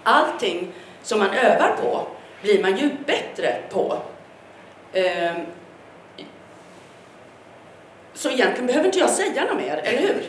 allting 0.02 0.72
som 1.02 1.18
man 1.18 1.30
övar 1.30 1.76
på 1.82 2.06
blir 2.42 2.62
man 2.62 2.76
ju 2.76 2.90
bättre 3.06 3.56
på. 3.70 3.98
Ehm, 4.92 5.36
så 8.14 8.30
egentligen 8.30 8.66
behöver 8.66 8.86
inte 8.86 8.98
jag 8.98 9.10
säga 9.10 9.44
något 9.44 9.56
mer, 9.56 9.76
eller 9.84 10.00
hur? 10.00 10.22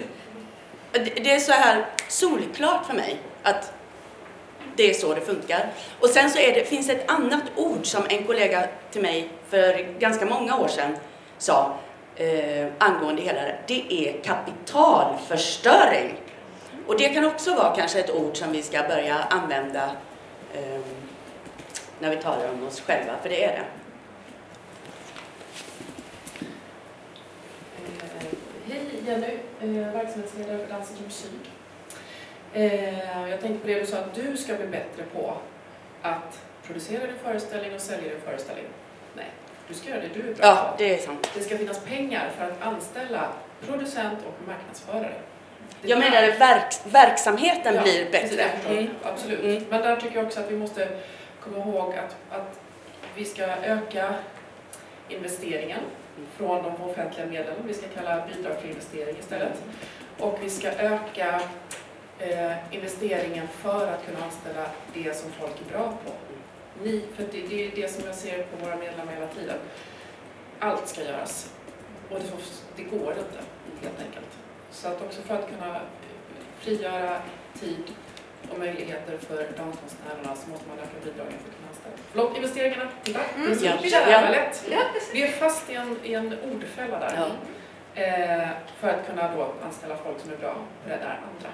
Det- 0.91 1.31
är 1.31 1.39
så 1.39 1.51
här 1.51 1.85
solklart 2.07 2.85
för 2.85 2.93
mig 2.93 3.17
att 3.43 3.73
det 4.75 4.89
är 4.89 4.93
så 4.93 5.13
det 5.13 5.21
funkar. 5.21 5.67
Och 5.99 6.09
sen 6.09 6.29
så 6.29 6.39
är 6.39 6.53
det, 6.53 6.65
finns 6.65 6.89
ett 6.89 7.11
annat 7.11 7.43
ord 7.55 7.85
som 7.85 8.03
en 8.09 8.23
kollega 8.23 8.67
till 8.91 9.01
mig 9.01 9.29
för 9.55 9.99
ganska 9.99 10.25
många 10.25 10.57
år 10.57 10.67
sedan 10.67 10.97
sa 11.37 11.73
eh, 12.15 12.67
angående 12.77 13.21
hela 13.21 13.41
det. 13.41 13.57
Det 13.67 13.93
är 13.93 14.23
kapitalförstöring. 14.23 16.13
Och 16.87 16.97
det 16.97 17.09
kan 17.09 17.25
också 17.25 17.55
vara 17.55 17.75
kanske 17.75 17.99
ett 17.99 18.11
ord 18.11 18.37
som 18.37 18.51
vi 18.51 18.61
ska 18.61 18.83
börja 18.83 19.15
använda 19.15 19.83
eh, 20.53 20.79
när 21.99 22.09
vi 22.09 22.15
talar 22.15 22.49
om 22.49 22.67
oss 22.67 22.81
själva, 22.81 23.13
för 23.21 23.29
det 23.29 23.43
är 23.43 23.51
det. 23.51 23.65
Eh, 27.85 27.95
hej 28.67 28.85
Jenny, 29.07 29.37
eh, 29.61 29.93
verksamhetsledare 29.93 30.57
för 30.57 30.67
Dansen 30.67 30.97
Syd. 31.09 31.31
Eh, 32.53 33.29
jag 33.29 33.41
tänkte 33.41 33.59
på 33.61 33.67
det 33.67 33.79
du 33.79 33.85
sa 33.85 33.97
att 33.97 34.13
du 34.15 34.37
ska 34.37 34.55
bli 34.55 34.67
bättre 34.67 35.03
på 35.13 35.37
att 36.01 36.39
producera 36.67 37.07
din 37.07 37.19
föreställning 37.23 37.75
och 37.75 37.81
sälja 37.81 38.09
din 38.09 38.21
föreställning. 38.21 38.65
Nej, 39.15 39.31
du 39.67 39.73
ska 39.73 39.89
göra 39.89 40.01
det 40.01 40.07
du 40.13 40.19
är 40.19 40.35
Ja, 40.41 40.75
det 40.77 40.93
är 40.93 40.97
sant. 40.97 41.31
Det 41.33 41.41
ska 41.41 41.57
finnas 41.57 41.79
pengar 41.79 42.29
för 42.37 42.45
att 42.45 42.61
anställa 42.61 43.27
producent 43.67 44.19
och 44.27 44.47
marknadsförare. 44.47 45.13
Det 45.81 45.87
Jag 45.87 45.99
menar 45.99 46.39
verk, 46.39 46.73
verksamheten 46.85 47.75
Ja, 47.75 47.81
blir 47.81 48.11
bättre. 48.11 48.43
Mm. 48.69 48.87
Absolut. 49.03 49.43
Mm. 49.43 49.63
Men 49.69 49.81
där 49.81 49.95
tycker 49.95 50.15
jag 50.15 50.25
också 50.25 50.39
att 50.39 50.51
vi 50.51 50.55
måste 50.55 50.87
komma 51.39 51.57
ihåg 51.57 51.93
att, 51.93 52.15
att 52.37 52.59
vi 53.15 53.25
ska 53.25 53.43
öka 53.43 54.15
investeringen 55.09 55.79
från 56.37 56.63
de 56.63 56.89
offentliga 56.89 57.25
medlen. 57.25 57.55
Vi 57.67 57.73
ska 57.73 57.87
kalla 57.87 58.27
bidrag 58.27 58.61
till 58.61 58.69
investering 58.69 59.15
istället. 59.19 59.63
Och 60.19 60.39
vi 60.41 60.49
ska 60.49 60.67
öka 60.67 61.41
eh, 62.19 62.51
investeringen 62.71 63.47
för 63.47 63.87
att 63.87 64.05
kunna 64.05 64.25
anställa 64.25 64.65
det 64.93 65.17
som 65.17 65.31
folk 65.31 65.53
är 65.67 65.77
bra 65.77 65.93
på. 66.05 66.11
Ni, 66.83 67.05
för 67.15 67.23
det, 67.31 67.47
det 67.47 67.67
är 67.67 67.71
det 67.75 67.91
som 67.91 68.05
jag 68.05 68.15
ser 68.15 68.43
på 68.43 68.65
våra 68.65 68.75
medlemmar 68.75 69.13
hela 69.13 69.27
tiden. 69.27 69.57
Allt 70.59 70.87
ska 70.87 71.03
göras. 71.03 71.53
Och 72.09 72.19
det, 72.19 72.25
får, 72.25 72.39
det 72.75 72.83
går 72.83 73.11
inte, 73.11 73.39
helt 73.81 73.99
enkelt. 73.99 74.31
Så 74.71 74.87
att 74.87 75.01
också 75.01 75.21
för 75.21 75.35
att 75.35 75.49
kunna 75.49 75.81
frigöra 76.59 77.21
tid 77.59 77.83
och 78.51 78.59
möjligheter 78.59 79.17
för 79.17 79.37
danskonstnärerna 79.57 80.35
så 80.35 80.49
måste 80.49 80.67
man 80.69 80.79
öka 80.79 80.97
bidragen 81.03 81.31
för 81.31 81.49
att 81.49 81.55
kunna 81.55 81.69
anställa. 81.69 81.95
Förlåt, 82.11 82.35
investeringarna. 82.35 82.89
Mm. 83.05 83.59
det 83.59 83.67
är 83.67 83.77
så 83.77 84.09
jävla 84.09 84.29
lätt. 84.29 84.65
Vi 85.13 85.23
är 85.23 85.31
fast 85.31 85.69
i 85.69 85.73
en, 85.73 85.97
i 86.03 86.13
en 86.13 86.39
ordfälla 86.39 86.99
där. 86.99 87.13
Ja. 87.17 87.27
Eh, 88.01 88.49
för 88.79 88.89
att 88.89 89.07
kunna 89.07 89.35
då 89.35 89.53
anställa 89.65 89.97
folk 89.97 90.19
som 90.19 90.31
är 90.31 90.37
bra 90.37 90.51
och 90.51 90.89
räddar 90.89 91.21
andra. 91.33 91.49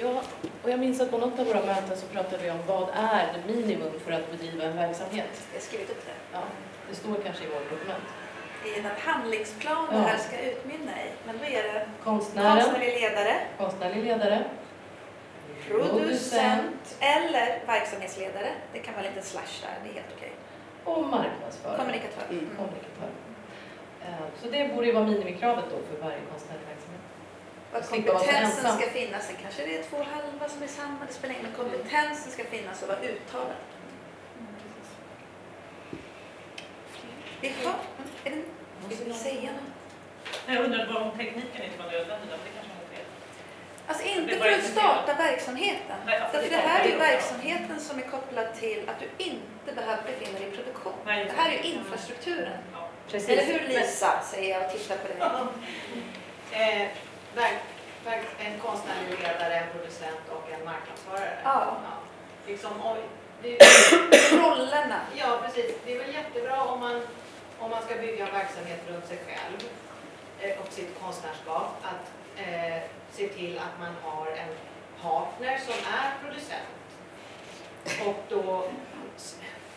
Ja, 0.00 0.22
och 0.62 0.70
jag 0.70 0.80
minns 0.80 1.00
att 1.00 1.10
på 1.10 1.18
något 1.18 1.38
av 1.38 1.46
våra 1.46 1.60
möten 1.66 1.96
så 1.96 2.06
pratade 2.06 2.42
vi 2.42 2.50
om 2.50 2.58
vad 2.66 2.88
är 2.94 3.26
det 3.34 3.54
minimum 3.54 3.92
för 4.04 4.12
att 4.12 4.30
bedriva 4.30 4.64
en 4.64 4.76
verksamhet. 4.76 5.30
Jag 5.52 5.58
har 5.60 5.64
skrivit 5.64 5.90
upp 5.90 6.06
det. 6.06 6.12
Ja, 6.32 6.40
det 6.90 6.94
står 6.96 7.14
kanske 7.24 7.44
i 7.44 7.46
vårt 7.48 7.70
dokument. 7.70 8.04
I 8.76 8.80
den 8.80 8.92
handlingsplan 8.98 9.86
det 9.90 9.96
Ja. 9.96 10.02
här 10.02 10.18
ska 10.18 10.38
utmynna 10.40 10.92
i. 10.92 11.08
Men 11.26 11.38
då 11.38 11.44
är 11.44 11.62
det 11.62 11.86
Konstnären, 12.04 12.62
konstnärlig 12.62 13.00
ledare, 13.00 13.34
konstnärlig 13.58 14.04
ledare, 14.04 14.44
producent 15.68 16.96
eller 17.00 17.66
verksamhetsledare. 17.66 18.48
Det 18.72 18.78
kan 18.78 18.94
vara 18.94 19.04
lite 19.04 19.22
slash 19.26 19.54
där, 19.62 19.74
det 19.84 19.90
är 19.90 19.94
helt 19.94 20.12
okej. 20.16 20.32
och 20.84 21.04
marknadsförare. 21.04 21.76
Kommunikatör. 21.78 22.22
Mm. 22.30 22.38
Mm. 22.44 22.56
Kommunikatör. 22.56 23.08
Eh, 24.04 24.26
Så 24.42 24.48
det 24.50 24.74
borde 24.74 24.86
ju 24.86 24.92
vara 24.92 25.04
minimikravet 25.04 25.64
då 25.70 25.76
för 25.90 26.04
varje 26.04 26.18
konstnärlig 26.32 26.66
verksamhet. 26.72 26.83
Att 27.74 27.90
kompetensen 27.90 28.78
ska 28.78 28.90
finnas. 28.90 29.26
Sen 29.26 29.36
kanske 29.42 29.66
det 29.66 29.78
är 29.78 29.82
två 29.82 29.96
halva 29.96 30.48
som 30.48 30.62
är 30.62 30.66
samma, 30.66 30.98
det 31.08 31.12
spelar 31.12 31.34
ingen 31.34 31.46
roll. 31.56 31.66
Men 31.66 31.78
kompetensen 31.78 32.32
ska 32.32 32.44
finnas 32.44 32.82
och 32.82 32.88
vara 32.88 32.98
uttalad. 33.00 33.56
Vi 37.40 37.52
har... 37.64 37.74
Är 38.24 38.30
det, 38.30 38.42
vill 38.88 39.08
du 39.08 39.14
säga 39.14 39.50
något? 39.52 39.74
Jag 40.46 40.64
undrade 40.64 40.92
bara 40.92 41.04
om 41.04 41.18
tekniken 41.18 41.62
inte 41.64 41.78
var 41.78 41.92
nödvändig, 41.92 42.28
men 42.30 42.38
det 42.44 42.50
kanske. 42.54 42.74
Alltså 43.86 44.04
inte 44.04 44.36
för 44.36 44.52
att 44.52 44.64
starta 44.64 45.14
verksamheten. 45.14 45.96
Nej, 46.06 46.18
alltså, 46.18 46.36
Därför 46.36 46.50
det 46.50 46.56
det 46.56 46.62
är 46.62 46.68
här 46.68 46.84
är 46.84 46.88
ju 46.88 46.96
verksamheten 46.96 47.80
som 47.80 47.98
är 47.98 48.02
kopplad 48.02 48.54
till 48.54 48.88
att 48.88 49.00
du 49.00 49.24
inte 49.24 49.72
behöver 49.74 50.02
befinna 50.02 50.38
dig 50.38 50.48
i 50.48 50.56
produktion. 50.56 50.92
Det 51.04 51.32
här 51.36 51.50
är 51.50 51.52
ju 51.52 51.62
infrastrukturen. 51.62 52.58
Precis. 53.08 53.28
Eller 53.28 53.44
hur 53.44 53.68
Lisa, 53.68 54.22
säger 54.22 54.54
jag 54.54 54.64
och 54.66 54.72
tittar 54.72 54.96
på 54.96 55.08
dig. 55.08 55.18
En 57.36 58.58
konstnärlig 58.60 59.18
ledare, 59.18 59.54
en 59.54 59.70
producent 59.72 60.20
och 60.28 60.52
en 60.52 60.64
marknadsförare. 60.64 61.38
Ja. 61.44 61.76
Liksom, 62.46 62.70
oj, 62.84 63.00
det, 63.42 63.58
Rollerna. 64.42 65.00
ja, 65.14 65.40
precis. 65.44 65.74
Det 65.84 65.94
är 65.94 65.98
väl 65.98 66.14
jättebra 66.14 66.64
om 66.64 66.80
man, 66.80 67.02
om 67.58 67.70
man 67.70 67.82
ska 67.82 67.94
bygga 67.94 68.26
en 68.26 68.34
verksamhet 68.34 68.80
runt 68.88 69.06
sig 69.06 69.18
själv 69.26 69.70
eh, 70.40 70.60
och 70.60 70.72
sitt 70.72 71.00
konstnärskap, 71.00 71.70
att 71.82 72.10
eh, 72.36 72.82
se 73.12 73.28
till 73.28 73.58
att 73.58 73.80
man 73.80 73.94
har 74.02 74.26
en 74.26 74.54
partner 75.02 75.58
som 75.58 75.74
är 75.74 76.10
producent. 76.22 76.74
Och 78.06 78.24
då 78.28 78.68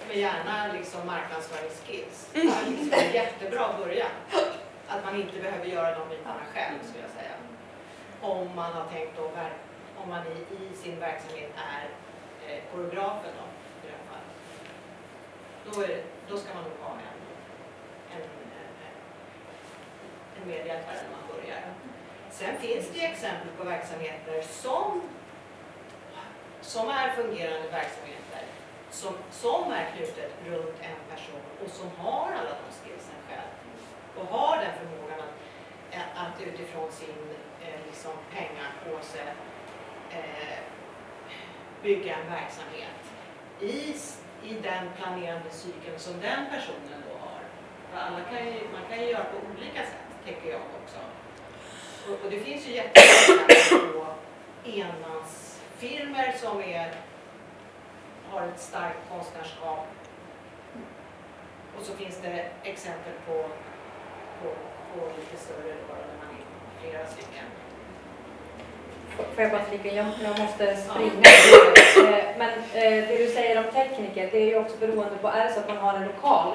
med 0.07 0.17
gärna 0.17 0.73
liksom 0.73 1.07
marknadsföringsskills. 1.07 2.29
Det 2.33 2.39
är 2.39 2.69
liksom 2.69 2.99
en 2.99 3.13
jättebra 3.13 3.73
början. 3.77 4.11
Att 4.87 5.05
man 5.05 5.15
inte 5.15 5.39
behöver 5.39 5.65
göra 5.65 5.99
de 5.99 6.09
bitarna 6.09 6.41
själv 6.53 6.77
skulle 6.83 7.03
jag 7.03 7.11
säga. 7.11 7.46
Om 8.21 8.55
man 8.55 8.73
har 8.73 8.85
tänkt 8.85 9.17
då, 9.17 9.31
om 10.03 10.09
man 10.09 10.21
i, 10.27 10.63
i 10.63 10.75
sin 10.75 10.99
verksamhet 10.99 11.51
är 11.55 11.89
eh, 12.47 12.61
koreografen 12.71 13.31
då, 13.39 13.45
i 13.83 13.91
det 13.91 13.97
här 13.97 14.05
fallet. 14.11 14.35
Då, 15.65 15.81
är 15.81 16.03
då 16.29 16.37
ska 16.37 16.53
man 16.53 16.63
nog 16.63 16.73
ha 16.81 16.91
en, 16.91 17.17
en, 18.15 18.21
en, 18.21 18.91
en 20.41 20.47
medhjälpare 20.47 20.95
när 21.03 21.17
man 21.17 21.37
börjar. 21.37 21.61
Sen 22.29 22.57
finns 22.57 22.89
det 22.89 22.99
ju 22.99 23.05
exempel 23.05 23.47
på 23.57 23.63
verksamheter 23.63 24.41
som, 24.41 25.01
som 26.61 26.89
är 26.89 27.09
fungerande 27.09 27.67
verksamheter 27.69 28.17
som, 28.89 29.13
som 29.31 29.71
är 29.71 29.91
knutet 29.91 30.31
runt 30.45 30.75
en 30.81 31.15
person 31.15 31.41
och 31.63 31.69
som 31.69 32.05
har 32.05 32.31
alla 32.31 32.49
de 32.49 32.67
skillsen 32.81 33.19
själv 33.27 33.51
och 34.17 34.37
har 34.37 34.57
den 34.57 34.71
förmågan 34.79 35.19
att, 35.19 36.27
att 36.27 36.41
utifrån 36.41 36.91
sin 36.91 37.35
eh, 37.67 37.79
liksom 37.87 38.11
pengapåse 38.33 39.23
eh, 40.11 40.59
bygga 41.83 42.15
en 42.15 42.31
verksamhet 42.31 43.01
i, 43.59 43.95
i 44.49 44.53
den 44.53 44.89
planerande 44.97 45.49
cykeln 45.49 45.99
som 45.99 46.13
den 46.13 46.45
personen 46.51 47.03
då 47.09 47.17
har. 47.27 47.41
För 47.91 47.99
alla 47.99 48.23
kan 48.29 48.45
ju, 48.45 48.53
man 48.73 48.81
kan 48.89 48.99
ju 48.99 49.09
göra 49.09 49.23
på 49.23 49.37
olika 49.51 49.81
sätt, 49.81 50.07
tänker 50.25 50.51
jag 50.51 50.61
också. 50.83 50.97
Och, 52.07 52.25
och 52.25 52.31
det 52.31 52.39
finns 52.39 52.67
ju 52.67 52.71
jättemånga 52.71 53.45
exempel 53.47 53.93
på 53.93 54.05
enmansfirmer 54.65 56.31
som 56.31 56.61
är, 56.61 56.95
har 58.29 58.47
ett 58.47 58.59
starkt 58.59 59.09
konstnärskap. 59.09 59.87
Och 61.77 61.85
så 61.85 61.93
finns 61.93 62.21
det 62.21 62.49
exempel 62.63 63.13
på, 63.25 63.49
på, 64.41 64.49
på 64.93 65.05
lite 65.17 65.37
större 65.37 65.73
då, 65.87 66.16
flera 66.89 67.05
stycken. 67.07 67.45
Får 69.35 69.43
jag 69.43 69.51
bara 69.51 69.63
flika? 69.63 69.89
Jag, 69.95 70.05
jag 70.23 70.39
måste 70.39 70.75
springa. 70.77 71.29
Eh, 72.09 72.25
Men 72.37 72.49
eh, 72.73 73.07
det 73.07 73.17
du 73.17 73.27
säger 73.27 73.57
om 73.57 73.71
tekniker, 73.73 74.29
det 74.31 74.37
är 74.37 74.45
ju 74.45 74.57
också 74.59 74.77
beroende 74.77 75.15
på, 75.21 75.27
är 75.27 75.43
det 75.47 75.53
så 75.53 75.59
att 75.59 75.67
man 75.67 75.77
har 75.77 75.93
en 75.93 76.03
lokal, 76.05 76.51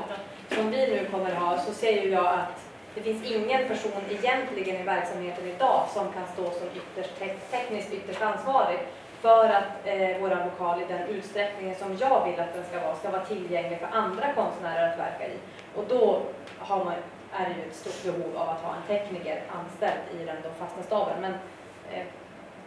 som 0.49 0.71
vi 0.71 0.77
nu 0.87 1.05
kommer 1.11 1.31
ha, 1.35 1.59
så 1.59 1.73
ser 1.73 2.03
ju 2.03 2.11
jag 2.11 2.27
att 2.27 2.59
det 2.95 3.01
finns 3.03 3.25
ingen 3.25 3.69
person 3.69 3.93
egentligen 4.11 4.81
i 4.81 4.83
verksamheten 4.85 5.47
idag 5.49 5.83
som 5.95 6.13
kan 6.13 6.23
stå 6.35 6.45
som 6.59 6.69
ytterst, 6.77 7.19
te- 7.19 7.35
tekniskt 7.59 7.93
ytterst 7.93 8.23
ansvarig 8.23 8.79
för 9.21 9.45
att 9.49 9.73
eh, 9.85 10.19
våra 10.21 10.45
lokal 10.45 10.81
i 10.83 10.85
den 10.93 11.09
utsträckningen 11.09 11.75
som 11.77 11.97
jag 12.01 12.25
vill 12.25 12.41
att 12.41 12.55
den 12.55 12.65
ska 12.71 12.81
vara, 12.87 12.97
ska 12.97 13.11
vara 13.11 13.25
tillgänglig 13.25 13.79
för 13.79 13.89
andra 13.99 14.33
konstnärer 14.33 14.93
att 14.93 14.99
verka 14.99 15.27
i. 15.27 15.37
Och 15.77 15.85
då 15.89 16.21
har 16.59 16.85
man, 16.85 16.95
är 17.39 17.45
det 17.49 17.55
ju 17.55 17.69
ett 17.69 17.75
stort 17.75 18.15
behov 18.15 18.37
av 18.37 18.49
att 18.49 18.61
ha 18.61 18.75
en 18.75 18.83
tekniker 18.89 19.43
anställd 19.59 20.21
i 20.21 20.25
den 20.25 20.37
då 20.43 20.49
fasta 20.59 20.83
staben. 20.83 21.21
Men 21.21 21.33
eh, 21.93 22.07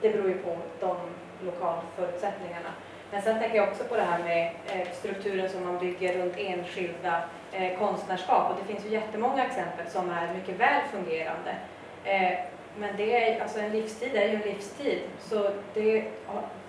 det 0.02 0.10
beror 0.10 0.28
ju 0.28 0.38
på 0.38 0.58
de 0.80 0.98
lokalförutsättningarna. 1.46 2.70
Men 3.12 3.22
sen 3.22 3.40
tänker 3.40 3.58
jag 3.58 3.70
också 3.70 3.84
på 3.84 3.96
det 3.96 4.02
här 4.02 4.24
med 4.24 4.52
eh, 4.68 4.88
strukturen 4.94 5.50
som 5.50 5.64
man 5.66 5.80
bygger 5.80 6.18
runt 6.18 6.34
enskilda 6.38 7.24
eh, 7.52 7.80
konstnärskap. 7.80 8.52
Och 8.52 8.58
det 8.62 8.74
finns 8.74 8.86
ju 8.86 8.90
jättemånga 8.90 9.46
exempel 9.46 9.88
som 9.88 10.10
är 10.10 10.34
mycket 10.34 10.60
väl 10.60 10.82
fungerande. 10.92 11.56
Eh, 12.04 12.40
men 12.78 12.98
det 12.98 13.24
är, 13.24 13.42
alltså 13.42 13.60
en 13.60 13.72
livstid 13.72 14.16
är 14.16 14.28
ju 14.28 14.36
en 14.36 14.42
livstid. 14.42 15.00
Så 15.20 15.50
det, 15.74 16.04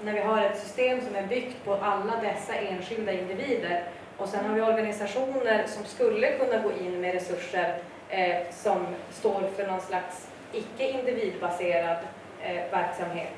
när 0.03 0.13
vi 0.13 0.21
har 0.21 0.43
ett 0.43 0.59
system 0.59 1.01
som 1.01 1.17
är 1.17 1.27
byggt 1.27 1.65
på 1.65 1.75
alla 1.75 2.17
dessa 2.23 2.55
enskilda 2.55 3.13
individer 3.13 3.85
och 4.19 4.29
sen 4.29 4.47
har 4.47 4.55
vi 4.55 4.63
organisationer 4.63 5.67
som 5.67 5.85
skulle 5.85 6.39
kunna 6.39 6.59
gå 6.59 6.73
in 6.73 7.01
med 7.01 7.15
resurser 7.15 7.79
eh, 8.09 8.37
som 8.51 8.87
står 9.11 9.51
för 9.57 9.67
någon 9.67 9.81
slags 9.81 10.29
icke 10.53 10.91
individbaserad 10.91 11.99
eh, 12.43 12.71
verksamhet 12.71 13.33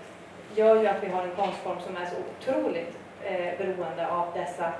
gör 0.54 0.82
ju 0.82 0.86
att 0.86 1.02
vi 1.02 1.08
har 1.08 1.22
en 1.22 1.36
konstform 1.36 1.78
som 1.86 1.96
är 1.96 2.06
så 2.06 2.16
otroligt 2.30 2.96
eh, 3.24 3.58
beroende 3.58 4.08
av 4.08 4.32
dessa 4.34 4.72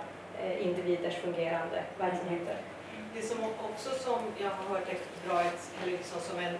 eh, 0.43 0.67
individers 0.67 1.15
fungerande 1.15 1.83
verksamheter. 1.99 2.57
Mm. 2.57 3.09
Det 3.15 3.23
som 3.23 3.39
också 3.45 3.91
som 4.05 4.19
jag 4.39 4.51
har 4.51 4.75
hört 4.75 4.89
ett 4.89 5.27
bra, 5.27 5.41
eller 5.41 5.93
liksom 5.93 6.21
som 6.21 6.39
en 6.39 6.59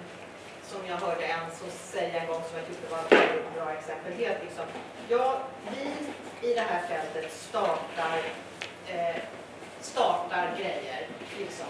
som 0.63 0.81
jag 0.89 0.97
hörde 0.97 1.25
en 1.25 1.51
som 1.59 1.71
säga 1.71 2.21
en 2.23 2.27
gång 2.27 2.43
som 2.49 2.59
jag 2.59 2.67
tyckte 2.67 2.95
var 2.95 2.99
ett 2.99 3.55
bra 3.55 3.73
exempel. 3.73 4.13
Helt 4.13 4.43
liksom, 4.43 4.65
ja, 5.09 5.41
vi 5.71 5.85
i 6.49 6.55
det 6.55 6.61
här 6.61 6.83
fältet 6.89 7.33
startar, 7.33 8.19
eh, 8.93 9.23
startar 9.81 10.57
grejer, 10.59 11.09
liksom, 11.39 11.67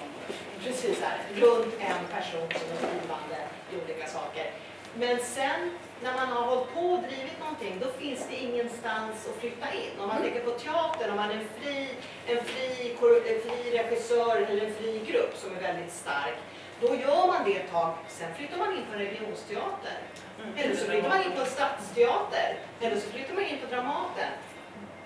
precis 0.65 1.03
här, 1.03 1.19
runt 1.35 1.75
en 1.79 2.05
person 2.17 2.49
som 2.61 2.71
är 2.71 2.91
drivande 2.91 3.39
i 3.73 3.77
olika 3.85 4.07
saker. 4.09 4.51
Men 4.95 5.19
sen 5.19 5.79
när 6.03 6.13
man 6.13 6.29
har 6.29 6.43
hållit 6.43 6.75
på 6.75 6.81
och 6.81 7.03
drivit 7.03 7.41
någonting, 7.41 7.79
då 7.81 7.87
finns 8.03 8.27
det 8.31 8.37
ingenstans 8.37 9.29
att 9.29 9.41
flytta 9.41 9.67
in. 9.73 10.01
Om 10.01 10.09
man 10.09 10.23
tänker 10.23 10.41
på 10.41 10.51
teatern, 10.51 11.11
om 11.11 11.17
man 11.17 11.31
är 11.31 11.35
en 11.35 11.49
fri, 11.61 11.89
en 12.27 12.45
fri, 12.45 12.97
en 13.03 13.41
fri 13.41 13.79
regissör 13.79 14.37
eller 14.37 14.67
en 14.67 14.75
fri 14.75 15.01
grupp 15.07 15.37
som 15.37 15.57
är 15.57 15.61
väldigt 15.61 15.93
stark, 15.93 16.39
då 16.81 16.87
gör 16.87 17.27
man 17.27 17.45
det 17.45 17.57
ett 17.57 17.71
tag, 17.73 17.95
sen 18.09 18.35
flyttar 18.35 18.57
man 18.57 18.77
in 18.77 18.85
på 18.91 18.93
en 18.93 18.99
regionsteater. 18.99 19.99
Eller 20.57 20.77
så 20.77 20.85
flyttar 20.85 21.09
man 21.09 21.23
in 21.23 21.33
på 21.33 21.41
en 21.41 21.47
stadsteater. 21.47 22.57
Eller 22.81 22.97
så 22.97 23.11
flyttar 23.11 23.35
man 23.35 23.45
in 23.45 23.59
på 23.59 23.75
Dramaten. 23.75 24.31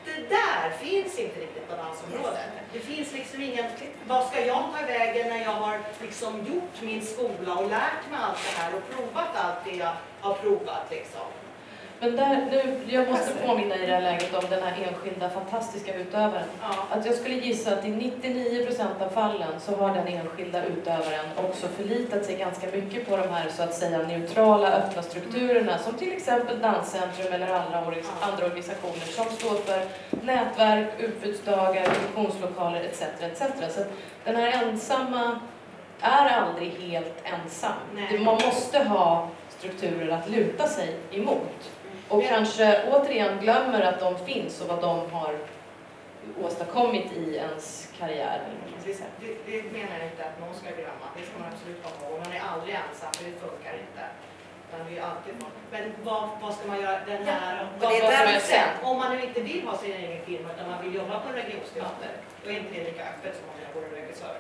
Det 0.04 0.28
där 0.28 0.70
finns 0.80 1.18
inte 1.18 1.40
riktigt 1.40 1.68
på 1.68 1.76
dansområdet. 1.76 2.50
Det 2.72 2.80
finns 2.80 3.12
liksom 3.12 3.42
ingen, 3.42 3.64
vad 4.06 4.26
ska 4.26 4.46
jag 4.46 4.62
ta 4.62 4.86
vägen 4.86 5.28
när 5.28 5.42
jag 5.42 5.52
har 5.52 5.80
liksom 6.00 6.46
gjort 6.46 6.82
min 6.82 7.06
skola 7.06 7.54
och 7.54 7.70
lärt 7.70 8.10
mig 8.10 8.20
allt 8.22 8.38
det 8.44 8.62
här 8.62 8.74
och 8.74 8.82
provat 8.90 9.36
allt 9.36 9.64
det 9.64 9.76
jag 9.76 9.92
har 10.20 10.34
provat 10.34 10.86
liksom. 10.90 11.26
Men 12.02 12.16
där, 12.16 12.46
nu, 12.50 12.80
jag 12.86 13.10
måste 13.10 13.32
påminna 13.46 13.76
i 13.76 13.86
det 13.86 13.92
här 13.92 14.00
läget 14.00 14.34
om 14.34 14.44
den 14.50 14.62
här 14.62 14.88
enskilda 14.88 15.30
fantastiska 15.30 15.94
utövaren. 15.94 16.44
Ja. 16.62 16.68
Att 16.90 17.06
jag 17.06 17.14
skulle 17.14 17.34
gissa 17.34 17.72
att 17.72 17.84
i 17.84 17.88
99% 17.88 19.04
av 19.04 19.08
fallen 19.08 19.60
så 19.60 19.76
har 19.76 19.94
den 19.94 20.06
enskilda 20.06 20.64
utövaren 20.64 21.24
också 21.36 21.68
förlitat 21.68 22.24
sig 22.24 22.36
ganska 22.36 22.66
mycket 22.66 23.08
på 23.08 23.16
de 23.16 23.28
här 23.28 23.48
så 23.50 23.62
att 23.62 23.74
säga 23.74 23.98
neutrala 23.98 24.72
öppna 24.72 25.02
strukturerna 25.02 25.78
som 25.78 25.94
till 25.94 26.12
exempel 26.12 26.60
Danscentrum 26.60 27.32
eller 27.32 27.46
andra, 27.46 27.78
andra 28.20 28.46
organisationer 28.46 29.06
som 29.06 29.24
står 29.24 29.54
för 29.54 29.82
nätverk, 30.26 30.88
utbudsdagar, 30.98 31.84
produktionslokaler 31.84 32.80
etc. 32.80 33.02
etc. 33.20 33.74
Så 33.74 33.84
den 34.24 34.36
här 34.36 34.62
ensamma 34.64 35.40
är 36.00 36.28
aldrig 36.28 36.70
helt 36.70 37.22
ensam. 37.24 37.72
Nej. 37.94 38.18
Man 38.18 38.34
måste 38.34 38.78
ha 38.78 39.28
strukturer 39.58 40.08
att 40.08 40.30
luta 40.30 40.68
sig 40.68 40.96
emot. 41.10 41.70
Och 42.12 42.22
kanske 42.24 42.66
återigen 42.90 43.38
glömmer 43.40 43.80
att 43.80 44.00
de 44.00 44.18
finns 44.26 44.60
och 44.60 44.68
vad 44.68 44.80
de 44.80 45.10
har 45.10 45.34
åstadkommit 46.44 47.12
i 47.12 47.36
ens 47.36 47.88
karriär. 47.98 48.40
Det, 48.84 48.92
det, 49.46 49.62
menar 49.72 49.94
jag 49.98 50.06
inte 50.12 50.24
att 50.28 50.40
någon 50.40 50.54
ska 50.54 50.68
glömma. 50.80 51.06
Det 51.16 51.22
ska 51.26 51.34
man 51.38 51.48
absolut 51.52 51.82
komma 51.82 52.10
ihåg. 52.10 52.18
Man 52.24 52.32
är 52.38 52.42
aldrig 52.52 52.74
ensam, 52.82 53.12
för 53.16 53.24
det 53.24 53.36
funkar 53.46 53.72
inte. 53.84 54.02
Utan 54.64 54.80
det 54.86 54.98
är 54.98 55.02
alltid 55.10 55.34
folk. 55.42 55.56
Men 55.74 55.84
vad, 56.08 56.22
vad 56.42 56.54
ska 56.54 56.62
man 56.68 56.80
göra 56.80 56.98
den 57.12 57.22
här... 57.26 57.68
vad, 57.80 57.90
det 57.90 57.98
är 57.98 58.32
vad 58.32 58.42
sen? 58.42 58.68
Om 58.82 58.96
man 58.98 59.08
nu 59.16 59.18
inte 59.26 59.40
vill 59.40 59.62
ha 59.68 59.78
sin 59.78 59.92
egen 59.92 60.24
firma 60.26 60.48
utan 60.54 60.70
man 60.70 60.84
vill 60.84 60.94
jobba 60.94 61.20
på 61.20 61.28
en 61.28 61.34
regionsteater, 61.42 62.12
då 62.42 62.50
är 62.50 62.56
inte 62.62 62.74
det 62.74 62.84
lika 62.90 63.02
öppet 63.12 63.32
som 63.38 63.44
om 63.52 63.56
jag 63.64 63.70
vore 63.76 63.88
regissör. 64.00 64.36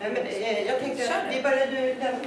Nej, 0.00 0.10
men, 0.14 0.22
eh, 0.26 0.62
jag 0.70 0.80
tänkte 0.80 1.02
att 1.16 1.34
vi 1.34 1.42
börjar 1.42 1.66
nu 1.66 1.82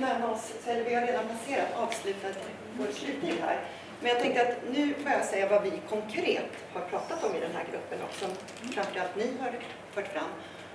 närma 0.08 0.32
oss, 0.32 0.46
eller 0.68 0.84
vi 0.84 0.94
har 0.96 1.02
redan 1.10 1.28
passerat 1.28 1.70
avslutat 1.84 2.36
vår 2.78 2.92
sluttid 3.00 3.36
här. 3.46 3.60
Men 4.02 4.10
jag 4.10 4.20
tänkte 4.20 4.42
att 4.42 4.58
nu 4.72 4.96
börjar 5.04 5.18
jag 5.18 5.26
säga 5.26 5.50
vad 5.50 5.64
vi 5.64 5.72
konkret 5.90 6.52
har 6.74 6.82
pratat 6.82 7.24
om 7.24 7.36
i 7.36 7.40
den 7.40 7.56
här 7.56 7.66
gruppen 7.72 8.00
och 8.08 8.14
som 8.14 8.30
framförallt 8.72 9.16
ni 9.16 9.32
har 9.40 9.52
fört 9.92 10.08
fram. 10.08 10.32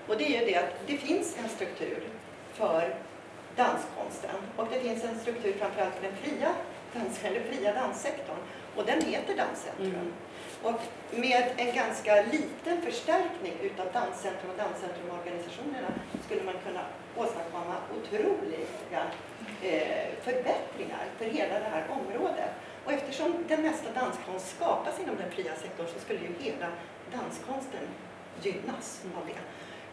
Och 0.06 0.16
det 0.16 0.24
är 0.24 0.40
ju 0.40 0.46
det 0.46 0.56
att 0.56 0.74
det 0.86 0.96
finns 0.96 1.36
en 1.42 1.48
struktur 1.48 2.02
för 2.52 2.94
danskonsten 3.56 4.36
och 4.56 4.66
det 4.72 4.80
finns 4.80 5.04
en 5.04 5.18
struktur 5.18 5.52
framförallt 5.58 5.94
för 5.94 6.02
den 6.02 6.16
fria 6.16 6.54
dans, 6.94 7.24
eller 7.24 7.40
fria 7.40 7.74
danssektorn. 7.74 8.38
Och 8.76 8.84
den 8.86 9.00
heter 9.02 9.36
Danscentrum. 9.36 9.90
Mm. 9.90 10.12
Och 10.62 10.80
med 11.10 11.44
en 11.56 11.74
ganska 11.74 12.22
liten 12.22 12.82
förstärkning 12.82 13.52
utav 13.62 13.86
Danscentrum 13.92 14.50
och 14.50 14.56
Danscentrumorganisationerna 14.56 15.88
skulle 16.26 16.42
man 16.42 16.54
kunna 16.66 16.80
åstadkomma 17.16 17.74
otroliga 17.96 19.02
eh, 19.62 20.08
förbättringar 20.22 21.04
för 21.18 21.24
hela 21.24 21.58
det 21.58 21.70
här 21.72 21.86
området. 21.90 22.50
Och 22.86 22.92
eftersom 22.92 23.34
den 23.48 23.62
mesta 23.62 23.92
danskonst 24.00 24.56
skapas 24.56 25.00
inom 25.00 25.16
den 25.16 25.30
fria 25.30 25.52
sektorn 25.56 25.86
så 25.94 26.00
skulle 26.00 26.20
ju 26.20 26.32
hela 26.40 26.68
danskonsten 27.12 27.86
gynnas 28.42 29.02
av 29.16 29.22
det. 29.26 29.40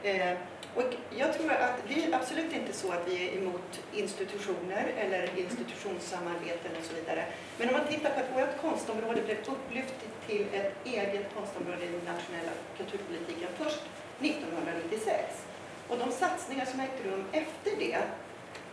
Eh, 0.10 0.38
och 0.76 0.94
jag 1.18 1.34
tror 1.34 1.52
att 1.52 1.78
det 1.88 2.06
är 2.06 2.16
absolut 2.16 2.54
inte 2.54 2.74
så 2.74 2.92
att 2.92 3.08
vi 3.08 3.28
är 3.28 3.38
emot 3.38 3.82
institutioner 3.94 4.86
eller 4.98 5.40
institutionssamarbeten 5.40 6.72
och 6.80 6.86
så 6.86 6.94
vidare. 6.96 7.26
Men 7.58 7.70
om 7.70 7.74
man 7.74 7.88
tittar 7.88 8.10
på 8.10 8.20
att 8.20 8.38
vårt 8.38 8.62
konstområde 8.62 9.22
blev 9.22 9.38
upplyft 9.38 9.94
till 10.28 10.46
ett 10.54 10.74
eget 10.86 11.34
konstområde 11.36 11.86
i 11.86 11.88
den 11.88 12.14
nationella 12.14 12.52
kulturpolitiken 12.78 13.50
först 13.58 13.82
1996. 14.20 15.46
Och 15.88 15.98
de 15.98 16.12
satsningar 16.12 16.66
som 16.66 16.80
ägt 16.80 17.06
rum 17.06 17.26
efter 17.32 17.72
det 17.80 17.98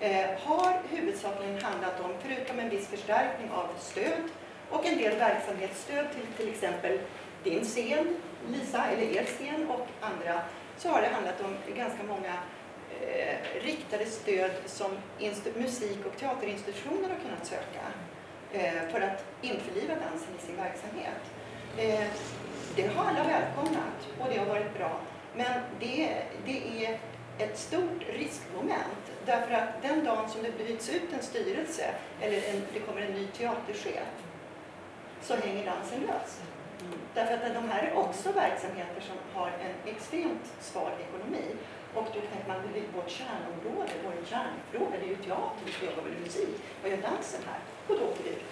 Eh, 0.01 0.27
har 0.45 0.81
huvudsakligen 0.91 1.63
handlat 1.63 2.01
om, 2.01 2.11
förutom 2.23 2.59
en 2.59 2.69
viss 2.69 2.89
förstärkning 2.89 3.51
av 3.51 3.69
stöd 3.79 4.23
och 4.71 4.87
en 4.87 4.99
del 4.99 5.19
verksamhetsstöd 5.19 6.07
till 6.15 6.27
till 6.37 6.49
exempel 6.49 6.99
din 7.45 7.65
scen, 7.65 8.17
Lisa, 8.49 8.87
eller 8.87 9.03
er 9.03 9.25
scen 9.25 9.71
och 9.71 9.87
andra, 10.01 10.41
så 10.77 10.89
har 10.89 11.03
det 11.03 11.09
handlat 11.09 11.41
om 11.41 11.75
ganska 11.77 12.03
många 12.03 12.35
eh, 13.01 13.63
riktade 13.63 14.07
stöd 14.07 14.51
som 14.67 14.91
musik 15.57 16.07
och 16.07 16.17
teaterinstitutioner 16.17 17.09
har 17.09 17.17
kunnat 17.17 17.47
söka 17.47 17.81
eh, 18.53 18.93
för 18.93 19.01
att 19.01 19.25
införliva 19.43 19.95
dansen 19.95 20.35
i 20.39 20.47
sin 20.47 20.57
verksamhet. 20.57 21.23
Eh, 21.77 22.09
det 22.77 22.87
har 22.87 23.05
alla 23.05 23.25
välkomnat 23.25 24.09
och 24.19 24.27
det 24.33 24.39
har 24.39 24.47
varit 24.47 24.79
bra. 24.79 25.01
Men 25.37 25.61
det, 25.81 26.17
det 26.47 26.85
är 26.85 26.99
ett 27.41 27.59
stort 27.59 28.03
riskmoment 28.09 29.05
därför 29.27 29.55
att 29.55 29.83
den 29.83 30.05
dagen 30.05 30.31
som 30.31 30.43
det 30.43 30.59
byts 30.59 30.89
ut 30.89 31.13
en 31.13 31.23
styrelse 31.23 31.95
eller 32.21 32.37
en, 32.37 32.63
det 32.73 32.81
kommer 32.81 33.01
en 33.01 33.13
ny 33.13 33.27
teaterchef 33.27 34.09
så 35.23 35.35
hänger 35.35 35.67
dansen 35.67 36.01
lös. 36.01 36.41
Därför 37.15 37.35
att 37.35 37.55
de 37.55 37.69
här 37.69 37.83
är 37.83 37.97
också 37.97 38.33
verksamheter 38.33 39.01
som 39.01 39.17
har 39.35 39.49
en 39.49 39.93
extremt 39.93 40.47
svag 40.61 40.93
ekonomi. 41.07 41.45
Och 41.95 42.07
då 42.15 42.21
tänker 42.21 42.49
man, 42.49 42.57
det 42.75 42.81
är 42.81 42.85
vårt 42.97 43.11
kärnområde, 43.11 43.93
vår 44.05 44.15
kärnfråga, 44.33 44.97
det 45.01 45.07
är 45.07 45.09
ju 45.09 45.17
teater, 45.17 45.63
vi 45.65 45.73
ska 45.73 45.85
jobba 45.87 46.03
med 46.03 46.21
musik. 46.21 46.55
Vad 46.83 46.91
gör 46.91 46.99
dansen 46.99 47.41
här? 47.51 47.61
Och 47.89 47.95
då 47.99 48.05
åker 48.11 48.25
vi 48.25 48.31
ut. 48.31 48.45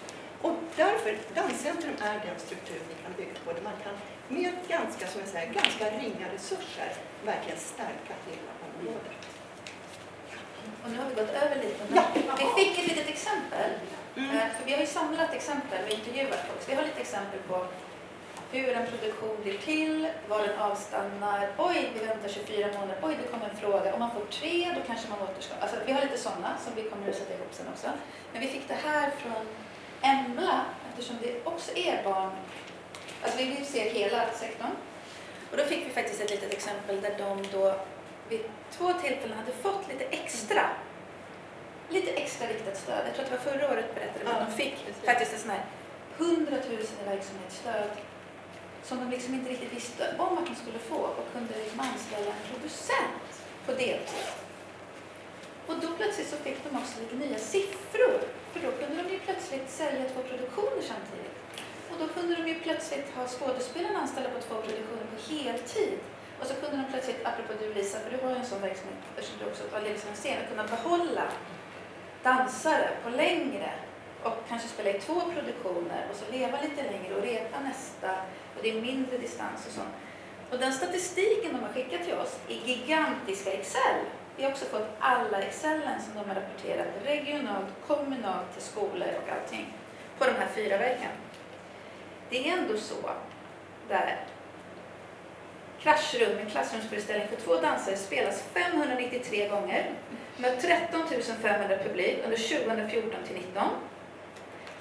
Och 0.43 0.55
därför, 0.76 1.18
Danscentrum 1.34 1.95
är 2.01 2.14
den 2.26 2.39
struktur 2.39 2.80
vi 2.89 2.95
kan 3.03 3.12
bygga 3.16 3.34
på, 3.45 3.53
där 3.53 3.62
man 3.62 3.78
kan 3.84 3.95
med 4.28 4.55
ganska, 4.68 5.07
som 5.07 5.20
jag 5.20 5.28
säger, 5.28 5.53
ganska 5.53 5.84
ringa 5.91 6.26
resurser 6.34 6.93
verkligen 7.24 7.59
stärka 7.59 8.14
hela. 8.26 8.58
Och 10.85 10.91
nu 10.91 10.99
har 10.99 11.09
vi 11.09 11.14
gått 11.14 11.31
över 11.43 11.57
lite. 11.57 11.85
Men 11.89 11.97
Ja. 11.97 12.35
Vi 12.39 12.64
fick 12.64 12.79
ett 12.79 12.87
litet 12.89 13.09
exempel. 13.09 13.70
Mm. 14.16 14.37
Eh, 14.37 14.43
För 14.59 14.64
vi 14.66 14.72
har 14.72 14.81
ju 14.81 14.87
samlat 14.87 15.35
exempel 15.35 15.85
och 15.85 15.91
intervjuat 15.91 16.41
folk. 16.49 16.62
Så 16.62 16.70
vi 16.70 16.76
har 16.76 16.83
lite 16.83 17.01
exempel 17.01 17.41
på 17.49 17.66
hur 18.53 18.68
en 18.76 18.87
produktion 18.87 19.37
blir 19.43 19.59
till, 19.59 20.09
var 20.29 20.43
den 20.43 20.59
avstannar. 20.59 21.49
Oj, 21.59 21.91
vi 21.95 22.07
väntar 22.07 22.29
24 22.29 22.66
månader. 22.66 22.97
Oj, 23.03 23.16
det 23.22 23.29
kommer 23.29 23.49
en 23.49 23.57
fråga. 23.57 23.95
Om 23.95 24.01
man 24.01 24.11
får 24.11 24.20
tre, 24.31 24.72
då 24.76 24.81
kanske 24.87 25.09
man 25.09 25.22
återstår. 25.22 25.57
Alltså, 25.61 25.76
vi 25.87 25.93
har 25.93 26.03
lite 26.03 26.18
sådana 26.18 26.57
som 26.64 26.74
vi 26.74 26.83
kommer 26.91 27.09
att 27.09 27.14
sätta 27.14 27.35
ihop 27.35 27.49
sen 27.53 27.66
också. 27.72 27.87
Men 28.33 28.41
vi 28.41 28.49
fick 28.49 28.68
det 28.68 28.79
här 28.85 29.11
från 29.11 29.47
Embla, 30.03 30.64
eftersom 30.91 31.16
det 31.22 31.47
också 31.47 31.76
är 31.76 32.05
barn. 32.05 32.31
Alltså 33.22 33.39
vi 33.39 33.45
vill 33.45 33.66
se 33.66 33.89
hela 33.89 34.31
sektorn. 34.33 34.70
Och 35.51 35.57
då 35.57 35.64
fick 35.64 35.87
vi 35.87 35.91
faktiskt 35.91 36.20
ett 36.20 36.31
litet 36.31 36.53
exempel 36.53 37.01
där 37.01 37.14
de 37.18 37.43
då 37.53 37.74
vid 38.29 38.41
två 38.70 38.93
tillfällen 38.93 39.39
hade 39.39 39.53
fått 39.53 39.89
lite 39.89 40.05
extra 40.05 40.70
lite 41.91 42.11
extra 42.11 42.47
riktat 42.49 42.76
stöd. 42.76 43.03
Jag 43.07 43.14
tror 43.14 43.24
att 43.24 43.31
det 43.31 43.37
var 43.37 43.53
förra 43.53 43.72
året 43.72 43.95
berättade 43.95 44.24
men 44.24 44.35
Ja, 44.35 44.45
de 44.49 44.53
fick 44.62 44.76
precis. 44.87 45.05
faktiskt 45.05 45.33
en 45.33 45.39
sån 45.39 45.51
här 45.51 45.64
100 46.18 46.51
000 46.51 46.79
i 47.03 47.05
verksamhetsstöd 47.09 47.91
som 48.83 48.99
de 49.01 49.11
liksom 49.11 49.35
inte 49.35 49.51
riktigt 49.51 49.72
visste 49.72 50.14
om 50.18 50.39
att 50.39 50.47
de 50.47 50.55
skulle 50.55 50.79
få 50.79 50.97
och 50.97 51.26
kunde 51.33 51.55
liksom 51.62 51.81
anställa 51.81 52.26
en 52.31 52.43
producent 52.53 53.31
på 53.66 53.72
deltid. 53.72 54.29
Och 55.66 55.74
då 55.83 55.89
plötsligt 55.97 56.29
så 56.29 56.37
fick 56.37 56.59
de 56.64 56.76
också 56.79 56.95
lite 57.01 57.16
nya 57.16 57.39
siffror 57.39 58.18
för 58.53 58.61
då 58.61 58.70
kunde 58.72 59.03
de 59.03 59.09
ju 59.12 59.18
plötsligt 59.18 59.70
sälja 59.70 60.05
två 60.12 60.20
produktioner 60.22 60.83
samtidigt. 60.93 61.35
Och 61.91 61.97
då 61.99 62.07
kunde 62.09 62.35
de 62.37 62.49
ju 62.49 62.55
plötsligt 62.55 63.09
ha 63.16 63.26
skådespelarna 63.29 63.99
anställda 63.99 64.31
på 64.31 64.41
två 64.41 64.55
produktioner 64.55 65.07
på 65.12 65.33
heltid. 65.35 65.99
Och 66.41 66.47
så 66.47 66.55
kunde 66.55 66.76
de 66.76 66.93
plötsligt, 66.93 67.26
apropå 67.26 67.53
du 67.61 67.74
Lisa, 67.74 67.99
för 67.99 68.11
du 68.11 68.24
har 68.24 68.30
ju 68.30 68.36
en 68.36 68.47
sån 68.47 68.61
verksamhet 68.61 68.99
eftersom 69.11 69.39
du 69.39 69.45
också 69.51 69.62
var 69.72 69.80
liksom 69.80 70.11
kunna 70.51 70.64
behålla 70.64 71.24
dansare 72.22 72.91
på 73.05 73.11
längre 73.11 73.70
och 74.22 74.34
kanske 74.49 74.68
spela 74.68 74.91
i 74.91 75.01
två 75.01 75.20
produktioner 75.20 76.07
och 76.11 76.16
så 76.16 76.32
leva 76.32 76.61
lite 76.61 76.82
längre 76.82 77.14
och 77.14 77.22
repa 77.22 77.61
nästa 77.61 78.11
och 78.57 78.62
det 78.62 78.70
är 78.70 78.82
mindre 78.82 79.18
distans 79.18 79.66
och 79.66 79.72
sånt. 79.72 79.95
Och 80.51 80.59
den 80.59 80.72
statistiken 80.72 81.53
de 81.53 81.62
har 81.62 81.72
skickat 81.72 82.05
till 82.05 82.14
oss 82.14 82.39
i 82.49 82.55
gigantiska 82.55 83.53
Excel. 83.53 83.97
Vi 84.36 84.45
har 84.45 84.51
också 84.51 84.64
fått 84.64 84.89
alla 84.99 85.43
Excelen 85.43 86.03
som 86.03 86.14
de 86.14 86.28
har 86.28 86.34
rapporterat 86.34 86.86
regionalt, 87.05 87.68
kommunalt 87.86 88.53
till 88.53 88.62
skolor 88.62 89.09
och 89.22 89.32
allting 89.32 89.74
på 90.18 90.24
de 90.24 90.30
här 90.30 90.49
fyra 90.55 90.78
verken. 90.78 91.11
Det 92.30 92.49
är 92.49 92.59
ändå 92.59 92.76
så 92.76 93.11
där 93.89 94.24
Kraschrum, 95.83 96.39
en 96.39 96.51
klassrumsföreställning 96.51 97.29
för 97.29 97.37
två 97.37 97.61
dansare, 97.61 97.97
spelas 97.97 98.43
593 98.55 99.49
gånger 99.49 99.91
med 100.37 100.61
13 100.61 101.03
500 101.43 101.76
publik 101.85 102.18
under 102.24 102.37
2014 102.37 103.11
till 103.26 103.37
19. 103.37 103.68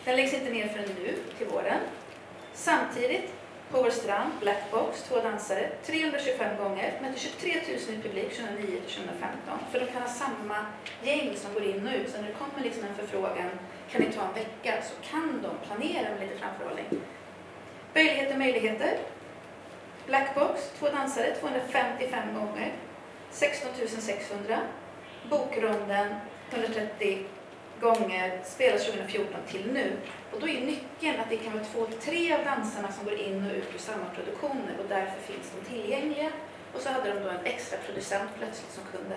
Den 0.05 0.15
läggs 0.15 0.33
inte 0.33 0.49
ner 0.49 0.67
förrän 0.67 0.89
nu, 1.03 1.13
till 1.37 1.47
våren. 1.47 1.79
Samtidigt, 2.53 3.33
på 3.71 3.81
vår 3.81 3.89
strand, 3.89 4.31
Blackbox, 4.39 5.03
två 5.03 5.19
dansare, 5.19 5.69
325 5.85 6.57
gånger, 6.57 6.93
med 7.01 7.13
23 7.17 7.53
000 7.53 7.99
i 7.99 8.01
publik 8.01 8.35
2009 8.37 8.65
till 8.65 8.95
2015. 8.95 9.59
För 9.71 9.79
de 9.79 9.85
kan 9.85 10.01
ha 10.01 10.09
samma 10.09 10.65
gäng 11.03 11.35
som 11.35 11.53
går 11.53 11.63
in 11.63 11.87
och 11.87 11.93
ut, 11.93 12.09
så 12.09 12.21
när 12.21 12.27
det 12.27 12.33
kommer 12.33 12.63
liksom 12.63 12.83
en 12.83 12.95
förfrågan, 12.95 13.49
kan 13.91 14.01
ni 14.01 14.11
ta 14.11 14.21
en 14.21 14.33
vecka, 14.33 14.73
så 14.83 15.11
kan 15.11 15.41
de 15.43 15.67
planera 15.67 16.09
med 16.09 16.19
lite 16.19 16.39
framförhållning. 16.39 16.85
Möjligheter, 17.93 18.37
möjligheter. 18.37 18.97
Black 20.07 20.35
Box, 20.35 20.71
två 20.79 20.89
dansare, 20.89 21.35
255 21.35 22.33
gånger, 22.33 22.73
16 23.31 23.71
600. 23.87 24.59
Bokronden 25.29 26.15
130 26.49 27.25
gånger 27.81 28.41
spelas 28.43 28.85
2014 28.85 29.35
till 29.47 29.71
nu. 29.73 29.91
Och 30.31 30.39
då 30.39 30.47
är 30.47 30.65
nyckeln 30.65 31.19
att 31.19 31.29
det 31.29 31.37
kan 31.37 31.53
vara 31.53 31.63
två 31.63 31.85
till 31.85 31.99
tre 31.99 32.33
av 32.33 32.45
dansarna 32.45 32.91
som 32.91 33.05
går 33.05 33.13
in 33.13 33.45
och 33.45 33.57
ut 33.57 33.75
ur 33.75 33.79
samma 33.79 34.05
produktioner 34.15 34.73
och 34.79 34.89
därför 34.89 35.21
finns 35.21 35.51
de 35.55 35.69
tillgängliga. 35.69 36.31
Och 36.73 36.81
så 36.81 36.89
hade 36.89 37.13
de 37.13 37.19
då 37.19 37.29
en 37.29 37.45
extra 37.45 37.77
producent 37.77 38.29
plötsligt 38.37 38.71
som 38.71 38.83
kunde 38.83 39.15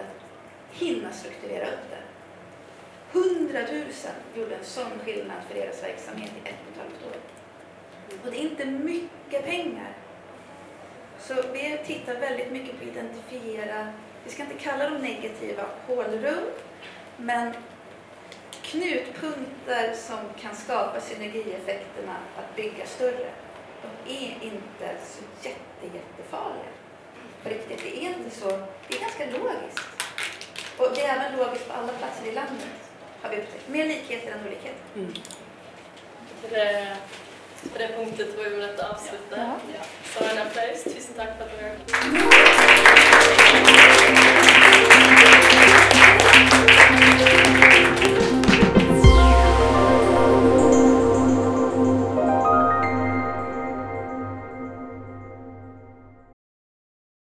hinna 0.72 1.12
strukturera 1.12 1.66
upp 1.66 1.90
det. 1.90 2.02
100 3.18 3.60
000 3.72 3.82
gjorde 4.34 4.54
en 4.54 4.64
sån 4.64 4.98
skillnad 5.04 5.36
för 5.48 5.54
deras 5.54 5.82
verksamhet 5.82 6.30
i 6.44 6.48
ett 6.48 6.54
och 6.66 6.72
ett 6.72 6.82
halvt 6.82 7.06
år. 7.06 7.20
Och 8.24 8.30
det 8.30 8.38
är 8.38 8.50
inte 8.50 8.64
mycket 8.64 9.44
pengar. 9.44 9.99
Så 11.20 11.34
vi 11.52 11.78
tittar 11.86 12.14
väldigt 12.14 12.52
mycket 12.52 12.78
på 12.78 12.84
att 12.84 12.96
identifiera 12.96 13.92
vi 14.24 14.30
ska 14.30 14.42
inte 14.42 14.58
kalla 14.58 14.90
dem 14.90 15.02
negativa 15.02 15.62
hålrum, 15.86 16.44
men 17.16 17.54
knutpunkter 18.62 19.94
som 19.94 20.18
kan 20.40 20.56
skapa 20.56 21.00
synergieffekterna 21.00 22.16
att 22.36 22.56
bygga 22.56 22.86
större. 22.86 23.30
De 23.82 24.12
är 24.12 24.44
inte 24.44 24.96
så 25.04 25.48
jätte, 25.48 25.96
jättefarliga. 25.96 26.70
På 27.42 27.48
riktigt, 27.48 27.82
det 27.82 28.04
är 28.04 28.08
inte 28.08 28.30
så, 28.30 28.48
det 28.88 28.96
är 28.96 29.00
ganska 29.00 29.24
logiskt. 29.24 29.80
Och 30.78 30.88
det 30.94 31.00
är 31.00 31.16
även 31.16 31.38
logiskt 31.38 31.68
på 31.68 31.74
alla 31.74 31.92
platser 31.92 32.26
i 32.26 32.32
landet, 32.32 32.90
har 33.22 33.30
vi 33.30 33.36
upptäckt. 33.36 33.68
Mer 33.68 33.86
likheter 33.86 34.32
än 34.32 34.46
olikheter. 34.46 35.22
För 36.40 36.86
på 37.72 37.78
det 37.78 37.88
punkten 37.96 38.32
tror 38.32 38.44
jag 38.44 38.50
vi 38.50 38.64
att 38.64 38.80
avsluta. 38.80 39.36
Ja. 39.36 39.56
Ja. 39.74 39.80
Så 40.18 40.24
en 40.24 40.38
applåd. 40.38 40.84
Tusen 40.84 41.14
tack 41.16 41.38
för 41.38 41.44
att 41.44 41.52
ni 41.52 41.62
var 41.62 41.70